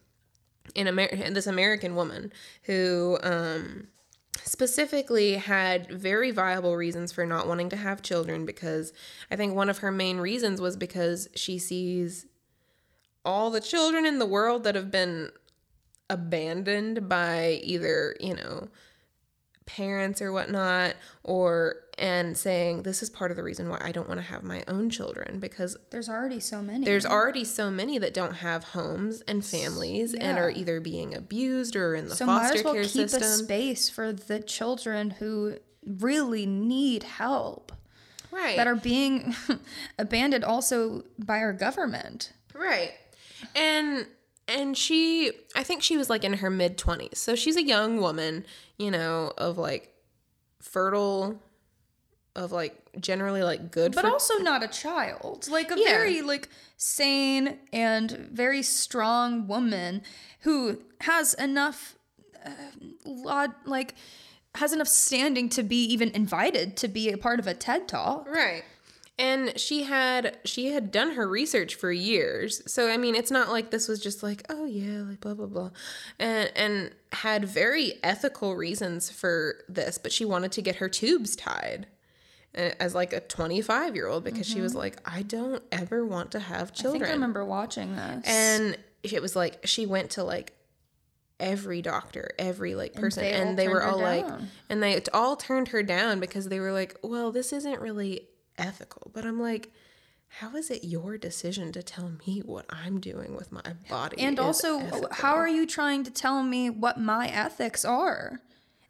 in 0.75 0.87
America, 0.87 1.31
this 1.33 1.47
American 1.47 1.95
woman 1.97 2.33
who 2.65 3.19
um, 3.23 3.89
specifically 4.45 5.35
had 5.35 5.91
very 5.91 6.31
viable 6.31 6.77
reasons 6.77 7.13
for 7.13 7.27
not 7.27 7.47
wanting 7.49 7.69
to 7.71 7.77
have 7.77 8.03
children 8.03 8.47
because 8.47 8.93
I 9.31 9.37
think 9.37 9.55
one 9.55 9.69
of 9.69 9.79
her 9.79 9.91
main 9.91 10.19
reasons 10.19 10.61
was 10.61 10.77
because 10.77 11.29
she 11.35 11.59
sees 11.59 12.27
all 13.25 13.51
the 13.51 13.61
children 13.61 14.07
in 14.07 14.19
the 14.19 14.27
world 14.27 14.65
that 14.65 14.75
have 14.75 14.91
been 14.91 15.31
abandoned 16.09 17.09
by 17.09 17.61
either, 17.63 18.17
you 18.21 18.35
know, 18.35 18.69
parents 19.67 20.21
or 20.21 20.33
whatnot 20.33 20.95
or 21.23 21.77
and 21.97 22.37
saying 22.37 22.83
this 22.83 23.03
is 23.05 23.11
part 23.11 23.31
of 23.31 23.37
the 23.37 23.43
reason 23.43 23.69
why 23.69 23.79
I 23.81 23.93
don't 23.93 24.09
want 24.09 24.19
to 24.19 24.27
have 24.27 24.43
my 24.43 24.65
own 24.67 24.91
children 24.91 25.39
because 25.39 25.77
There's 25.91 26.09
already 26.09 26.41
so 26.41 26.61
many. 26.61 26.85
there's 26.85 27.07
already 27.07 27.45
so 27.45 27.71
many 27.71 27.97
that 27.99 28.13
don't 28.13 28.37
have 28.37 28.65
homes 28.65 29.21
and 29.29 29.45
families 29.45 30.13
and 30.13 30.39
are 30.39 30.51
either 30.51 30.81
being 30.81 31.15
abused 31.15 31.77
or 31.77 31.95
in 31.95 32.09
the 32.09 32.17
so 32.17 32.27
might 32.27 32.41
foster 32.41 32.59
as 32.59 32.65
well 32.65 32.75
care 32.75 32.83
keep 32.83 33.11
system. 33.11 33.23
a 33.23 33.27
space 33.27 33.89
for 33.89 34.13
the 34.13 34.41
children 34.41 35.11
who 35.11 35.59
really 35.87 36.47
need 36.47 37.05
help 37.05 37.71
right. 38.33 38.57
that 38.57 38.67
are 38.67 38.75
being 38.75 39.35
abandoned 39.99 40.43
also 40.43 41.05
by 41.19 41.39
our 41.39 41.53
government. 41.53 42.33
Right. 42.55 42.93
And 43.55 44.07
and 44.49 44.77
she 44.77 45.33
I 45.55 45.63
think 45.63 45.83
she 45.83 45.97
was 45.97 46.11
like 46.11 46.25
in 46.25 46.35
her 46.35 46.51
mid 46.51 46.77
20s. 46.79 47.17
So 47.17 47.35
she's 47.35 47.57
a 47.57 47.63
young 47.63 48.01
woman, 48.01 48.45
you 48.79 48.91
know, 48.91 49.33
of 49.39 49.59
like 49.59 49.95
fertile 50.61 51.41
of 52.37 52.53
like 52.53 52.77
generally 53.01 53.43
like 53.43 53.71
good 53.71 53.95
But 53.95 54.03
for 54.05 54.11
also 54.11 54.39
not 54.39 54.63
a 54.63 54.69
child. 54.69 55.49
Like 55.51 55.71
a 55.71 55.77
Yeah. 55.77 55.85
very 55.89 56.23
like 56.23 56.49
sane 56.77 57.59
and 57.73 58.11
very 58.11 58.63
strong 58.63 59.47
woman 59.49 60.03
who 60.41 60.83
has 61.03 61.35
enough 61.35 61.97
uh, 62.45 62.51
lot 63.05 63.55
like 63.67 63.95
has 64.57 64.73
enough 64.73 64.89
standing 64.89 65.49
to 65.49 65.63
be 65.63 65.85
even 65.85 66.11
invited 66.11 66.77
to 66.79 66.89
be 66.89 67.11
a 67.11 67.19
part 67.19 67.39
of 67.39 67.47
a 67.47 67.55
TED 67.55 67.87
talk. 67.89 68.29
Right. 68.29 68.65
And 69.21 69.59
she 69.59 69.83
had 69.83 70.39
she 70.45 70.69
had 70.69 70.91
done 70.91 71.13
her 71.13 71.29
research 71.29 71.75
for 71.75 71.93
years. 71.93 72.63
So 72.67 72.91
i 72.91 72.97
mean 72.97 73.15
it's 73.15 73.31
not 73.31 73.51
like 73.51 73.71
this 73.71 73.87
was 73.87 74.01
just 74.01 74.23
like 74.23 74.45
oh 74.49 74.65
yeah 74.65 75.03
like 75.03 75.21
blah 75.21 75.35
blah 75.35 75.47
blah. 75.47 75.71
And 76.19 76.51
and 76.57 76.95
had 77.13 77.45
very 77.45 77.95
ethical 78.03 78.57
reasons 78.57 79.11
for 79.11 79.57
this 79.69 79.99
but 79.99 80.13
she 80.13 80.25
wanted 80.25 80.53
to 80.53 80.63
get 80.63 80.77
her 80.77 80.89
tubes 80.89 81.37
tied 81.37 81.87
uh, 82.57 82.71
as 82.81 82.95
like 82.95 83.13
a 83.13 83.21
25 83.21 83.95
year 83.95 84.07
old 84.07 84.25
because 84.25 84.47
she 84.47 84.61
was 84.61 84.75
like 84.75 84.97
i 85.05 85.23
don't 85.23 85.63
ever 85.73 86.07
want 86.07 86.31
to 86.33 86.39
have 86.39 86.63
I 86.63 86.65
think 86.67 86.77
children. 86.77 87.11
I 87.11 87.13
remember 87.13 87.45
watching 87.45 87.97
this. 87.97 88.25
and 88.27 88.79
it 89.03 89.21
was 89.21 89.35
like 89.35 89.67
she 89.67 89.87
went 89.87 90.11
to 90.13 90.25
like 90.25 90.53
every 91.41 91.83
doctor 91.83 92.31
every 92.39 92.75
like 92.75 92.95
person. 92.95 93.25
they 93.25 93.33
and 93.33 93.51
all 93.51 93.57
they, 93.57 93.69
were 93.69 93.83
all 93.83 94.01
like 94.01 94.27
and 94.69 94.83
they 94.83 95.01
all 95.13 95.37
turned 95.37 95.69
her 95.69 95.83
down 95.83 96.21
because 96.21 96.49
they 96.49 96.61
were 96.61 96.73
like 96.73 96.97
well 97.03 97.33
this 97.33 97.53
isn't 97.53 97.81
really 97.81 98.29
ethical 98.61 99.11
but 99.15 99.25
i'm 99.25 99.41
like 99.41 99.71
how 100.29 100.55
is 100.55 100.71
it 100.71 100.85
your 100.85 101.19
decision 101.19 101.73
to 101.73 101.83
tell 101.83 102.13
me 102.27 102.41
what 102.45 102.65
i'm 102.71 103.01
doing 103.01 103.35
with 103.35 103.51
my 103.51 103.63
body 103.89 104.17
and 104.19 104.39
also, 104.39 104.79
ethical? 104.79 105.09
how 105.11 105.35
are 105.35 105.49
you 105.49 105.67
trying 105.67 106.05
to 106.05 106.11
tell 106.11 106.43
me 106.43 106.71
what 106.71 107.01
my 107.01 107.27
ethics 107.29 107.85
are? 107.85 108.41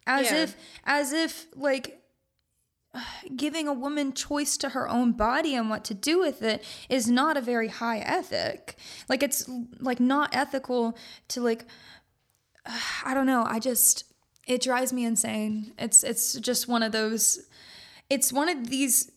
As 0.05 0.31
Yeah. 0.31 0.43
if, 0.43 0.55
as 0.83 1.13
if, 1.13 1.47
like, 1.55 2.01
giving 3.35 3.67
a 3.67 3.73
woman 3.73 4.13
choice 4.13 4.57
to 4.57 4.69
her 4.69 4.87
own 4.89 5.13
body 5.13 5.55
and 5.55 5.69
what 5.69 5.83
to 5.85 5.93
do 5.93 6.19
with 6.19 6.41
it 6.41 6.63
is 6.89 7.09
not 7.09 7.37
a 7.37 7.41
very 7.41 7.69
high 7.69 7.99
ethic. 7.99 8.75
Like, 9.07 9.23
it's 9.23 9.49
like 9.79 9.99
not 9.99 10.35
ethical 10.35 10.97
to 11.29 11.41
like, 11.41 11.65
I 13.05 13.13
don't 13.13 13.27
know. 13.27 13.43
I 13.47 13.59
just, 13.59 14.05
it 14.47 14.61
drives 14.61 14.91
me 14.91 15.05
insane. 15.05 15.73
It's, 15.77 16.03
it's 16.03 16.33
just 16.33 16.67
one 16.67 16.83
of 16.83 16.91
those, 16.91 17.47
it's 18.09 18.33
one 18.33 18.49
of 18.49 18.69
these 18.69 19.11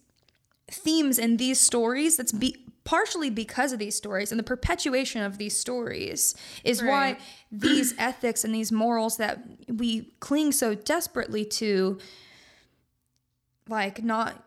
themes 0.68 1.18
in 1.18 1.36
these 1.36 1.60
stories 1.60 2.16
that's 2.16 2.32
be 2.32 2.56
partially 2.84 3.30
because 3.30 3.72
of 3.72 3.78
these 3.78 3.94
stories 3.94 4.30
and 4.30 4.38
the 4.38 4.44
perpetuation 4.44 5.22
of 5.22 5.38
these 5.38 5.58
stories 5.58 6.34
is 6.64 6.82
why 6.82 7.16
these 7.52 7.94
ethics 7.98 8.44
and 8.44 8.54
these 8.54 8.70
morals 8.70 9.16
that 9.16 9.42
we 9.68 10.12
cling 10.20 10.52
so 10.52 10.74
desperately 10.74 11.44
to 11.44 11.98
like 13.68 14.04
not 14.04 14.44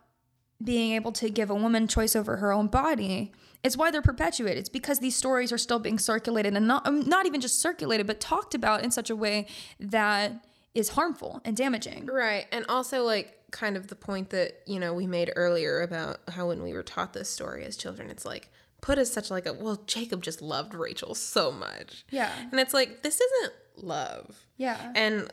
being 0.63 0.93
able 0.93 1.11
to 1.11 1.30
give 1.30 1.49
a 1.49 1.55
woman 1.55 1.88
choice 1.88 2.15
over 2.15 2.38
her 2.38 2.51
own 2.51 2.68
body 2.68 3.32
it's 3.63 3.76
why 3.76 3.91
they're 3.91 4.01
perpetuated. 4.01 4.59
It's 4.59 4.70
because 4.70 4.99
these 4.99 5.15
stories 5.15 5.51
are 5.51 5.57
still 5.57 5.80
being 5.80 5.99
circulated 5.99 6.55
and 6.55 6.68
not 6.68 6.88
um, 6.88 7.01
not 7.01 7.26
even 7.26 7.41
just 7.41 7.59
circulated 7.59 8.07
but 8.07 8.20
talked 8.20 8.55
about 8.55 8.84
in 8.84 8.91
such 8.91 9.09
a 9.09 9.15
way 9.15 9.47
that 9.80 10.45
is 10.74 10.89
harmful 10.89 11.41
and 11.43 11.57
damaging. 11.57 12.05
Right. 12.05 12.45
And 12.51 12.65
also 12.70 13.03
like 13.03 13.37
kind 13.52 13.78
of 13.78 13.88
the 13.88 13.95
point 13.95 14.30
that 14.32 14.62
you 14.66 14.80
know 14.80 14.93
we 14.93 15.08
made 15.08 15.32
earlier 15.36 15.82
about 15.82 16.20
how 16.30 16.48
when 16.48 16.62
we 16.62 16.74
were 16.74 16.84
taught 16.84 17.14
this 17.14 17.30
story 17.30 17.64
as 17.64 17.78
children 17.78 18.10
it's 18.10 18.26
like 18.26 18.50
put 18.82 18.98
as 18.98 19.12
such 19.12 19.32
like 19.32 19.45
a 19.45 19.54
well 19.54 19.82
jacob 19.88 20.22
just 20.22 20.41
loved 20.41 20.74
rachel 20.74 21.16
so 21.16 21.52
much. 21.52 22.06
Yeah. 22.10 22.32
And 22.52 22.60
it's 22.60 22.74
like 22.74 23.04
this 23.04 23.20
isn't 23.20 23.54
love. 23.78 24.45
Yeah. 24.58 24.91
And 24.95 25.32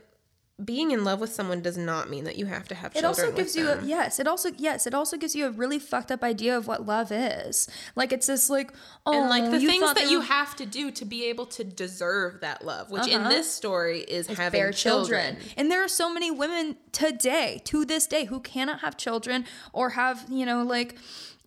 being 0.65 0.93
in 0.93 1.03
love 1.03 1.19
with 1.21 1.33
someone 1.33 1.61
does 1.63 1.77
not 1.77 2.09
mean 2.09 2.25
that 2.25 2.37
you 2.37 2.47
have 2.47 2.69
to 2.69 2.75
have 2.77 2.93
children. 2.93 3.05
It 3.05 3.09
also 3.09 3.33
gives 3.33 3.57
you 3.57 3.69
a, 3.71 3.83
yes. 3.83 4.21
It 4.21 4.29
also 4.29 4.51
yes. 4.57 4.87
It 4.87 4.95
also 4.95 5.17
gives 5.17 5.35
you 5.35 5.47
a 5.47 5.51
really 5.51 5.81
fucked 5.81 6.13
up 6.13 6.23
idea 6.23 6.57
of 6.57 6.69
what 6.69 6.87
love 6.87 7.11
is. 7.11 7.69
Like 7.97 8.13
it's 8.13 8.29
this 8.29 8.49
like 8.49 8.73
oh 9.05 9.21
and 9.21 9.29
like 9.29 9.51
the 9.51 9.59
you 9.61 9.69
things 9.69 9.83
that 9.83 9.97
they 9.97 10.09
you 10.09 10.19
were- 10.21 10.25
have 10.27 10.55
to 10.57 10.65
do 10.67 10.93
to 10.93 11.05
be 11.05 11.25
able 11.25 11.47
to 11.47 11.65
deserve 11.65 12.41
that 12.41 12.65
love, 12.65 12.91
which 12.93 13.09
in 13.09 13.23
Uh-huh. 13.23 13.31
this 13.31 13.51
story 13.51 14.03
is 14.03 14.29
having 14.29 14.61
children. 14.73 15.35
children. 15.35 15.37
And 15.57 15.71
there 15.73 15.83
are 15.83 15.89
so 15.89 16.13
many 16.13 16.31
women 16.31 16.77
today, 16.93 17.61
to 17.65 17.85
this 17.85 18.07
day, 18.07 18.27
who 18.27 18.39
cannot 18.39 18.79
have 18.81 18.97
children 18.97 19.47
or 19.73 19.91
have, 19.91 20.25
you 20.31 20.47
know, 20.47 20.63
like 20.63 20.97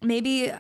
maybe 0.02 0.52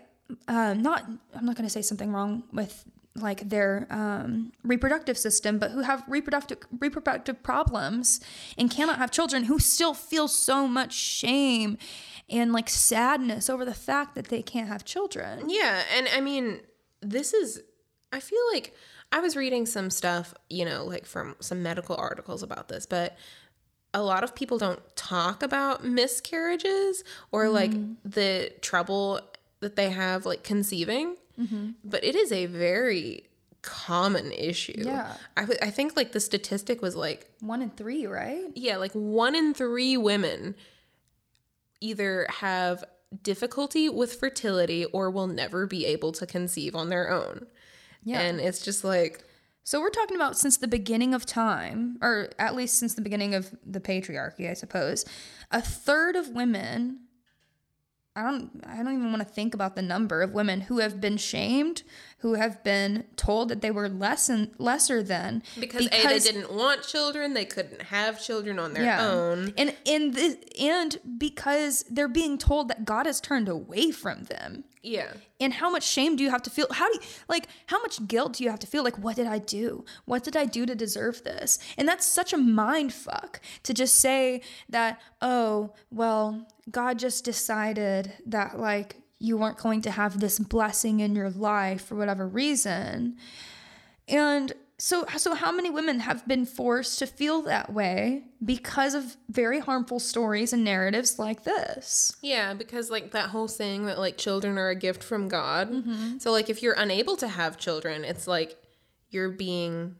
uh, 0.47 0.73
not, 0.73 1.03
I'm 1.35 1.45
not 1.45 1.55
going 1.55 1.67
to 1.67 1.69
say 1.69 1.81
something 1.81 2.11
wrong 2.13 2.43
with 2.53 2.85
like 3.19 3.49
their 3.49 3.87
um, 3.89 4.51
reproductive 4.63 5.17
system, 5.17 5.57
but 5.59 5.71
who 5.71 5.81
have 5.81 6.03
reproductive 6.07 6.59
reproductive 6.79 7.41
problems 7.43 8.19
and 8.57 8.69
cannot 8.71 8.97
have 8.97 9.11
children, 9.11 9.45
who 9.45 9.59
still 9.59 9.93
feel 9.93 10.27
so 10.27 10.67
much 10.67 10.93
shame 10.93 11.77
and 12.29 12.51
like 12.53 12.69
sadness 12.69 13.49
over 13.49 13.65
the 13.65 13.73
fact 13.73 14.15
that 14.15 14.27
they 14.27 14.41
can't 14.41 14.67
have 14.67 14.83
children. 14.85 15.49
Yeah, 15.49 15.81
and 15.97 16.07
I 16.15 16.21
mean, 16.21 16.61
this 17.01 17.33
is 17.33 17.61
I 18.11 18.19
feel 18.19 18.39
like 18.53 18.73
I 19.11 19.19
was 19.19 19.35
reading 19.35 19.65
some 19.65 19.89
stuff, 19.89 20.33
you 20.49 20.65
know, 20.65 20.83
like 20.85 21.05
from 21.05 21.35
some 21.39 21.63
medical 21.63 21.95
articles 21.95 22.43
about 22.43 22.67
this, 22.67 22.85
but 22.85 23.17
a 23.93 24.01
lot 24.03 24.23
of 24.23 24.35
people 24.35 24.57
don't 24.57 24.81
talk 24.95 25.41
about 25.41 25.83
miscarriages 25.83 27.03
or 27.31 27.49
like 27.49 27.71
Mm-hmm. 27.71 27.93
the 28.09 28.51
trouble 28.61 29.21
that 29.61 29.75
they 29.75 29.89
have 29.89 30.25
like 30.25 30.43
conceiving. 30.43 31.15
Mm-hmm. 31.39 31.71
But 31.83 32.03
it 32.03 32.15
is 32.15 32.31
a 32.31 32.45
very 32.47 33.23
common 33.61 34.31
issue. 34.31 34.73
Yeah. 34.77 35.13
I, 35.35 35.41
w- 35.41 35.59
I 35.61 35.69
think 35.71 35.95
like 35.95 36.11
the 36.13 36.19
statistic 36.19 36.81
was 36.81 36.95
like 36.95 37.29
One 37.41 37.61
in 37.61 37.69
three, 37.71 38.05
right? 38.07 38.45
yeah, 38.55 38.77
like 38.77 38.93
one 38.93 39.35
in 39.35 39.53
three 39.53 39.97
women 39.97 40.55
either 41.81 42.27
have 42.29 42.83
difficulty 43.23 43.89
with 43.89 44.15
fertility 44.15 44.85
or 44.85 45.09
will 45.09 45.27
never 45.27 45.65
be 45.67 45.85
able 45.85 46.11
to 46.13 46.25
conceive 46.25 46.75
on 46.75 46.89
their 46.89 47.09
own. 47.11 47.45
Yeah. 48.03 48.21
And 48.21 48.39
it's 48.39 48.63
just 48.63 48.83
like, 48.83 49.23
So 49.63 49.79
we're 49.79 49.89
talking 49.89 50.15
about 50.15 50.37
since 50.37 50.57
the 50.57 50.67
beginning 50.67 51.13
of 51.13 51.25
time, 51.25 51.97
or 52.01 52.29
at 52.39 52.55
least 52.55 52.77
since 52.79 52.93
the 52.95 53.01
beginning 53.01 53.35
of 53.35 53.53
the 53.65 53.79
patriarchy, 53.79 54.49
I 54.49 54.53
suppose. 54.53 55.05
A 55.51 55.61
third 55.61 56.15
of 56.15 56.29
women 56.29 57.01
I 58.17 58.23
don't 58.23 58.49
I 58.65 58.77
don't 58.77 58.93
even 58.93 59.11
want 59.11 59.19
to 59.19 59.31
think 59.31 59.53
about 59.53 59.75
the 59.75 59.83
number 59.83 60.23
of 60.23 60.31
women 60.33 60.61
who 60.61 60.79
have 60.79 60.99
been 60.99 61.17
shamed, 61.17 61.83
who 62.19 62.33
have 62.33 62.63
been 62.63 63.05
told 63.15 63.49
that 63.49 63.61
they 63.61 63.69
were 63.69 63.87
less 63.87 64.27
and 64.27 64.49
lesser 64.57 65.03
than 65.03 65.43
because, 65.59 65.87
A, 65.87 66.07
they 66.07 66.19
didn't 66.19 66.51
want 66.51 66.81
children, 66.81 67.33
they 67.33 67.45
couldn't 67.45 67.83
have 67.83 68.21
children 68.21 68.57
on 68.57 68.73
their 68.73 68.99
own. 68.99 69.53
And 69.57 69.75
and 69.85 70.13
this, 70.13 70.37
and 70.59 70.99
because 71.17 71.85
they're 71.89 72.07
being 72.07 72.37
told 72.37 72.69
that 72.69 72.85
God 72.85 73.05
has 73.05 73.21
turned 73.21 73.47
away 73.47 73.91
from 73.91 74.23
them. 74.23 74.63
Yeah. 74.81 75.13
And 75.39 75.53
how 75.53 75.69
much 75.69 75.83
shame 75.83 76.15
do 76.15 76.23
you 76.23 76.31
have 76.31 76.41
to 76.43 76.49
feel? 76.49 76.67
How 76.71 76.87
do 76.87 76.93
you 76.93 77.07
like 77.27 77.47
how 77.67 77.79
much 77.81 78.07
guilt 78.07 78.33
do 78.33 78.43
you 78.43 78.49
have 78.49 78.59
to 78.59 78.67
feel? 78.67 78.83
Like, 78.83 78.97
what 78.97 79.15
did 79.15 79.27
I 79.27 79.37
do? 79.37 79.85
What 80.05 80.23
did 80.23 80.35
I 80.35 80.45
do 80.45 80.65
to 80.65 80.73
deserve 80.73 81.23
this? 81.23 81.59
And 81.77 81.87
that's 81.87 82.05
such 82.05 82.33
a 82.33 82.37
mind 82.37 82.93
fuck 82.93 83.41
to 83.63 83.73
just 83.73 83.95
say 83.95 84.41
that, 84.69 84.99
oh, 85.21 85.73
well, 85.91 86.47
God 86.71 86.97
just 86.97 87.25
decided 87.25 88.13
that 88.25 88.59
like 88.59 88.95
you 89.19 89.37
weren't 89.37 89.57
going 89.57 89.81
to 89.81 89.91
have 89.91 90.19
this 90.19 90.39
blessing 90.39 90.99
in 90.99 91.15
your 91.15 91.29
life 91.29 91.85
for 91.85 91.95
whatever 91.95 92.27
reason. 92.27 93.15
And 94.07 94.53
so 94.79 95.05
so 95.17 95.33
how 95.33 95.51
many 95.51 95.71
women 95.71 96.01
have 96.01 96.27
been 96.27 96.45
forced 96.45 96.99
to 96.99 97.07
feel 97.07 97.41
that 97.43 97.73
way 97.73 98.23
because 98.45 98.93
of 98.93 99.17
very 99.27 99.59
harmful 99.59 99.99
stories 99.99 100.53
and 100.53 100.63
narratives 100.63 101.17
like 101.17 101.43
this? 101.43 102.15
Yeah, 102.21 102.53
because 102.53 102.91
like 102.91 103.11
that 103.11 103.29
whole 103.29 103.47
saying 103.47 103.87
that 103.87 103.97
like 103.97 104.17
children 104.17 104.57
are 104.57 104.69
a 104.69 104.75
gift 104.75 105.03
from 105.03 105.27
God. 105.27 105.71
Mm-hmm. 105.71 106.19
So 106.19 106.31
like 106.31 106.49
if 106.49 106.61
you're 106.61 106.75
unable 106.77 107.17
to 107.17 107.27
have 107.27 107.57
children, 107.57 108.05
it's 108.05 108.27
like 108.27 108.55
you're 109.09 109.29
being 109.31 109.95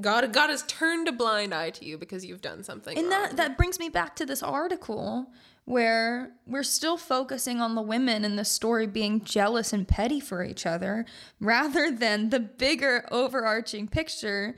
God 0.00 0.32
God 0.32 0.50
has 0.50 0.64
turned 0.64 1.06
a 1.06 1.12
blind 1.12 1.54
eye 1.54 1.70
to 1.70 1.84
you 1.84 1.96
because 1.96 2.24
you've 2.24 2.42
done 2.42 2.64
something. 2.64 2.98
And 2.98 3.08
wrong. 3.08 3.22
that 3.22 3.36
that 3.36 3.56
brings 3.56 3.78
me 3.78 3.88
back 3.88 4.16
to 4.16 4.26
this 4.26 4.42
article 4.42 5.28
where 5.64 6.32
we're 6.46 6.62
still 6.62 6.96
focusing 6.96 7.60
on 7.60 7.74
the 7.74 7.82
women 7.82 8.24
in 8.24 8.36
the 8.36 8.44
story 8.44 8.86
being 8.86 9.24
jealous 9.24 9.72
and 9.72 9.88
petty 9.88 10.20
for 10.20 10.44
each 10.44 10.66
other 10.66 11.06
rather 11.40 11.90
than 11.90 12.30
the 12.30 12.40
bigger 12.40 13.06
overarching 13.10 13.88
picture 13.88 14.56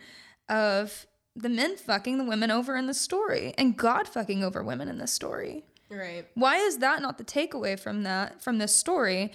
of 0.48 1.06
the 1.34 1.48
men 1.48 1.76
fucking 1.76 2.18
the 2.18 2.24
women 2.24 2.50
over 2.50 2.76
in 2.76 2.86
the 2.86 2.94
story 2.94 3.54
and 3.58 3.76
God 3.76 4.08
fucking 4.08 4.42
over 4.42 4.62
women 4.62 4.88
in 4.88 4.98
the 4.98 5.06
story. 5.06 5.64
right. 5.90 6.26
Why 6.34 6.56
is 6.56 6.78
that 6.78 7.02
not 7.02 7.18
the 7.18 7.24
takeaway 7.24 7.78
from 7.78 8.02
that 8.02 8.42
from 8.42 8.58
this 8.58 8.74
story? 8.74 9.32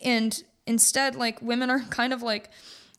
And 0.00 0.42
instead 0.66 1.14
like 1.14 1.40
women 1.42 1.70
are 1.70 1.80
kind 1.90 2.12
of 2.12 2.22
like 2.22 2.50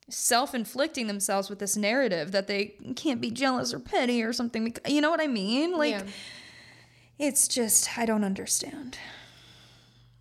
self-inflicting 0.08 1.08
themselves 1.08 1.50
with 1.50 1.58
this 1.58 1.76
narrative 1.76 2.32
that 2.32 2.46
they 2.46 2.76
can't 2.96 3.20
be 3.20 3.32
jealous 3.32 3.74
or 3.74 3.80
petty 3.80 4.22
or 4.22 4.32
something. 4.32 4.76
You 4.88 5.02
know 5.02 5.10
what 5.10 5.20
I 5.22 5.28
mean? 5.28 5.76
Like 5.76 5.96
yeah. 5.96 6.04
It's 7.20 7.48
just 7.48 7.98
I 7.98 8.06
don't 8.06 8.24
understand. 8.24 8.98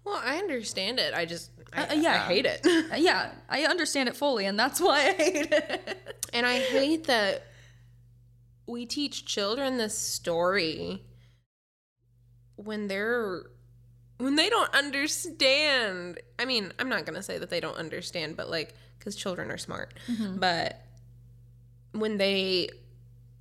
Well, 0.05 0.21
I 0.23 0.37
understand 0.37 0.99
it. 0.99 1.15
I 1.15 1.25
just 1.25 1.51
I, 1.73 1.87
Uh, 1.87 1.95
yeah. 1.95 2.15
I 2.15 2.33
hate 2.33 2.47
it. 2.47 2.61
Uh, 2.67 2.97
yeah, 2.97 3.33
I 3.49 3.65
understand 3.65 4.09
it 4.09 4.17
fully, 4.17 4.47
and 4.47 4.59
that's 4.59 4.81
why 4.87 4.99
I 5.09 5.13
hate 5.13 5.49
it. 5.53 6.23
and 6.33 6.47
I 6.47 6.59
hate 6.59 7.05
that 7.05 7.47
we 8.67 8.87
teach 8.87 9.25
children 9.27 9.77
this 9.77 9.97
story 9.99 11.03
when 12.57 12.87
they're 12.89 13.43
when 14.19 14.37
they 14.37 14.49
don't 14.49 14.73
understand. 14.75 16.21
I 16.39 16.45
mean, 16.45 16.73
I'm 16.79 16.89
not 16.89 17.05
going 17.05 17.17
to 17.17 17.23
say 17.23 17.39
that 17.39 17.51
they 17.51 17.61
don't 17.61 17.77
understand, 17.77 18.37
but 18.37 18.49
like 18.49 18.75
cuz 19.01 19.17
children 19.17 19.51
are 19.51 19.59
smart. 19.59 19.95
But 20.37 20.81
when 21.93 22.17
they 22.19 22.69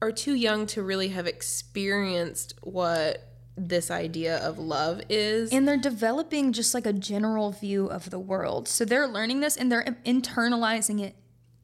are 0.02 0.12
too 0.12 0.34
young 0.34 0.66
to 0.68 0.82
really 0.84 1.10
have 1.10 1.28
experienced 1.28 2.54
what 2.64 3.33
this 3.56 3.92
idea 3.92 4.38
of 4.38 4.58
love 4.58 5.02
is. 5.10 5.52
and 5.52 5.68
they're 5.68 5.78
developing 5.78 6.52
just 6.54 6.74
like 6.74 6.86
a 6.86 6.94
general 6.94 7.52
view 7.52 7.86
of 7.88 8.10
the 8.10 8.20
world. 8.20 8.68
So 8.68 8.84
they're 8.86 9.08
learning 9.08 9.42
this 9.42 9.56
and 9.56 9.72
they're 9.72 9.96
internalizing 10.06 11.00
it 11.02 11.16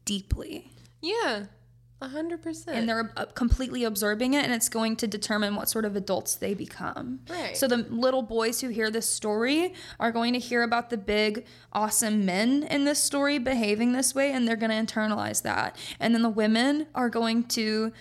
deeply. 0.04 0.70
yeah, 1.02 1.44
a 2.02 2.08
hundred 2.08 2.42
percent. 2.42 2.76
And 2.78 2.88
they're 2.88 3.04
completely 3.34 3.84
absorbing 3.84 4.32
it, 4.32 4.42
and 4.42 4.54
it's 4.54 4.70
going 4.70 4.96
to 4.96 5.06
determine 5.06 5.54
what 5.54 5.68
sort 5.68 5.84
of 5.84 5.96
adults 5.96 6.34
they 6.34 6.54
become. 6.54 7.20
Right. 7.28 7.54
So 7.54 7.68
the 7.68 7.76
little 7.76 8.22
boys 8.22 8.62
who 8.62 8.68
hear 8.70 8.90
this 8.90 9.06
story 9.06 9.74
are 9.98 10.10
going 10.10 10.32
to 10.32 10.38
hear 10.38 10.62
about 10.62 10.88
the 10.88 10.96
big, 10.96 11.44
awesome 11.74 12.24
men 12.24 12.62
in 12.62 12.84
this 12.86 13.02
story 13.04 13.38
behaving 13.38 13.92
this 13.92 14.14
way, 14.14 14.32
and 14.32 14.48
they're 14.48 14.56
going 14.56 14.70
to 14.70 14.94
internalize 14.94 15.42
that. 15.42 15.76
And 15.98 16.14
then 16.14 16.22
the 16.22 16.30
women 16.30 16.86
are 16.94 17.10
going 17.10 17.44
to 17.48 17.92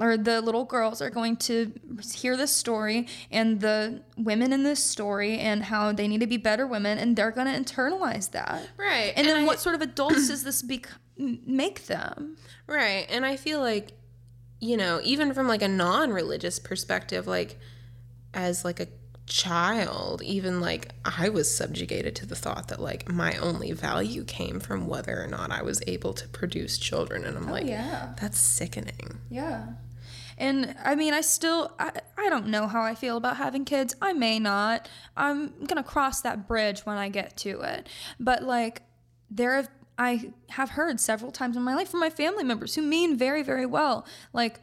or 0.00 0.16
the 0.16 0.40
little 0.40 0.64
girls 0.64 1.00
are 1.00 1.10
going 1.10 1.36
to 1.36 1.72
hear 2.14 2.36
this 2.36 2.52
story 2.52 3.06
and 3.30 3.60
the 3.60 4.02
women 4.16 4.52
in 4.52 4.62
this 4.62 4.82
story 4.82 5.38
and 5.38 5.64
how 5.64 5.92
they 5.92 6.08
need 6.08 6.20
to 6.20 6.26
be 6.26 6.36
better 6.36 6.66
women 6.66 6.98
and 6.98 7.16
they're 7.16 7.30
going 7.30 7.46
to 7.46 7.74
internalize 7.74 8.30
that 8.30 8.68
right. 8.76 9.12
and, 9.16 9.26
then 9.26 9.42
I- 9.42 9.46
what 9.46 9.60
sort 9.60 9.74
of 9.74 9.82
adults 9.82 10.28
does 10.28 10.44
this 10.44 10.62
bec- 10.62 10.88
make 11.16 11.86
them 11.86 12.36
Right. 12.66 13.06
And 13.08 13.24
I 13.26 13.36
feel 13.36 13.60
like, 13.60 13.92
you 14.60 14.76
know, 14.76 15.00
even 15.04 15.34
from 15.34 15.48
like 15.48 15.62
a 15.62 15.68
non 15.68 16.10
religious 16.10 16.58
perspective, 16.58 17.26
like 17.26 17.58
as 18.32 18.64
like 18.64 18.80
a 18.80 18.88
child, 19.26 20.22
even 20.22 20.60
like 20.60 20.92
I 21.04 21.28
was 21.28 21.54
subjugated 21.54 22.16
to 22.16 22.26
the 22.26 22.34
thought 22.36 22.68
that 22.68 22.80
like 22.80 23.08
my 23.08 23.36
only 23.36 23.72
value 23.72 24.24
came 24.24 24.60
from 24.60 24.86
whether 24.86 25.22
or 25.22 25.26
not 25.26 25.50
I 25.50 25.62
was 25.62 25.82
able 25.86 26.14
to 26.14 26.28
produce 26.28 26.78
children. 26.78 27.24
And 27.24 27.36
I'm 27.36 27.48
oh, 27.48 27.52
like, 27.52 27.66
yeah 27.66 28.14
that's 28.20 28.38
sickening. 28.38 29.18
Yeah. 29.28 29.66
And 30.38 30.74
I 30.82 30.94
mean, 30.94 31.14
I 31.14 31.20
still, 31.20 31.72
I, 31.78 31.92
I 32.18 32.28
don't 32.28 32.48
know 32.48 32.66
how 32.66 32.82
I 32.82 32.94
feel 32.94 33.16
about 33.16 33.36
having 33.36 33.64
kids. 33.64 33.94
I 34.00 34.12
may 34.12 34.38
not. 34.38 34.88
I'm 35.16 35.48
going 35.64 35.76
to 35.76 35.82
cross 35.82 36.20
that 36.22 36.48
bridge 36.48 36.80
when 36.80 36.96
I 36.96 37.08
get 37.08 37.36
to 37.38 37.60
it. 37.60 37.88
But 38.18 38.42
like, 38.42 38.82
there 39.30 39.54
have, 39.56 39.70
I 39.98 40.32
have 40.50 40.70
heard 40.70 41.00
several 41.00 41.30
times 41.30 41.56
in 41.56 41.62
my 41.62 41.74
life 41.74 41.88
from 41.88 42.00
my 42.00 42.10
family 42.10 42.44
members 42.44 42.74
who 42.74 42.82
mean 42.82 43.16
very, 43.16 43.42
very 43.42 43.66
well. 43.66 44.06
Like, 44.32 44.60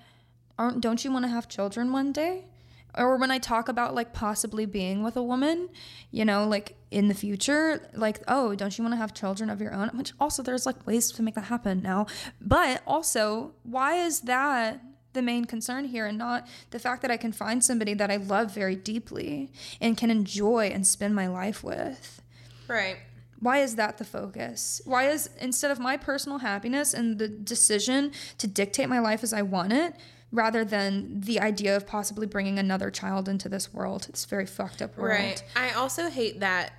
aren't, 0.58 0.82
don't 0.82 1.04
you 1.04 1.12
want 1.12 1.26
to 1.26 1.30
have 1.30 1.48
children 1.48 1.92
one 1.92 2.12
day? 2.12 2.46
Or 2.94 3.16
when 3.16 3.32
I 3.32 3.38
talk 3.38 3.70
about 3.70 3.96
like 3.96 4.12
possibly 4.14 4.66
being 4.66 5.02
with 5.02 5.16
a 5.16 5.24
woman, 5.24 5.70
you 6.12 6.26
know, 6.26 6.46
like 6.46 6.76
in 6.92 7.08
the 7.08 7.14
future, 7.14 7.90
like, 7.94 8.22
oh, 8.28 8.54
don't 8.54 8.78
you 8.78 8.84
want 8.84 8.94
to 8.94 8.98
have 8.98 9.14
children 9.14 9.50
of 9.50 9.62
your 9.62 9.74
own? 9.74 9.90
Which 9.94 10.12
also 10.20 10.44
there's 10.44 10.66
like 10.66 10.86
ways 10.86 11.10
to 11.14 11.24
make 11.24 11.36
that 11.36 11.46
happen 11.46 11.82
now. 11.82 12.08
But 12.42 12.82
also, 12.86 13.54
why 13.64 13.96
is 13.96 14.22
that 14.22 14.82
the 15.14 15.22
main 15.22 15.46
concern 15.46 15.86
here 15.86 16.06
and 16.06 16.18
not 16.18 16.48
the 16.72 16.80
fact 16.80 17.02
that 17.02 17.12
I 17.12 17.18
can 17.18 17.32
find 17.32 17.64
somebody 17.64 17.94
that 17.94 18.12
I 18.12 18.18
love 18.18 18.54
very 18.54 18.76
deeply 18.76 19.52
and 19.80 19.98
can 19.98 20.10
enjoy 20.10 20.72
and 20.74 20.86
spend 20.86 21.16
my 21.16 21.28
life 21.28 21.64
with? 21.64 22.22
Right. 22.68 22.98
Why 23.40 23.58
is 23.58 23.76
that 23.76 23.98
the 23.98 24.06
focus? 24.06 24.82
Why 24.86 25.10
is 25.10 25.30
instead 25.40 25.72
of 25.72 25.80
my 25.80 25.98
personal 25.98 26.40
happiness 26.40 26.94
and 26.94 27.18
the 27.18 27.28
decision 27.28 28.12
to 28.38 28.48
dictate 28.48 28.88
my 28.88 29.00
life 29.00 29.24
as 29.24 29.34
I 29.34 29.42
want 29.42 29.74
it, 29.74 29.96
rather 30.32 30.64
than 30.64 31.20
the 31.22 31.40
idea 31.40 31.76
of 31.76 31.86
possibly 31.86 32.26
bringing 32.26 32.58
another 32.58 32.90
child 32.90 33.28
into 33.28 33.50
this 33.50 33.74
world, 33.74 34.06
it's 34.08 34.26
very 34.26 34.46
fucked 34.46 34.82
up 34.82 34.98
world. 34.98 35.20
Right. 35.20 35.44
I 35.56 35.72
also 35.72 36.10
hate 36.10 36.40
that 36.40 36.74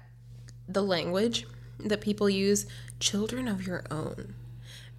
the 0.69 0.83
language 0.83 1.47
that 1.81 2.01
people 2.01 2.31
use 2.31 2.67
children 3.01 3.49
of 3.49 3.67
your 3.67 3.85
own. 3.91 4.35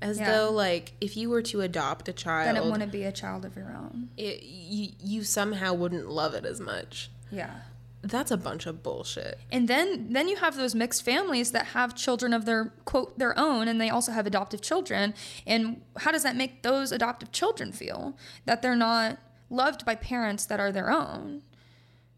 As 0.03 0.19
Yeah. 0.19 0.31
though, 0.31 0.51
like, 0.51 0.93
if 1.01 1.15
you 1.17 1.29
were 1.29 1.41
to 1.43 1.61
adopt 1.61 2.07
a 2.09 2.13
child, 2.13 2.47
Then 2.55 2.57
it 2.57 2.69
wouldn't 2.69 2.91
be 2.91 3.03
a 3.03 3.11
child 3.11 3.45
of 3.45 3.55
your 3.55 3.71
own. 3.75 4.09
it, 4.17 4.43
you, 4.43 4.89
you 5.01 5.23
somehow 5.23 5.73
wouldn't 5.73 6.09
love 6.09 6.33
it 6.35 6.45
as 6.45 6.59
much. 6.59 7.09
Yeah. 7.31 7.61
That's 8.05 8.31
a 8.31 8.37
bunch 8.37 8.65
of 8.65 8.83
bullshit. 8.83 9.39
And 9.49 9.69
then 9.69 10.11
then 10.11 10.27
you 10.27 10.35
have 10.35 10.57
those 10.57 10.75
mixed 10.75 11.03
families 11.05 11.51
that 11.53 11.67
have 11.67 11.95
children 11.95 12.33
of 12.33 12.43
their 12.43 12.73
quote 12.83 13.17
their 13.17 13.33
own 13.39 13.69
and 13.69 13.79
they 13.79 13.89
also 13.89 14.11
have 14.11 14.27
adoptive 14.27 14.59
children. 14.61 15.13
And 15.47 15.81
how 15.99 16.11
does 16.11 16.23
that 16.23 16.35
make 16.35 16.63
those 16.63 16.91
adoptive 16.91 17.31
children 17.31 17.71
feel? 17.71 18.17
That 18.45 18.61
they're 18.61 18.75
not 18.75 19.19
loved 19.49 19.85
by 19.85 19.95
parents 19.95 20.45
that 20.47 20.59
are 20.59 20.69
their 20.69 20.91
own. 20.91 21.43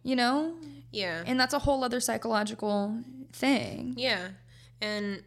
You 0.01 0.15
know? 0.15 0.55
Yeah. 0.91 1.21
And 1.27 1.39
that's 1.39 1.53
a 1.53 1.59
whole 1.59 1.83
other 1.83 1.99
psychological 1.99 3.03
thing. 3.31 3.93
yeah. 3.95 4.29
And 4.81 5.23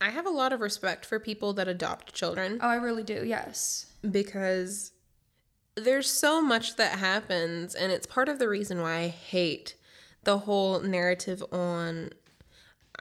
I 0.00 0.10
have 0.10 0.26
a 0.26 0.30
lot 0.30 0.52
of 0.52 0.60
respect 0.60 1.04
for 1.04 1.18
people 1.18 1.52
that 1.54 1.68
adopt 1.68 2.14
children 2.14 2.58
Oh, 2.62 2.68
I 2.68 2.76
really 2.76 3.02
do. 3.02 3.24
Yes. 3.24 3.86
because 4.08 4.92
there's 5.74 6.10
so 6.10 6.40
much 6.40 6.76
that 6.76 6.98
happens 6.98 7.74
and 7.74 7.92
it's 7.92 8.06
part 8.06 8.28
of 8.28 8.38
the 8.38 8.48
reason 8.48 8.80
why 8.80 8.96
I 8.96 9.08
hate 9.08 9.76
the 10.24 10.38
whole 10.38 10.80
narrative 10.80 11.42
on 11.52 12.10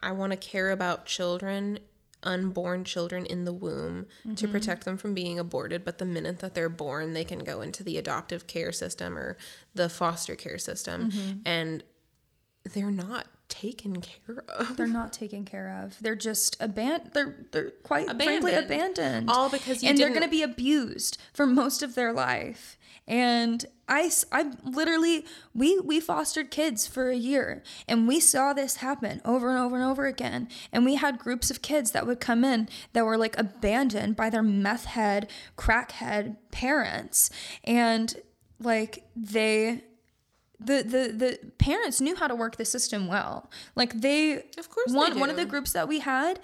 I 0.02 0.12
want 0.12 0.32
to 0.32 0.38
care 0.38 0.70
about 0.70 1.06
children 1.06 1.80
unborn 2.24 2.84
children 2.84 3.26
in 3.26 3.46
the 3.46 3.54
womb 3.54 4.06
to 4.24 4.30
mm-hmm. 4.30 4.52
protect 4.52 4.86
them 4.86 4.98
from 4.98 5.14
being 5.14 5.40
aborted 5.40 5.86
but 5.86 5.98
the 5.98 6.06
minute 6.06 6.40
that 6.40 6.56
they're 6.56 6.70
born 6.70 7.14
they 7.14 7.24
can 7.24 7.40
go 7.40 7.62
into 7.62 7.84
the 7.84 7.98
adoptive 7.98 8.48
care 8.48 8.72
system 8.72 9.18
or 9.18 9.38
the 9.76 9.88
foster 9.90 10.36
care 10.36 10.58
system 10.58 11.12
mm-hmm. 11.12 11.40
and 11.46 11.84
they're 12.74 12.92
not 12.92 13.28
taken 13.50 14.02
care 14.02 14.44
of 14.48 14.78
They're 14.78 14.88
not 14.88 15.14
taken 15.14 15.46
care 15.46 15.82
of. 15.84 15.98
They're 16.02 16.16
just 16.16 16.58
abandoned. 16.60 17.12
They're 17.14 17.36
they're 17.52 17.72
quite 17.84 18.06
frankly 18.08 18.54
Abandoned. 18.54 18.66
abandoned. 18.66 19.30
All 19.30 19.50
because 19.50 19.84
you 19.84 19.90
and 19.90 19.98
they're 19.98 20.10
going 20.10 20.22
to 20.22 20.28
be 20.28 20.44
abused 20.44 21.18
for 21.34 21.46
most 21.46 21.82
of 21.82 21.96
their 21.96 22.14
life. 22.14 22.78
And 23.08 23.66
I 23.88 24.12
I 24.32 24.52
literally 24.64 25.26
we 25.56 25.80
we 25.80 26.00
fostered 26.00 26.52
kids 26.52 26.88
for 26.88 27.10
a 27.10 27.16
year 27.16 27.64
and 27.88 28.08
we 28.08 28.20
saw 28.20 28.52
this 28.52 28.78
happen 28.78 29.22
over 29.24 29.50
and 29.50 29.58
over 29.58 29.76
and 29.76 29.86
over 29.86 30.06
again. 30.06 30.50
And 30.74 30.84
we 30.84 30.96
had 30.96 31.18
groups 31.18 31.50
of 31.50 31.62
kids 31.62 31.92
that 31.92 32.06
would 32.06 32.20
come 32.20 32.44
in 32.44 32.68
that 32.94 33.06
were 33.06 33.18
like 33.18 33.38
abandoned 33.38 34.16
by 34.18 34.30
their 34.30 34.44
meth 34.44 34.86
head, 34.86 35.30
crackhead 35.58 36.36
parents, 36.52 37.30
and 37.64 38.16
like 38.60 39.04
they 39.16 39.84
the, 40.60 40.84
the 40.84 41.14
the 41.14 41.40
parents 41.58 42.02
knew 42.02 42.16
how 42.16 42.28
to 42.28 42.36
work 42.36 42.58
the 42.58 42.66
system 42.66 43.08
well. 43.08 43.50
Like 43.76 44.02
they 44.02 44.44
Of 44.58 44.70
course 44.70 44.92
they 44.92 44.98
one 44.98 45.20
one 45.20 45.30
of 45.30 45.36
the 45.36 45.46
groups 45.46 45.74
that 45.74 45.88
we 45.88 46.00
had, 46.00 46.40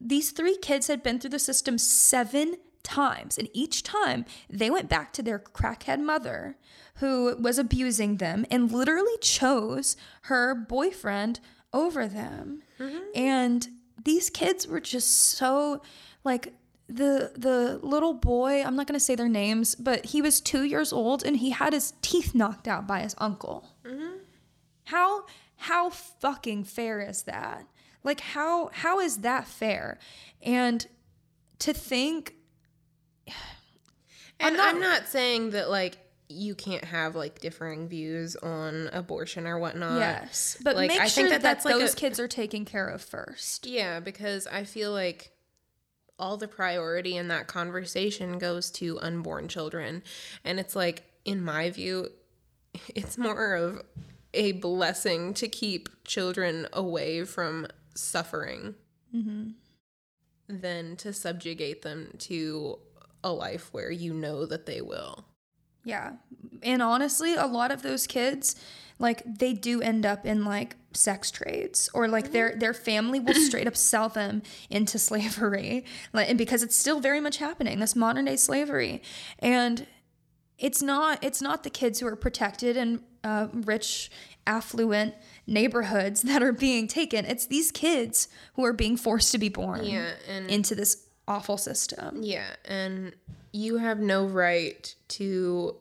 these 0.00 0.30
three 0.30 0.56
kids 0.56 0.88
had 0.88 1.02
been 1.02 1.18
through 1.18 1.30
the 1.30 1.38
system 1.38 1.78
seven 1.78 2.56
times, 2.82 3.38
and 3.38 3.48
each 3.52 3.82
time 3.82 4.24
they 4.50 4.70
went 4.70 4.88
back 4.88 5.12
to 5.14 5.22
their 5.22 5.38
crackhead 5.38 6.00
mother 6.00 6.56
who 6.96 7.36
was 7.40 7.58
abusing 7.58 8.16
them 8.16 8.46
and 8.50 8.72
literally 8.72 9.16
chose 9.20 9.96
her 10.22 10.54
boyfriend 10.54 11.40
over 11.72 12.08
them. 12.08 12.62
Mm-hmm. 12.80 12.98
And 13.14 13.68
these 14.02 14.30
kids 14.30 14.66
were 14.66 14.80
just 14.80 15.10
so 15.10 15.82
like 16.24 16.54
the 16.88 17.32
the 17.36 17.78
little 17.82 18.14
boy, 18.14 18.62
I'm 18.62 18.76
not 18.76 18.86
going 18.86 18.98
to 18.98 19.04
say 19.04 19.14
their 19.16 19.28
names, 19.28 19.74
but 19.74 20.06
he 20.06 20.22
was 20.22 20.40
2 20.40 20.62
years 20.62 20.92
old 20.92 21.24
and 21.24 21.36
he 21.38 21.50
had 21.50 21.72
his 21.72 21.94
teeth 22.02 22.34
knocked 22.34 22.68
out 22.68 22.86
by 22.86 23.00
his 23.00 23.14
uncle. 23.18 23.68
Mm-hmm. 23.84 24.18
How 24.84 25.24
how 25.56 25.90
fucking 25.90 26.64
fair 26.64 27.00
is 27.00 27.22
that? 27.22 27.66
Like 28.04 28.20
how 28.20 28.70
how 28.72 29.00
is 29.00 29.18
that 29.18 29.48
fair? 29.48 29.98
And 30.42 30.86
to 31.60 31.72
think 31.72 32.34
And 34.38 34.56
not- 34.56 34.74
I'm 34.74 34.80
not 34.80 35.06
saying 35.08 35.50
that 35.50 35.70
like 35.70 35.98
you 36.28 36.54
can't 36.54 36.84
have 36.84 37.14
like 37.14 37.40
differing 37.40 37.88
views 37.88 38.34
on 38.36 38.90
abortion 38.92 39.46
or 39.46 39.58
whatnot. 39.58 39.98
yes, 39.98 40.56
but 40.62 40.74
like, 40.76 40.88
make 40.88 41.00
I 41.00 41.06
sure 41.06 41.22
think 41.24 41.28
that, 41.28 41.42
that 41.42 41.54
that's 41.56 41.64
like 41.64 41.74
those 41.74 41.94
a- 41.94 41.96
kids 41.96 42.18
are 42.20 42.26
taken 42.28 42.64
care 42.64 42.88
of 42.88 43.00
first. 43.00 43.66
Yeah, 43.66 44.00
because 44.00 44.46
I 44.48 44.64
feel 44.64 44.92
like 44.92 45.30
all 46.18 46.36
the 46.36 46.48
priority 46.48 47.16
in 47.16 47.28
that 47.28 47.46
conversation 47.46 48.38
goes 48.38 48.70
to 48.72 48.98
unborn 49.00 49.48
children. 49.48 50.02
And 50.44 50.58
it's 50.58 50.74
like, 50.74 51.04
in 51.24 51.42
my 51.42 51.70
view, 51.70 52.08
it's 52.94 53.18
more 53.18 53.54
of 53.54 53.82
a 54.34 54.52
blessing 54.52 55.34
to 55.34 55.48
keep 55.48 55.88
children 56.04 56.66
away 56.72 57.24
from 57.24 57.66
suffering 57.94 58.74
than 60.48 60.96
to 60.96 61.12
subjugate 61.12 61.82
them 61.82 62.14
to 62.18 62.78
a 63.24 63.32
life 63.32 63.72
where 63.72 63.90
you 63.90 64.12
know 64.12 64.46
that 64.46 64.66
they 64.66 64.80
will. 64.80 65.24
Yeah. 65.84 66.12
And 66.62 66.82
honestly, 66.82 67.34
a 67.34 67.46
lot 67.46 67.70
of 67.70 67.82
those 67.82 68.06
kids 68.06 68.56
like 68.98 69.22
they 69.38 69.52
do 69.52 69.82
end 69.82 70.06
up 70.06 70.24
in 70.24 70.44
like 70.44 70.76
sex 70.92 71.30
trades 71.30 71.90
or 71.92 72.08
like 72.08 72.32
their 72.32 72.56
their 72.56 72.72
family 72.72 73.20
will 73.20 73.34
straight 73.34 73.66
up 73.66 73.76
sell 73.76 74.08
them 74.08 74.42
into 74.70 74.98
slavery. 75.10 75.84
Like 76.12 76.28
and 76.28 76.38
because 76.38 76.62
it's 76.62 76.76
still 76.76 77.00
very 77.00 77.20
much 77.20 77.38
happening, 77.38 77.80
this 77.80 77.94
modern 77.96 78.24
day 78.24 78.36
slavery. 78.36 79.02
And 79.38 79.86
it's 80.58 80.82
not 80.82 81.22
it's 81.22 81.42
not 81.42 81.62
the 81.62 81.70
kids 81.70 82.00
who 82.00 82.06
are 82.06 82.16
protected 82.16 82.76
in 82.76 83.02
uh, 83.22 83.48
rich 83.52 84.10
affluent 84.46 85.14
neighborhoods 85.46 86.22
that 86.22 86.42
are 86.42 86.52
being 86.52 86.86
taken. 86.86 87.24
It's 87.24 87.46
these 87.46 87.70
kids 87.70 88.28
who 88.54 88.64
are 88.64 88.72
being 88.72 88.96
forced 88.96 89.32
to 89.32 89.38
be 89.38 89.48
born 89.48 89.84
Yeah, 89.84 90.12
and 90.28 90.48
into 90.50 90.74
this 90.74 91.06
awful 91.28 91.58
system. 91.58 92.20
Yeah, 92.22 92.46
and 92.64 93.12
you 93.52 93.78
have 93.78 93.98
no 93.98 94.24
right 94.24 94.94
to 95.08 95.76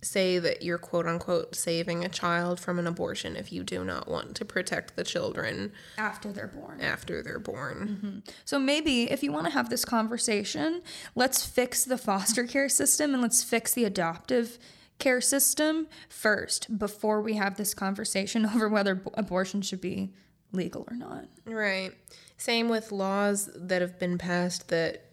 say 0.00 0.38
that 0.38 0.62
you're 0.62 0.78
quote 0.78 1.06
unquote 1.06 1.54
saving 1.56 2.04
a 2.04 2.08
child 2.08 2.60
from 2.60 2.78
an 2.78 2.86
abortion 2.86 3.34
if 3.34 3.52
you 3.52 3.64
do 3.64 3.84
not 3.84 4.08
want 4.08 4.34
to 4.36 4.44
protect 4.44 4.94
the 4.94 5.02
children 5.02 5.72
After 5.96 6.32
they're 6.32 6.46
born. 6.46 6.80
after 6.80 7.22
they're 7.22 7.40
born. 7.40 7.98
Mm-hmm. 8.02 8.18
So 8.44 8.58
maybe 8.60 9.10
if 9.10 9.22
you 9.24 9.32
want 9.32 9.46
to 9.46 9.52
have 9.52 9.70
this 9.70 9.84
conversation, 9.84 10.82
let's 11.16 11.44
fix 11.44 11.84
the 11.84 11.98
foster 11.98 12.44
care 12.46 12.68
system 12.68 13.12
and 13.12 13.20
let's 13.22 13.42
fix 13.42 13.74
the 13.74 13.84
adoptive 13.84 14.58
care 15.00 15.20
system 15.20 15.86
first 16.08 16.78
before 16.78 17.20
we 17.20 17.34
have 17.34 17.56
this 17.56 17.74
conversation 17.74 18.46
over 18.54 18.68
whether 18.68 18.94
b- 18.94 19.10
abortion 19.14 19.62
should 19.62 19.80
be 19.80 20.12
legal 20.52 20.86
or 20.90 20.96
not. 20.96 21.24
Right. 21.44 21.92
Same 22.36 22.68
with 22.68 22.92
laws 22.92 23.50
that 23.54 23.82
have 23.82 23.98
been 23.98 24.16
passed 24.16 24.68
that 24.68 25.04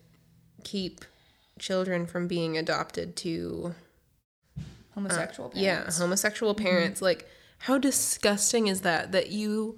keep 0.64 1.04
children 1.58 2.06
from 2.06 2.28
being 2.28 2.56
adopted 2.58 3.16
to 3.16 3.74
Homosexual 4.96 5.50
uh, 5.50 5.52
yeah, 5.56 5.76
parents. 5.76 6.00
homosexual 6.00 6.56
mm-hmm. 6.56 6.66
parents. 6.66 7.02
Like 7.02 7.28
how 7.60 7.78
disgusting 7.78 8.68
is 8.68 8.82
that 8.82 9.12
that 9.12 9.30
you 9.30 9.78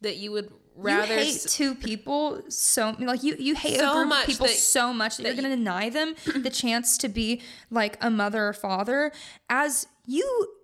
that 0.00 0.16
you 0.16 0.32
would 0.32 0.50
rather 0.76 1.14
you 1.14 1.20
hate 1.20 1.34
s- 1.34 1.54
two 1.54 1.74
people 1.74 2.40
so 2.48 2.94
like 3.00 3.22
you 3.22 3.34
you 3.38 3.54
hate 3.54 3.78
So 3.78 3.90
a 3.90 3.94
group 3.94 4.08
much 4.08 4.22
of 4.22 4.26
people 4.28 4.46
that- 4.46 4.54
so 4.54 4.92
much 4.92 5.16
that, 5.16 5.24
you're 5.24 5.34
going 5.34 5.50
to 5.50 5.56
deny 5.56 5.90
them 5.90 6.14
the 6.42 6.50
chance 6.50 6.96
to 6.98 7.08
be 7.08 7.42
like 7.70 7.98
a 8.00 8.10
mother 8.10 8.46
or 8.48 8.52
father 8.52 9.12
as 9.50 9.88
you 10.06 10.54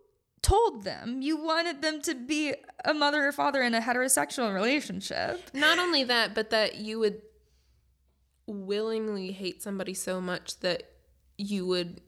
told 0.40 0.84
them 0.84 1.20
you 1.20 1.36
wanted 1.36 1.82
them 1.82 2.00
to 2.02 2.14
be 2.14 2.54
a 2.84 2.94
mother 2.94 3.26
or 3.26 3.32
father 3.32 3.62
in 3.62 3.74
a 3.74 3.80
heterosexual 3.80 4.54
relationship. 4.54 5.50
not 5.54 5.78
only 5.78 6.04
that, 6.04 6.34
but 6.34 6.50
that 6.50 6.76
you 6.76 6.98
would 6.98 7.22
willingly 8.46 9.32
hate 9.32 9.62
somebody 9.62 9.94
so 9.94 10.20
much 10.20 10.60
that 10.60 10.82
you 11.38 11.66
would 11.66 12.00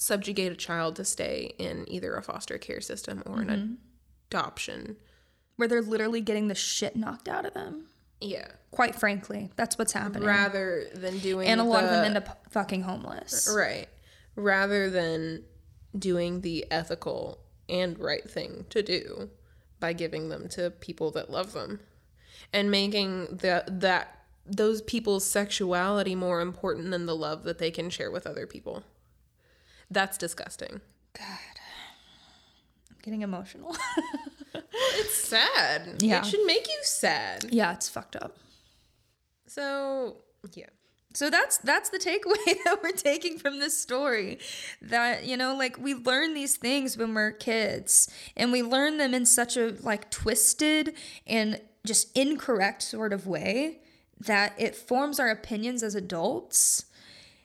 subjugate 0.00 0.50
a 0.50 0.56
child 0.56 0.96
to 0.96 1.04
stay 1.04 1.54
in 1.58 1.84
either 1.86 2.16
a 2.16 2.22
foster 2.22 2.56
care 2.56 2.80
system 2.80 3.22
or 3.26 3.42
an 3.42 3.48
mm-hmm. 3.48 3.74
adoption. 4.30 4.96
where 5.56 5.68
they're 5.68 5.82
literally 5.82 6.22
getting 6.22 6.48
the 6.48 6.54
shit 6.54 6.96
knocked 6.96 7.28
out 7.28 7.44
of 7.44 7.52
them. 7.52 7.84
Yeah. 8.18 8.48
Quite 8.70 8.94
frankly, 8.94 9.50
that's 9.56 9.76
what's 9.76 9.92
happening. 9.92 10.26
Rather 10.26 10.86
than 10.94 11.18
doing 11.18 11.48
and 11.48 11.60
a 11.60 11.64
lot 11.64 11.84
of 11.84 11.90
them 11.90 12.04
end 12.04 12.16
up 12.16 12.46
fucking 12.50 12.82
homeless. 12.82 13.52
Right. 13.54 13.88
Rather 14.36 14.88
than 14.88 15.44
doing 15.96 16.40
the 16.40 16.64
ethical 16.70 17.40
and 17.68 17.98
right 17.98 18.28
thing 18.28 18.64
to 18.70 18.82
do 18.82 19.28
by 19.80 19.92
giving 19.92 20.30
them 20.30 20.48
to 20.50 20.70
people 20.70 21.10
that 21.10 21.30
love 21.30 21.52
them 21.52 21.80
and 22.54 22.70
making 22.70 23.26
the, 23.26 23.64
that 23.68 24.24
those 24.46 24.80
people's 24.80 25.26
sexuality 25.26 26.14
more 26.14 26.40
important 26.40 26.90
than 26.90 27.04
the 27.04 27.14
love 27.14 27.44
that 27.44 27.58
they 27.58 27.70
can 27.70 27.90
share 27.90 28.10
with 28.10 28.26
other 28.26 28.46
people. 28.46 28.82
That's 29.90 30.16
disgusting. 30.18 30.80
God. 31.18 31.26
I'm 32.90 32.96
getting 33.02 33.22
emotional. 33.22 33.76
It's 34.94 35.14
sad. 35.14 36.02
Yeah. 36.02 36.20
It 36.20 36.26
should 36.26 36.44
make 36.46 36.66
you 36.66 36.78
sad. 36.82 37.46
yeah, 37.50 37.72
it's 37.72 37.88
fucked 37.88 38.16
up. 38.16 38.36
So, 39.46 40.16
yeah. 40.54 40.66
So 41.12 41.28
that's 41.28 41.58
that's 41.58 41.90
the 41.90 41.98
takeaway 41.98 42.56
that 42.64 42.78
we're 42.82 42.92
taking 42.92 43.36
from 43.38 43.58
this 43.58 43.76
story. 43.76 44.38
That 44.80 45.24
you 45.26 45.36
know, 45.36 45.56
like 45.56 45.76
we 45.78 45.94
learn 45.94 46.34
these 46.34 46.56
things 46.56 46.96
when 46.96 47.14
we're 47.14 47.32
kids, 47.32 48.08
and 48.36 48.52
we 48.52 48.62
learn 48.62 48.98
them 48.98 49.12
in 49.12 49.26
such 49.26 49.56
a 49.56 49.74
like 49.80 50.10
twisted 50.10 50.94
and 51.26 51.60
just 51.84 52.16
incorrect 52.16 52.82
sort 52.82 53.12
of 53.12 53.26
way 53.26 53.80
that 54.20 54.54
it 54.58 54.76
forms 54.76 55.18
our 55.18 55.30
opinions 55.30 55.82
as 55.82 55.94
adults. 55.96 56.84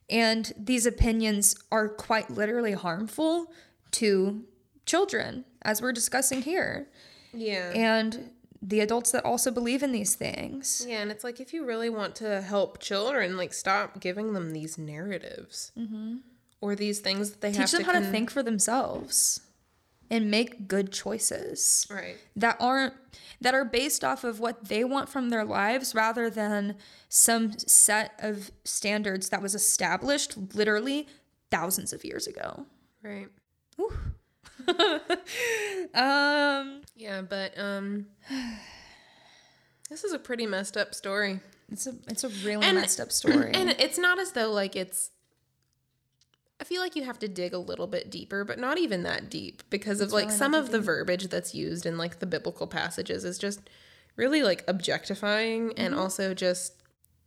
And 0.10 0.54
these 0.58 0.86
opinions 0.86 1.56
are 1.72 1.90
quite 1.90 2.30
literally 2.30 2.74
harmful 2.74 3.52
to 3.92 4.44
children, 4.86 5.46
as 5.64 5.82
we're 5.82 5.94
discussing 5.94 6.44
here, 6.44 6.88
Yeah. 7.34 7.72
and 7.74 8.32
the 8.62 8.80
adults 8.80 9.12
that 9.12 9.26
also 9.26 9.52
believe 9.52 9.84
in 9.84 9.92
these 9.92 10.16
things. 10.16 10.86
Yeah, 10.88 11.02
and 11.02 11.12
it's 11.12 11.24
like 11.24 11.40
if 11.40 11.54
you 11.54 11.66
really 11.66 11.90
want 11.90 12.16
to 12.16 12.42
help 12.42 12.80
children, 12.80 13.38
like 13.38 13.54
stop 13.54 14.00
giving 14.00 14.34
them 14.34 14.52
these 14.52 14.78
narratives 14.78 15.72
mm-hmm. 15.78 16.18
or 16.62 16.76
these 16.76 17.00
things 17.00 17.32
that 17.32 17.42
they 17.42 17.52
have 17.52 17.70
Teach 17.70 17.72
them 17.72 17.82
to 17.82 17.86
how 17.86 18.00
to 18.00 18.06
think 18.06 18.30
for 18.30 18.44
themselves 18.44 19.42
and 20.10 20.30
make 20.32 20.68
good 20.68 20.92
choices 20.92 21.88
Right. 21.90 22.18
that 22.36 22.58
aren't 22.60 22.94
that 23.42 23.54
are 23.54 23.66
based 23.66 24.04
off 24.04 24.24
of 24.24 24.40
what 24.40 24.66
they 24.70 24.84
want 24.84 25.10
from 25.10 25.30
their 25.30 25.44
lives 25.44 25.94
rather 25.94 26.30
than 26.30 26.78
some 27.10 27.58
set 27.60 28.14
of 28.20 28.50
standards 28.64 29.30
that 29.30 29.42
was 29.42 29.54
established 29.54 30.36
literally 30.56 31.08
thousands 31.52 31.92
of 31.94 32.04
years 32.06 32.28
ago. 32.28 32.66
Right. 33.04 33.28
Um 35.94 36.82
Yeah, 36.96 37.22
but 37.22 37.58
um, 37.58 38.08
this 39.90 40.04
is 40.04 40.14
a 40.14 40.20
pretty 40.20 40.46
messed 40.48 40.78
up 40.78 40.96
story, 40.96 41.40
it's 41.72 41.88
a 41.88 41.94
it's 42.08 42.24
a 42.24 42.30
really 42.46 42.66
And- 42.66 42.78
messed 42.78 43.00
up 43.00 43.12
story. 43.12 43.52
and 43.54 43.70
it's 43.72 43.98
not 43.98 44.20
as 44.20 44.32
though 44.32 44.52
like 44.52 44.76
it's. 44.76 45.12
I 46.60 46.64
feel 46.64 46.82
like 46.82 46.96
you 46.96 47.04
have 47.04 47.20
to 47.20 47.28
dig 47.28 47.54
a 47.54 47.58
little 47.58 47.88
bit 47.88 48.10
deeper, 48.10 48.46
but 48.46 48.60
not 48.60 48.78
even 48.78 49.04
that 49.04 49.30
deep 49.30 49.64
because 49.70 50.00
of 50.00 50.14
like 50.14 50.28
really 50.28 50.38
some 50.38 50.54
of 50.54 50.72
the 50.72 50.80
verbiage 50.80 51.28
that's 51.28 51.54
used 51.54 51.86
in 51.86 51.98
like 51.98 52.20
the 52.20 52.26
biblical 52.26 52.66
passages 52.66 53.26
is 53.26 53.38
just 53.38 53.70
really 54.16 54.42
like 54.42 54.64
objectifying 54.68 55.74
and 55.78 55.94
mm-hmm. 55.94 56.02
also 56.02 56.34
just 56.34 56.82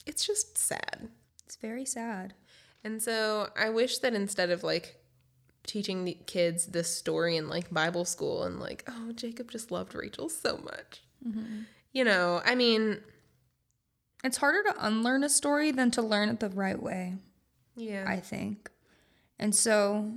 it's 0.07 0.27
just 0.27 0.57
sad. 0.57 1.09
it's 1.45 1.57
very 1.57 1.85
sad. 1.85 2.35
And 2.83 3.03
so 3.03 3.51
I 3.57 3.69
wish 3.69 3.99
that 3.99 4.15
instead 4.15 4.51
of 4.51 4.63
like 4.63 4.97
teaching 5.67 6.05
the 6.05 6.17
kids 6.27 6.67
this 6.67 6.95
story 6.95 7.37
in 7.37 7.49
like 7.49 7.71
Bible 7.71 8.07
school 8.07 8.45
and 8.45 8.59
like, 8.59 8.85
oh, 8.89 9.13
Jacob 9.13 9.51
just 9.51 9.71
loved 9.71 9.95
Rachel 9.95 10.31
so 10.31 10.57
much. 10.59 11.03
Mm-hmm. 11.27 11.63
You 11.93 12.05
know, 12.05 12.41
I 12.45 12.55
mean, 12.55 13.01
It's 14.25 14.39
harder 14.39 14.63
to 14.63 14.87
unlearn 14.87 15.23
a 15.23 15.29
story 15.29 15.71
than 15.71 15.91
to 15.93 16.03
learn 16.03 16.31
it 16.31 16.41
the 16.41 16.49
right 16.49 16.83
way. 16.83 17.17
yeah. 17.77 18.05
I 18.07 18.21
think. 18.21 18.71
And 19.39 19.55
so 19.55 20.13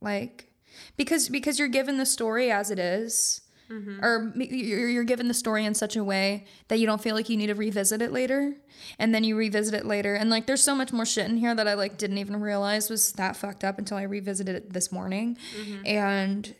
like 0.00 0.52
because 0.96 1.28
because 1.28 1.58
you're 1.58 1.68
given 1.68 1.98
the 1.98 2.06
story 2.06 2.50
as 2.50 2.70
it 2.70 2.78
is, 2.78 3.40
mm-hmm. 3.70 4.04
or 4.04 4.32
m- 4.34 4.40
you're, 4.40 4.88
you're 4.88 5.04
given 5.04 5.28
the 5.28 5.34
story 5.34 5.64
in 5.64 5.74
such 5.74 5.96
a 5.96 6.04
way 6.04 6.44
that 6.68 6.78
you 6.78 6.86
don't 6.86 7.00
feel 7.00 7.14
like 7.14 7.28
you 7.28 7.36
need 7.36 7.48
to 7.48 7.54
revisit 7.54 8.02
it 8.02 8.12
later 8.12 8.54
and 8.98 9.14
then 9.14 9.24
you 9.24 9.36
revisit 9.36 9.74
it 9.74 9.86
later. 9.86 10.14
And 10.14 10.30
like 10.30 10.46
there's 10.46 10.62
so 10.62 10.74
much 10.74 10.92
more 10.92 11.06
shit 11.06 11.28
in 11.28 11.36
here 11.36 11.54
that 11.54 11.66
i 11.68 11.74
like 11.74 11.98
didn't 11.98 12.18
even 12.18 12.40
realize 12.40 12.90
was 12.90 13.12
that 13.12 13.36
fucked 13.36 13.64
up 13.64 13.78
until 13.78 13.96
i 13.96 14.02
revisited 14.02 14.54
it 14.54 14.72
this 14.72 14.92
morning. 14.92 15.36
Mm-hmm. 15.58 15.86
And 15.86 16.54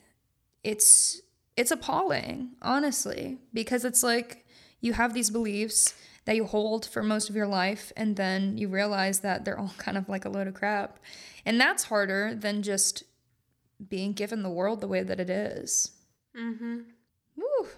it's 0.64 1.20
it's 1.56 1.70
appalling 1.70 2.50
honestly 2.62 3.38
because 3.52 3.84
it's 3.84 4.02
like 4.02 4.46
you 4.80 4.92
have 4.92 5.14
these 5.14 5.30
beliefs 5.30 5.94
that 6.28 6.36
you 6.36 6.44
hold 6.44 6.84
for 6.84 7.02
most 7.02 7.30
of 7.30 7.34
your 7.34 7.46
life 7.46 7.90
and 7.96 8.16
then 8.16 8.58
you 8.58 8.68
realize 8.68 9.20
that 9.20 9.46
they're 9.46 9.58
all 9.58 9.72
kind 9.78 9.96
of 9.96 10.10
like 10.10 10.26
a 10.26 10.28
load 10.28 10.46
of 10.46 10.52
crap 10.52 10.98
and 11.46 11.58
that's 11.58 11.84
harder 11.84 12.34
than 12.34 12.62
just 12.62 13.02
being 13.88 14.12
given 14.12 14.42
the 14.42 14.50
world 14.50 14.82
the 14.82 14.86
way 14.86 15.02
that 15.02 15.18
it 15.18 15.30
is 15.30 15.92
mm-hmm. 16.38 16.80
Woo. 17.34 17.68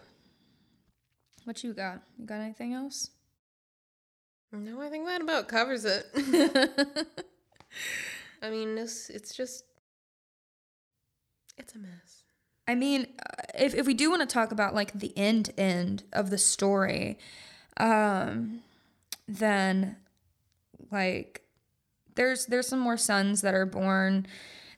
What 1.45 1.63
you 1.63 1.73
got? 1.73 2.03
You 2.19 2.27
got 2.27 2.41
anything 2.41 2.75
else? 2.75 3.11
No, 4.51 4.81
I 4.81 4.89
think 4.89 5.07
that 5.07 5.21
about 5.21 5.47
covers 5.47 5.85
it. 5.85 6.07
I 8.43 8.51
mean, 8.51 8.77
it's, 8.79 9.11
it's 9.11 9.37
just, 9.37 9.65
it's 11.57 11.75
a 11.75 11.79
mess. 11.79 12.25
I 12.67 12.75
mean, 12.75 13.07
uh, 13.19 13.43
if 13.55 13.75
if 13.75 13.87
we 13.87 13.95
do 13.95 14.11
want 14.11 14.23
to 14.23 14.33
talk 14.33 14.51
about 14.51 14.75
like 14.75 14.93
the 14.93 15.13
end 15.17 15.51
end 15.59 16.05
of 16.13 16.31
the 16.31 16.39
story, 16.39 17.19
um, 17.77 18.61
then 19.29 19.97
like 20.91 21.43
there's 22.15 22.47
there's 22.47 22.69
some 22.69 22.81
more 22.81 22.97
sons 22.97 23.41
that 23.43 23.55
are 23.55 23.67
born. 23.67 24.27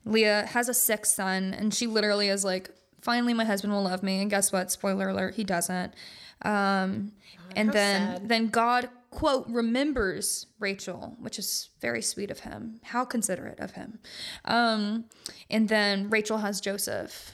Leah 0.05 0.47
has 0.47 0.69
a 0.69 0.75
sixth 0.75 1.15
son, 1.15 1.55
and 1.55 1.73
she 1.73 1.87
literally 1.87 2.29
is 2.29 2.45
like, 2.45 2.71
finally, 3.01 3.35
my 3.35 3.45
husband 3.45 3.73
will 3.73 3.85
love 3.85 4.03
me. 4.03 4.21
And 4.21 4.29
guess 4.29 4.53
what? 4.53 4.71
Spoiler 4.71 5.09
alert, 5.09 5.35
he 5.35 5.45
doesn't. 5.45 5.95
Um, 6.43 7.13
and 7.55 7.69
how 7.69 7.73
then 7.73 8.01
sad. 8.17 8.29
then 8.29 8.49
God 8.49 8.89
quote 9.11 9.47
remembers 9.49 10.47
Rachel, 10.59 11.17
which 11.21 11.39
is 11.39 11.69
very 11.81 12.03
sweet 12.03 12.31
of 12.31 12.41
him. 12.41 12.81
How 12.83 13.05
considerate 13.05 13.61
of 13.61 13.73
him. 13.73 14.01
Um, 14.45 15.05
and 15.51 15.69
then 15.69 16.11
Rachel 16.11 16.39
has 16.39 16.61
Joseph 16.61 17.33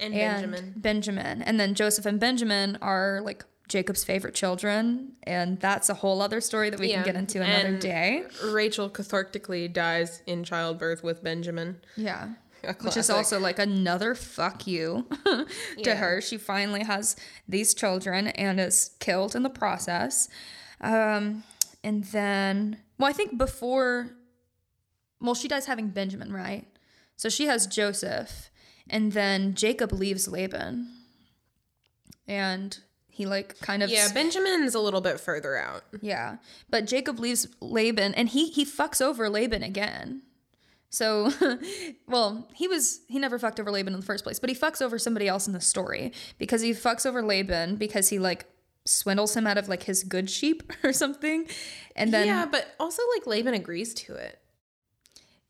And, 0.00 0.14
and 0.14 0.50
Benjamin. 0.50 0.74
Benjamin. 0.76 1.42
And 1.42 1.60
then 1.60 1.74
Joseph 1.74 2.06
and 2.06 2.18
Benjamin 2.18 2.78
are 2.80 3.20
like 3.22 3.44
Jacob's 3.68 4.02
favorite 4.04 4.34
children. 4.34 5.12
And 5.24 5.60
that's 5.60 5.88
a 5.88 5.94
whole 5.94 6.20
other 6.22 6.40
story 6.40 6.70
that 6.70 6.80
we 6.80 6.88
Yeah. 6.88 6.96
can 7.02 7.04
get 7.04 7.16
into 7.16 7.42
another 7.42 7.68
And 7.68 7.80
day. 7.80 8.24
Rachel 8.44 8.88
cathartically 8.90 9.72
dies 9.72 10.22
in 10.26 10.42
childbirth 10.44 11.02
with 11.02 11.22
Benjamin. 11.22 11.80
Yeah. 11.96 12.30
Which 12.80 12.96
is 12.96 13.08
also 13.08 13.38
like 13.38 13.58
another 13.58 14.14
fuck 14.14 14.66
you 14.66 15.06
to 15.26 15.46
Yeah. 15.76 15.94
her. 15.96 16.20
She 16.20 16.38
finally 16.38 16.82
has 16.82 17.14
these 17.46 17.74
children 17.74 18.28
and 18.28 18.58
is 18.58 18.92
killed 18.98 19.36
in 19.36 19.42
the 19.44 19.50
process. 19.50 20.28
Um, 20.80 21.44
and 21.84 22.04
then, 22.04 22.78
well, 22.98 23.08
I 23.08 23.12
think 23.12 23.38
before, 23.38 24.10
well, 25.20 25.34
she 25.34 25.46
dies 25.48 25.66
having 25.66 25.88
Benjamin, 25.90 26.32
right? 26.32 26.66
So 27.16 27.28
she 27.28 27.46
has 27.46 27.66
Joseph, 27.66 28.50
and 28.88 29.12
then 29.12 29.54
Jacob 29.54 29.92
leaves 29.92 30.26
Laban. 30.28 30.88
And 32.26 32.78
he 33.18 33.26
like 33.26 33.58
kind 33.60 33.82
of 33.82 33.90
Yeah, 33.90 34.08
Benjamin's 34.14 34.74
a 34.74 34.80
little 34.80 35.00
bit 35.00 35.18
further 35.20 35.56
out. 35.58 35.82
yeah. 36.00 36.36
But 36.70 36.86
Jacob 36.86 37.18
leaves 37.18 37.48
Laban 37.60 38.14
and 38.14 38.28
he 38.28 38.48
he 38.50 38.64
fucks 38.64 39.02
over 39.02 39.28
Laban 39.28 39.62
again. 39.64 40.22
So, 40.90 41.30
well, 42.06 42.48
he 42.54 42.66
was 42.68 43.00
he 43.08 43.18
never 43.18 43.38
fucked 43.38 43.58
over 43.60 43.70
Laban 43.70 43.92
in 43.92 44.00
the 44.00 44.06
first 44.06 44.24
place, 44.24 44.38
but 44.38 44.48
he 44.48 44.56
fucks 44.56 44.80
over 44.80 44.98
somebody 44.98 45.26
else 45.28 45.46
in 45.46 45.52
the 45.52 45.60
story 45.60 46.12
because 46.38 46.62
he 46.62 46.70
fucks 46.70 47.04
over 47.04 47.20
Laban 47.22 47.76
because 47.76 48.08
he 48.08 48.18
like 48.18 48.46
swindles 48.86 49.36
him 49.36 49.46
out 49.46 49.58
of 49.58 49.68
like 49.68 49.82
his 49.82 50.02
good 50.04 50.30
sheep 50.30 50.72
or 50.84 50.92
something. 50.92 51.46
And 51.96 52.14
then 52.14 52.26
yeah, 52.28 52.46
but 52.46 52.68
also 52.80 53.02
like 53.16 53.26
Laban 53.26 53.52
agrees 53.54 53.92
to 53.94 54.14
it. 54.14 54.38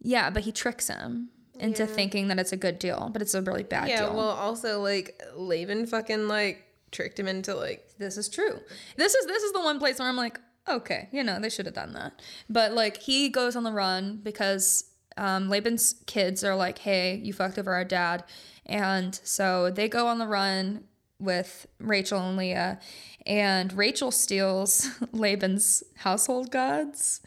yeah, 0.01 0.31
but 0.31 0.43
he 0.45 0.53
tricks 0.53 0.89
him 0.89 1.29
into 1.61 1.87
thinking 1.87 2.29
that 2.29 2.39
it's 2.39 2.53
a 2.53 2.57
good 2.57 2.79
deal, 2.79 3.11
but 3.13 3.21
it's 3.21 3.35
a 3.35 3.43
really 3.43 3.65
bad 3.65 3.89
Yeah, 3.89 4.07
deal. 4.07 4.15
well, 4.17 4.31
also 4.31 4.81
like 4.81 5.21
Laban 5.37 5.87
fucking 5.87 6.29
like 6.29 6.65
tricked 6.91 7.19
him 7.19 7.29
into 7.29 7.55
like 7.55 7.89
this 7.99 8.17
is 8.17 8.29
true. 8.29 8.61
This 8.97 9.15
is 9.15 9.27
this 9.27 9.43
is 9.43 9.53
the 9.53 9.61
one 9.61 9.79
place 9.79 9.99
where 9.99 10.09
I'm 10.09 10.17
like, 10.17 10.39
okay, 10.69 11.09
you 11.13 11.23
know, 11.23 11.41
they 11.41 11.51
should 11.51 11.67
have 11.67 11.75
done 11.75 11.93
that. 11.95 12.21
But 12.49 12.73
like 12.73 12.99
he 12.99 13.29
goes 13.29 13.57
on 13.57 13.65
the 13.65 13.73
run 13.73 14.21
because 14.23 14.85
um, 15.17 15.49
Laban's 15.49 15.97
kids 16.07 16.45
are 16.45 16.55
like, 16.55 16.79
hey, 16.79 17.17
you 17.17 17.33
fucked 17.33 17.59
over 17.59 17.73
our 17.73 17.85
dad, 17.85 18.25
and 18.67 19.19
so 19.25 19.71
they 19.71 19.89
go 19.89 20.07
on 20.07 20.19
the 20.19 20.27
run 20.27 20.85
with 21.19 21.67
Rachel 21.81 22.21
and 22.21 22.37
Leah, 22.37 22.79
and 23.27 23.73
Rachel 23.73 24.11
steals 24.11 24.89
Laban's 25.13 25.83
household 25.97 26.51
gods, 26.51 27.21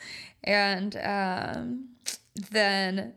and 0.43 0.95
um, 0.97 1.89
then 2.51 3.13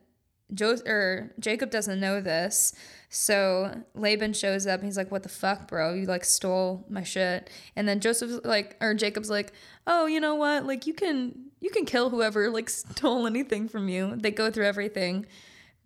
jo- 0.53 0.79
or 0.87 1.33
Jacob 1.39 1.71
doesn't 1.71 2.01
know 2.01 2.21
this. 2.21 2.75
So 3.09 3.83
Laban 3.95 4.33
shows 4.33 4.67
up 4.67 4.81
and 4.81 4.89
he's 4.89 4.97
like, 4.97 5.11
What 5.11 5.23
the 5.23 5.29
fuck, 5.29 5.69
bro? 5.69 5.95
You 5.95 6.07
like 6.07 6.25
stole 6.25 6.85
my 6.89 7.05
shit. 7.05 7.49
And 7.77 7.89
then 7.89 8.01
Joseph's 8.01 8.45
like 8.45 8.77
or 8.81 8.95
Jacob's 8.95 9.31
like, 9.31 9.53
Oh, 9.87 10.07
you 10.07 10.21
know 10.21 10.35
what? 10.35 10.67
Like 10.67 10.87
you 10.87 10.95
can 10.95 11.51
you 11.61 11.71
can 11.71 11.85
kill 11.85 12.11
whoever 12.11 12.51
like 12.51 12.69
stole 12.69 13.27
anything 13.27 13.69
from 13.69 13.89
you. 13.89 14.15
They 14.17 14.31
go 14.31 14.51
through 14.51 14.67
everything. 14.67 15.27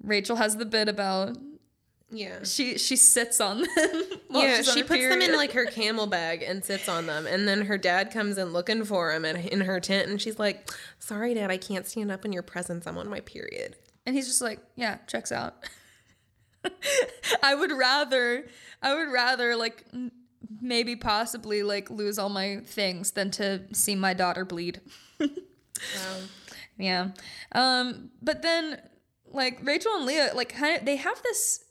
Rachel 0.03 0.37
has 0.37 0.57
the 0.57 0.65
bit 0.65 0.89
about 0.89 1.37
yeah. 2.11 2.43
she 2.45 2.79
she 2.79 2.97
sits 2.97 3.41
on 3.41 3.61
them. 3.61 3.69
yeah, 4.31 4.63
she 4.63 4.83
puts 4.83 5.03
them 5.03 5.21
in 5.21 5.37
like 5.37 5.53
her 5.53 5.67
camel 5.67 6.07
bag 6.07 6.43
and 6.43 6.65
sits 6.65 6.89
on 6.89 7.07
them, 7.07 7.27
and 7.27 7.47
then 7.47 7.67
her 7.67 7.77
dad 7.77 8.11
comes 8.11 8.39
in 8.39 8.53
looking 8.53 8.85
for 8.85 9.13
him 9.13 9.25
in, 9.25 9.37
in 9.37 9.61
her 9.63 9.79
tent, 9.81 10.09
and 10.09 10.21
she's 10.21 10.39
like, 10.39 10.71
"Sorry, 10.99 11.35
Dad, 11.35 11.51
I 11.51 11.59
can't 11.59 11.87
stand 11.87 12.11
up 12.11 12.25
in 12.25 12.33
your 12.33 12.43
presence. 12.43 12.87
I'm 12.87 12.97
on 12.97 13.11
my 13.11 13.21
period." 13.21 13.77
And 14.09 14.17
he's 14.17 14.27
just 14.27 14.41
like, 14.41 14.61
yeah, 14.75 14.97
checks 15.07 15.31
out. 15.31 15.69
I 17.43 17.55
would 17.55 17.71
rather, 17.71 18.47
I 18.81 18.95
would 18.95 19.13
rather 19.13 19.55
like 19.55 19.85
maybe 20.63 20.97
possibly 20.97 21.63
like 21.63 21.91
lose 21.91 22.19
all 22.19 22.31
my 22.31 22.61
things 22.65 23.11
than 23.11 23.31
to 23.33 23.65
see 23.75 23.95
my 23.95 24.15
daughter 24.15 24.47
bleed. 24.47 24.81
wow. 25.21 25.29
Yeah. 26.79 27.09
Um, 27.53 28.13
but 28.23 28.41
then 28.41 28.81
like 29.27 29.59
Rachel 29.63 29.93
and 29.97 30.07
Leah, 30.07 30.31
like 30.35 30.55
kind 30.57 30.79
of, 30.79 30.87
they 30.87 30.97
have 30.97 31.21
this, 31.23 31.65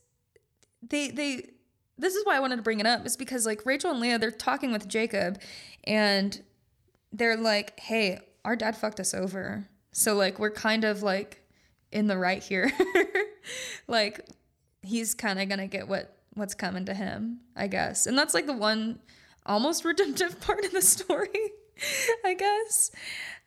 they, 0.88 1.10
they, 1.10 1.50
this 1.98 2.14
is 2.14 2.24
why 2.24 2.36
I 2.36 2.40
wanted 2.40 2.58
to 2.58 2.62
bring 2.62 2.82
it 2.82 2.86
up 2.86 3.04
is 3.06 3.18
because 3.18 3.48
like 3.48 3.66
Rachel 3.66 3.90
and 3.90 4.00
Leah, 4.00 4.20
they're 4.20 4.30
talking 4.30 4.72
with 4.72 4.88
Jacob 4.88 5.42
and 5.86 6.40
they're 7.12 7.38
like, 7.38 7.80
hey, 7.80 8.20
our 8.46 8.56
dad 8.56 8.76
fucked 8.78 9.00
us 9.00 9.16
over. 9.16 9.68
So 9.92 10.14
like 10.14 10.38
we're 10.38 10.52
kind 10.52 10.84
of 10.84 11.02
like 11.02 11.42
in 11.98 12.06
the 12.08 12.18
right 12.18 12.44
here. 12.44 12.72
like 13.88 14.22
he's 14.82 15.14
kind 15.14 15.40
of 15.42 15.50
gonna 15.50 15.68
get 15.68 15.88
what 15.88 16.16
what's 16.36 16.54
coming 16.54 16.86
to 16.86 16.94
him, 16.94 17.40
I 17.56 17.68
guess. 17.68 18.06
And 18.06 18.18
that's 18.18 18.34
like 18.34 18.46
the 18.46 18.54
one 18.54 19.00
almost 19.46 19.84
redemptive 19.92 20.40
part 20.40 20.64
of 20.64 20.72
the 20.72 20.82
story, 20.82 21.30
I 22.26 22.34
guess. 22.36 22.92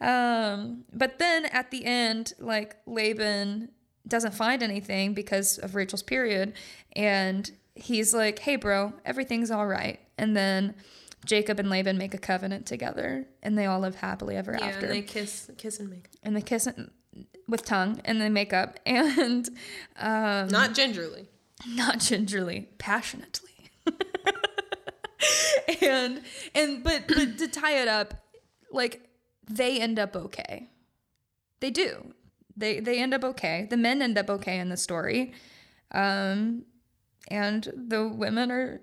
Um, 0.01 0.85
but 0.93 1.19
then 1.19 1.47
at 1.47 1.71
the 1.71 1.85
end, 1.85 2.33
like 2.39 2.77
Laban 2.87 3.71
doesn't 4.09 4.35
find 4.35 4.63
anything 4.63 5.15
because 5.15 5.59
of 5.59 5.75
Rachel's 5.75 6.03
period, 6.03 6.55
and 6.97 7.51
he's 7.75 8.13
like, 8.13 8.41
"Hey, 8.41 8.57
bro, 8.57 8.93
everything's 9.05 9.51
all 9.51 9.67
right." 9.67 10.01
And 10.19 10.37
then 10.37 10.75
Jacob 11.25 11.61
and 11.61 11.71
Laban 11.71 11.99
make 11.99 12.15
a 12.15 12.19
covenant 12.19 12.67
together, 12.67 13.27
and 13.43 13.57
they 13.57 13.67
all 13.67 13.79
live 13.81 13.95
happily 13.97 14.37
ever 14.37 14.53
Yeah, 14.59 14.65
after 14.67 14.87
and 14.87 14.95
they 14.95 15.03
kiss, 15.03 15.51
kiss 15.59 15.79
and 15.79 15.91
make. 15.91 16.09
and 16.25 16.35
they 16.35 16.41
kiss 16.43 16.67
with 17.49 17.65
tongue 17.65 18.01
and 18.05 18.21
they 18.21 18.29
make 18.29 18.53
up 18.53 18.79
and 18.87 19.49
um 19.99 20.49
Not 20.49 20.75
gingerly. 20.75 21.27
not 21.67 21.99
gingerly 22.01 22.69
passionately. 22.79 23.51
And 25.83 26.23
and 26.55 26.83
but 26.83 27.07
but 27.07 27.39
to 27.39 27.49
tie 27.49 27.77
it 27.83 27.89
up 27.89 28.15
like 28.73 29.09
they 29.49 29.79
end 29.81 29.99
up 29.99 30.17
okay. 30.17 30.69
They 31.61 31.71
do. 31.71 32.13
They 32.57 32.81
they 32.81 32.99
end 33.01 33.13
up 33.15 33.25
okay. 33.25 33.67
The 33.71 33.77
men 33.77 34.01
end 34.03 34.17
up 34.19 34.29
okay 34.31 34.59
in 34.59 34.69
the 34.71 34.77
story. 34.77 35.33
Um 35.93 36.65
and 37.29 37.71
the 37.77 38.09
women 38.09 38.51
are 38.51 38.81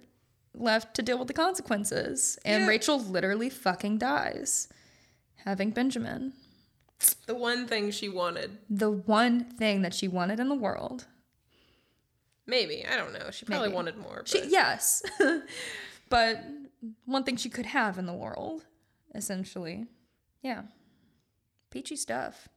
left 0.53 0.95
to 0.95 1.01
deal 1.01 1.17
with 1.19 1.27
the 1.27 1.33
consequences. 1.33 2.37
And 2.45 2.63
Yeah. 2.63 2.67
rachel 2.69 2.99
literally 2.99 3.49
fucking 3.49 3.97
dies 3.97 4.67
having 5.45 5.71
benjamin 5.71 6.33
The 7.27 7.35
one 7.35 7.67
thing 7.67 7.91
she 7.91 8.09
wanted. 8.09 8.57
the 8.69 8.89
one 8.91 9.43
thing 9.43 9.81
that 9.83 9.93
she 9.93 10.07
wanted 10.07 10.39
in 10.39 10.49
the 10.49 10.55
world. 10.55 11.05
Maybe. 12.45 12.85
I 12.85 12.95
don't 12.95 13.13
know. 13.13 13.29
She 13.31 13.45
probably 13.45 13.67
Maybe. 13.67 13.75
wanted 13.75 13.97
more. 13.97 14.17
But 14.19 14.27
She, 14.29 14.47
yes, 14.47 15.03
but 16.09 16.43
one 17.05 17.23
thing 17.23 17.35
she 17.35 17.49
could 17.49 17.65
have 17.67 17.97
in 17.99 18.05
the 18.05 18.13
world, 18.13 18.65
essentially. 19.13 19.85
Yeah. 20.41 20.63
Peachy 21.69 21.97
stuff. 21.97 22.47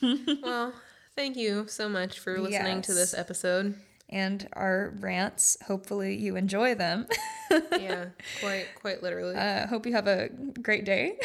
well, 0.42 0.72
thank 1.14 1.36
you 1.36 1.66
so 1.68 1.88
much 1.88 2.18
for 2.18 2.38
listening 2.40 2.82
to 2.82 2.94
this 2.94 3.14
episode. 3.14 3.74
And 4.08 4.46
our 4.54 4.94
rants, 5.00 5.56
hopefully 5.66 6.16
you 6.16 6.36
enjoy 6.36 6.74
them. 6.74 7.06
Yeah, 7.50 8.06
quite 8.40 8.66
quite 8.80 9.02
literally. 9.02 9.34
uh, 9.36 9.66
hope 9.66 9.86
you 9.86 9.92
have 9.92 10.06
a 10.06 10.28
great 10.60 10.84
day. 10.84 11.18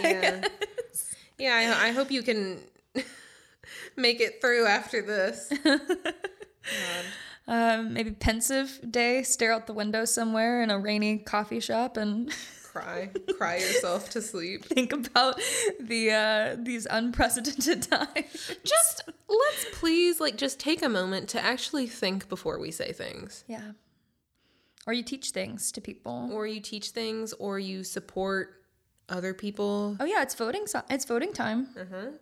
yeah. 0.00 0.46
Yeah, 1.42 1.76
I, 1.80 1.88
I 1.88 1.90
hope 1.90 2.12
you 2.12 2.22
can 2.22 2.60
make 3.96 4.20
it 4.20 4.40
through 4.40 4.66
after 4.66 5.02
this. 5.02 5.52
God. 5.64 5.80
Um, 7.48 7.92
maybe 7.92 8.12
pensive 8.12 8.78
day, 8.88 9.24
stare 9.24 9.52
out 9.52 9.66
the 9.66 9.72
window 9.72 10.04
somewhere 10.04 10.62
in 10.62 10.70
a 10.70 10.78
rainy 10.78 11.18
coffee 11.18 11.58
shop 11.58 11.96
and 11.96 12.32
Cry. 12.72 13.10
Cry 13.36 13.56
yourself 13.56 14.08
to 14.10 14.22
sleep. 14.22 14.64
think 14.64 14.92
about 14.92 15.40
the 15.80 16.12
uh, 16.12 16.56
these 16.58 16.86
unprecedented 16.88 17.82
times. 17.82 18.52
Just 18.64 19.02
let's 19.28 19.66
please 19.72 20.20
like 20.20 20.36
just 20.36 20.60
take 20.60 20.82
a 20.82 20.88
moment 20.88 21.28
to 21.30 21.44
actually 21.44 21.88
think 21.88 22.28
before 22.28 22.60
we 22.60 22.70
say 22.70 22.92
things. 22.92 23.44
Yeah. 23.48 23.72
Or 24.86 24.92
you 24.94 25.02
teach 25.02 25.30
things 25.30 25.72
to 25.72 25.80
people. 25.80 26.30
Or 26.32 26.46
you 26.46 26.60
teach 26.60 26.90
things 26.90 27.32
or 27.34 27.58
you 27.58 27.82
support 27.82 28.61
other 29.08 29.34
people. 29.34 29.96
Oh 30.00 30.04
yeah, 30.04 30.22
it's 30.22 30.34
voting. 30.34 30.66
So- 30.66 30.82
it's 30.88 31.04
voting 31.04 31.32
time. 31.32 31.68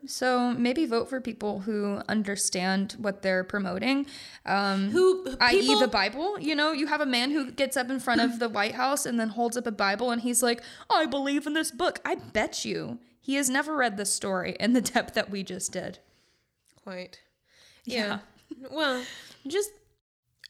So 0.07 0.53
maybe 0.53 0.87
vote 0.87 1.09
for 1.09 1.21
people 1.21 1.61
who 1.61 2.01
understand 2.09 2.97
what 2.99 3.23
they're 3.23 3.45
promoting. 3.45 4.07
Um, 4.47 4.91
Who 4.91 5.37
i.e., 5.41 5.79
the 5.81 5.89
Bible. 5.89 6.39
You 6.41 6.55
know, 6.55 6.73
you 6.73 6.87
have 6.89 7.01
a 7.01 7.07
man 7.07 7.31
who 7.31 7.51
gets 7.53 7.77
up 7.77 7.91
in 7.91 8.01
front 8.01 8.21
of 8.21 8.39
the 8.39 8.49
White 8.49 8.75
House 8.75 9.07
and 9.07 9.21
then 9.21 9.29
holds 9.31 9.57
up 9.57 9.67
a 9.67 9.73
Bible 9.73 10.11
and 10.11 10.23
he's 10.23 10.43
like, 10.43 10.63
"I 10.91 11.07
believe 11.07 11.47
in 11.47 11.53
this 11.53 11.71
book." 11.71 12.01
I 12.05 12.17
bet 12.17 12.65
you 12.65 12.99
he 13.21 13.35
has 13.37 13.49
never 13.51 13.77
read 13.77 13.97
this 13.97 14.13
story 14.13 14.57
in 14.59 14.73
the 14.73 14.81
depth 14.81 15.15
that 15.15 15.31
we 15.31 15.43
just 15.43 15.73
did. 15.73 15.99
Quite. 16.83 17.21
Yeah. 17.85 18.21
well, 18.71 19.05
just 19.47 19.71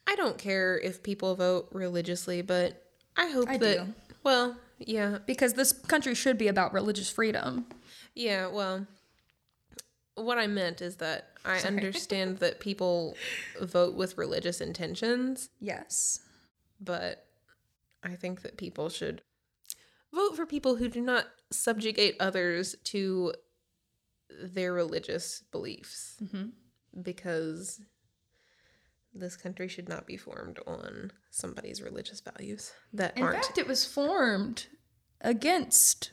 I 0.06 0.14
don't 0.16 0.38
care 0.38 0.78
if 0.78 1.02
people 1.02 1.34
vote 1.34 1.68
religiously, 1.72 2.42
but 2.42 2.82
I 3.16 3.28
hope 3.30 3.48
I 3.48 3.58
that 3.58 3.86
do. 3.86 3.94
well, 4.22 4.56
yeah. 4.80 5.18
Because 5.26 5.52
this 5.54 5.72
country 5.72 6.14
should 6.14 6.36
be 6.38 6.48
about 6.48 6.72
religious 6.72 7.08
freedom. 7.10 7.66
Yeah, 8.14 8.48
well, 8.48 8.86
what 10.16 10.36
I 10.38 10.46
meant 10.48 10.82
is 10.82 10.96
that 10.96 11.28
I 11.44 11.60
understand 11.60 12.38
that 12.38 12.58
people 12.60 13.16
vote 13.60 13.94
with 13.94 14.18
religious 14.18 14.60
intentions, 14.60 15.48
Yes. 15.60 16.20
but 16.80 17.26
I 18.02 18.14
think 18.16 18.42
that 18.42 18.56
people 18.56 18.88
should 18.88 19.22
vote 20.12 20.34
for 20.36 20.44
people 20.44 20.76
who 20.76 20.88
do 20.88 21.00
not 21.00 21.26
subjugate 21.50 22.16
others 22.18 22.74
to 22.84 23.32
their 24.42 24.72
religious 24.72 25.42
beliefs 25.52 26.16
Mhm. 26.22 26.52
because 27.02 27.80
this 29.14 29.36
country 29.36 29.68
should 29.68 29.88
not 29.88 30.06
be 30.06 30.16
formed 30.16 30.58
on 30.66 31.10
somebody's 31.30 31.82
religious 31.82 32.20
values 32.20 32.72
that 32.92 33.16
In 33.16 33.22
aren't 33.24 33.44
fact, 33.44 33.58
it 33.58 33.66
was 33.66 33.84
formed 33.84 34.66
against 35.20 36.12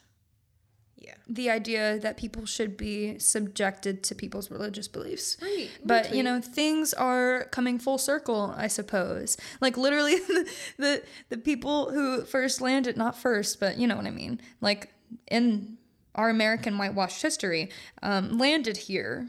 Yeah. 0.98 1.14
the 1.28 1.49
idea 1.49 1.99
that 1.99 2.18
people 2.18 2.45
should 2.45 2.76
be 2.76 3.19
subjected 3.19 4.03
to 4.06 4.15
people's 4.15 4.49
religious 4.49 4.88
beliefs. 4.88 5.38
Right. 5.41 5.69
But 5.86 6.14
you 6.14 6.24
know, 6.24 6.41
things 6.41 6.94
are 6.94 7.45
coming 7.52 7.78
full 7.80 7.98
circle, 7.99 8.53
I 8.57 8.68
suppose. 8.68 9.38
Like 9.61 9.78
literally 9.78 10.15
the 10.78 11.03
the 11.30 11.38
people 11.38 11.91
who 11.91 12.24
first 12.26 12.61
landed 12.61 12.98
not 12.98 13.15
first, 13.18 13.60
but 13.60 13.78
you 13.78 13.86
know 13.88 13.95
what 13.95 14.07
I 14.07 14.11
mean. 14.11 14.41
Like 14.60 14.91
in 15.30 15.78
our 16.15 16.30
American 16.30 16.78
whitewashed 16.80 17.22
history, 17.22 17.69
um, 18.02 18.38
landed 18.40 18.76
here 18.76 19.28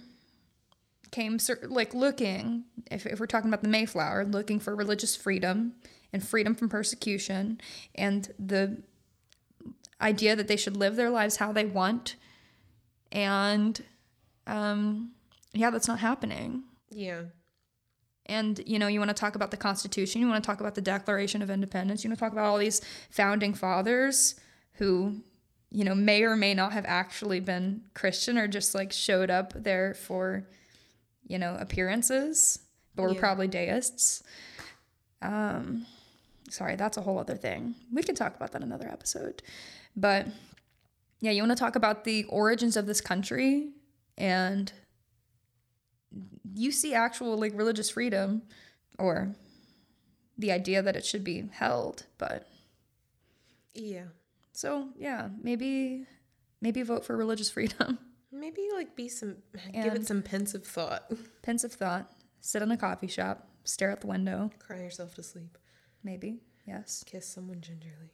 came 1.10 1.39
like 1.62 1.94
looking 1.94 2.64
if, 2.90 3.06
if 3.06 3.18
we're 3.20 3.26
talking 3.26 3.48
about 3.48 3.62
the 3.62 3.68
mayflower 3.68 4.24
looking 4.24 4.59
for 4.60 4.74
religious 4.76 5.14
freedom 5.16 5.72
and 6.12 6.26
freedom 6.26 6.55
from 6.55 6.68
persecution 6.68 7.60
and 7.94 8.32
the 8.39 8.76
idea 10.01 10.36
that 10.36 10.48
they 10.48 10.56
should 10.56 10.76
live 10.76 10.97
their 10.97 11.10
lives 11.10 11.36
how 11.36 11.52
they 11.52 11.64
want 11.64 12.16
and 13.12 13.82
um 14.47 15.10
yeah 15.52 15.70
that's 15.70 15.89
not 15.89 15.98
happening 15.98 16.62
Yeah. 16.90 17.22
and 18.26 18.60
you 18.66 18.78
know 18.78 18.86
you 18.86 19.01
want 19.01 19.09
to 19.10 19.14
talk 19.14 19.35
about 19.35 19.51
the 19.51 19.56
constitution 19.56 20.20
you 20.20 20.28
want 20.28 20.43
to 20.43 20.47
talk 20.47 20.60
about 20.60 20.74
the 20.74 20.80
declaration 20.82 21.43
of 21.43 21.51
independence 21.51 22.05
you 22.05 22.10
want 22.10 22.18
to 22.18 22.24
talk 22.24 22.32
about 22.32 22.44
all 22.47 22.59
these 22.59 22.80
founding 23.10 23.55
fathers 23.55 24.35
who 24.74 25.16
you 25.70 25.85
know 25.85 25.94
may 25.94 26.22
or 26.22 26.36
may 26.36 26.55
not 26.55 26.72
have 26.72 26.85
actually 26.86 27.40
been 27.40 27.82
christian 27.94 28.39
or 28.39 28.47
just 28.47 28.74
like 28.74 28.93
showed 28.93 29.30
up 29.30 29.52
there 29.55 29.94
for 29.94 30.47
you 31.28 31.38
know 31.38 31.56
appearances 31.60 32.59
but 32.96 33.02
were 33.05 33.12
Yeah. 33.14 33.20
probably 33.20 33.46
deists 33.48 34.22
um 35.22 35.86
sorry 36.50 36.74
that's 36.76 36.96
a 36.96 37.00
whole 37.02 37.18
other 37.18 37.36
thing 37.36 37.74
we 37.92 38.02
can 38.02 38.14
talk 38.14 38.34
about 38.34 38.52
that 38.52 38.62
another 38.62 38.88
episode 38.88 39.42
but 39.96 40.26
yeah 41.20 41.30
you 41.30 41.42
want 41.42 41.52
to 41.56 41.62
talk 41.62 41.76
about 41.76 42.05
the 42.05 42.24
origins 42.24 42.76
of 42.76 42.86
this 42.86 43.00
country 43.00 43.68
and 44.16 44.72
you 46.55 46.72
see 46.72 46.94
actual 46.94 47.36
like 47.36 47.52
religious 47.55 47.90
freedom 47.90 48.42
or 48.98 49.34
the 50.38 50.50
idea 50.52 50.80
that 50.82 50.96
it 50.96 51.05
should 51.05 51.24
be 51.24 51.44
held 51.52 52.06
but 52.16 52.48
Yeah. 53.74 54.05
so 54.52 54.88
yeah 54.96 55.28
maybe 55.42 56.06
maybe 56.60 56.82
vote 56.82 57.05
for 57.05 57.16
religious 57.16 57.50
freedom 57.56 57.98
Maybe 58.30 58.68
like 58.74 58.94
be 58.94 59.09
some 59.09 59.36
give 59.72 59.94
it 59.94 60.06
some 60.06 60.22
pensive 60.22 60.64
thought. 60.64 61.10
pensive 61.42 61.72
thought 61.72 62.10
sit 62.40 62.62
in 62.62 62.70
a 62.70 62.76
coffee 62.76 63.06
shop 63.06 63.48
stare 63.64 63.90
out 63.90 64.00
the 64.00 64.06
window 64.06 64.50
Cry 64.59 64.78
yourself 64.78 65.14
to 65.14 65.22
sleep. 65.22 65.56
maybe 66.05 66.40
yes 66.66 67.02
Kiss 67.06 67.26
someone 67.26 67.60
gingerly. 67.60 68.10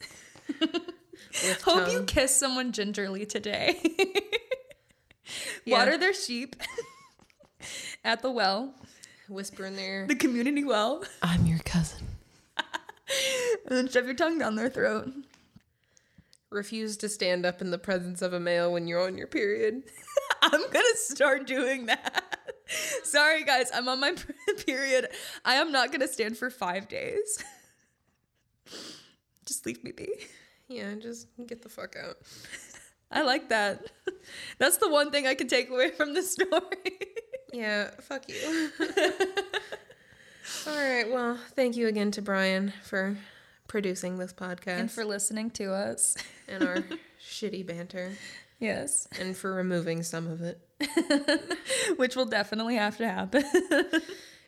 With 1.31 1.63
hope 1.63 1.93
you 1.93 2.03
kiss 2.05 2.37
someone 2.37 2.73
gingerly 2.73 3.27
today 3.27 3.81
Yeah. 5.65 5.79
water 5.79 5.97
their 5.99 6.13
sheep 6.15 6.57
at 8.05 8.21
the 8.23 8.31
well 8.31 8.75
whisper 9.29 9.65
in 9.67 9.77
there. 9.77 10.07
the 10.07 10.15
community 10.17 10.65
well 10.65 11.03
I'm 11.23 11.47
your 11.47 11.59
cousin. 11.61 12.07
and 12.59 13.77
then 13.77 13.89
shove 13.89 14.05
your 14.07 14.15
tongue 14.15 14.39
down 14.39 14.55
their 14.57 14.69
throat 14.71 15.09
Refuse 16.55 16.97
to 16.99 17.09
stand 17.09 17.45
up 17.45 17.61
in 17.61 17.73
the 17.73 17.79
presence 17.79 18.23
of 18.23 18.33
a 18.33 18.39
male 18.39 18.73
when 18.73 18.87
you're 18.87 19.05
on 19.05 19.19
your 19.19 19.27
period. 19.27 19.83
I'm 20.43 20.71
gonna 20.71 20.95
start 20.95 21.49
doing 21.49 21.87
that. 21.87 22.39
Sorry, 23.03 23.43
guys, 23.43 23.71
I'm 23.75 23.89
on 23.89 23.99
my 23.99 24.15
period. 24.67 25.09
I 25.45 25.55
am 25.55 25.73
not 25.73 25.91
gonna 25.91 26.07
stand 26.07 26.39
for 26.39 26.51
five 26.51 26.87
days. 26.87 27.43
Just 29.45 29.67
leave 29.67 29.83
me 29.83 29.91
be. 29.91 30.09
Yeah, 30.69 30.95
just 30.95 31.27
get 31.45 31.63
the 31.63 31.69
fuck 31.69 31.97
out. 31.97 32.19
I 33.11 33.23
like 33.23 33.49
that. 33.49 33.91
That's 34.59 34.77
the 34.77 34.89
one 34.89 35.11
thing 35.11 35.27
I 35.27 35.35
can 35.35 35.49
take 35.49 35.71
away 35.71 35.91
from 35.91 36.15
this 36.15 36.33
story. 36.33 36.51
Yeah, 37.53 37.91
fuck 38.01 38.29
you. 38.29 38.71
All 40.69 40.77
right, 40.77 41.11
well, 41.11 41.37
thank 41.57 41.77
you 41.77 41.89
again 41.89 42.13
to 42.13 42.23
Brian 42.23 42.73
for 42.85 43.17
producing 43.75 44.19
this 44.19 44.33
podcast 44.33 44.79
and 44.79 44.89
for 44.89 45.05
listening 45.05 45.51
to 45.51 45.73
us. 45.73 46.17
and 46.49 46.63
our 46.63 46.85
shitty 47.21 47.67
banter 47.67 48.13
Yes, 48.61 49.09
and 49.19 49.37
for 49.37 49.53
removing 49.53 50.05
some 50.05 50.29
of 50.29 50.43
it. 50.43 50.61
which 51.97 52.15
will 52.15 52.25
definitely 52.25 52.77
have 52.77 52.97
to 52.99 53.09
happen. 53.09 53.45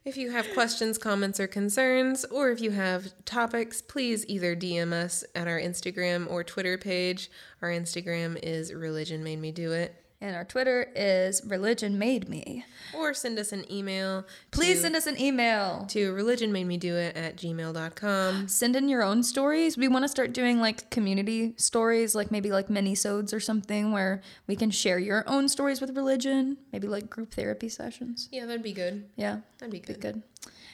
If 0.04 0.16
you 0.16 0.30
have 0.30 0.46
questions, 0.54 0.98
comments, 0.98 1.40
or 1.40 1.48
concerns, 1.48 2.24
or 2.26 2.52
if 2.52 2.60
you 2.60 2.70
have 2.70 3.12
topics, 3.24 3.82
please 3.82 4.24
either 4.28 4.54
DM 4.54 4.92
us 4.92 5.24
at 5.34 5.48
our 5.48 5.58
Instagram 5.58 6.30
or 6.30 6.44
Twitter 6.44 6.78
page. 6.78 7.28
Our 7.60 7.70
Instagram 7.70 8.38
is 8.40 8.72
Religion 8.72 9.24
Made 9.24 9.40
Me 9.40 9.50
Do 9.50 9.72
It. 9.72 9.96
And 10.20 10.34
our 10.34 10.44
Twitter 10.44 10.90
is 10.96 11.42
Religion 11.44 11.98
Made 11.98 12.28
Me. 12.28 12.64
Or 12.94 13.12
send 13.12 13.38
us 13.38 13.52
an 13.52 13.70
email. 13.70 14.24
Please 14.50 14.76
to, 14.76 14.82
send 14.82 14.96
us 14.96 15.06
an 15.06 15.20
email. 15.20 15.84
to 15.90 16.12
Religion 16.12 16.52
Made 16.52 16.64
Me 16.66 16.76
Do 16.78 16.94
religionmademedoit 16.94 17.16
at 17.16 17.36
gmail.com. 17.36 18.48
Send 18.48 18.76
in 18.76 18.88
your 18.88 19.02
own 19.02 19.22
stories. 19.22 19.76
We 19.76 19.88
want 19.88 20.04
to 20.04 20.08
start 20.08 20.32
doing 20.32 20.58
like 20.60 20.90
community 20.90 21.54
stories, 21.56 22.14
like 22.14 22.30
maybe 22.30 22.50
like 22.50 22.70
mini-sodes 22.70 23.32
or 23.34 23.40
something 23.40 23.92
where 23.92 24.22
we 24.46 24.56
can 24.56 24.70
share 24.70 24.98
your 24.98 25.22
own 25.28 25.48
stories 25.48 25.80
with 25.80 25.94
religion. 25.96 26.56
Maybe 26.72 26.86
like 26.88 27.10
group 27.10 27.32
therapy 27.34 27.68
sessions. 27.68 28.28
Yeah, 28.32 28.46
that'd 28.46 28.62
be 28.62 28.72
good. 28.72 29.08
Yeah, 29.16 29.40
That'd 29.58 29.72
be 29.72 29.80
be 29.80 29.86
good. 29.94 30.00
good. 30.00 30.22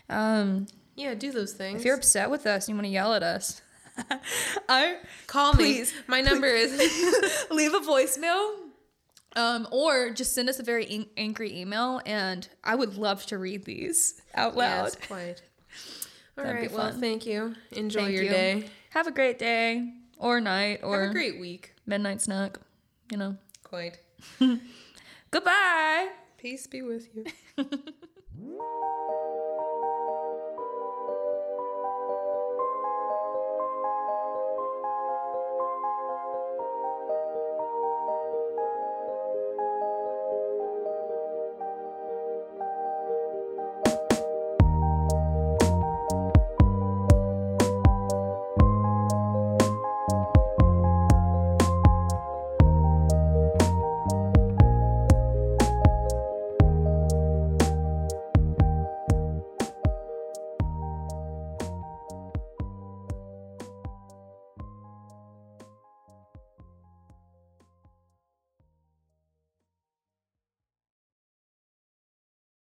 Um, 0.09 0.66
Yeah, 0.94 1.14
do 1.14 1.32
those 1.32 1.52
things. 1.52 1.81
if 1.81 1.85
you're 1.86 1.97
upset 1.97 2.31
with 2.31 2.47
us 2.47 2.69
you 2.69 2.74
want 2.74 2.85
to 2.86 2.90
yell 2.93 3.14
at 3.14 3.23
us, 3.23 3.60
I 4.69 4.97
Call 5.27 5.52
Please, 5.52 5.93
me. 5.93 5.98
My 6.06 6.20
number 6.20 6.47
is 6.47 6.73
leave 7.51 7.74
a 7.74 7.81
voicemail. 7.81 8.55
Um, 9.35 9.67
or 9.71 10.11
just 10.11 10.35
send 10.35 10.49
us 10.51 10.59
a 10.59 10.63
very 10.63 10.87
ang- 10.87 11.09
angry 11.17 11.59
email, 11.59 12.01
and 12.05 12.47
I 12.63 12.75
would 12.75 12.97
love 12.99 13.25
to 13.27 13.39
read 13.39 13.65
these 13.65 14.21
out 14.35 14.57
loud. 14.57 14.85
Yes, 14.85 14.97
quite. 15.07 15.43
All 16.39 16.45
That'd 16.45 16.61
right. 16.61 16.73
Well, 16.73 16.93
thank 16.93 17.25
you. 17.27 17.55
Enjoy 17.73 18.01
Thank 18.03 18.13
your 18.15 18.25
you. 18.25 18.31
day. 18.31 18.65
Have 18.91 19.07
a 19.07 19.11
great 19.11 19.39
day, 19.39 19.93
or 20.19 20.41
night, 20.41 20.81
or 20.83 21.01
Have 21.01 21.11
a 21.11 21.13
great 21.15 21.41
week. 21.41 21.75
midnight 21.87 22.21
snack. 22.21 22.59
You 23.11 23.17
know. 23.19 23.37
Quite. 23.65 23.99
Goodbye. 25.31 26.09
Peace 26.39 26.67
be 26.67 26.83
with 26.83 27.09
you. 27.15 27.25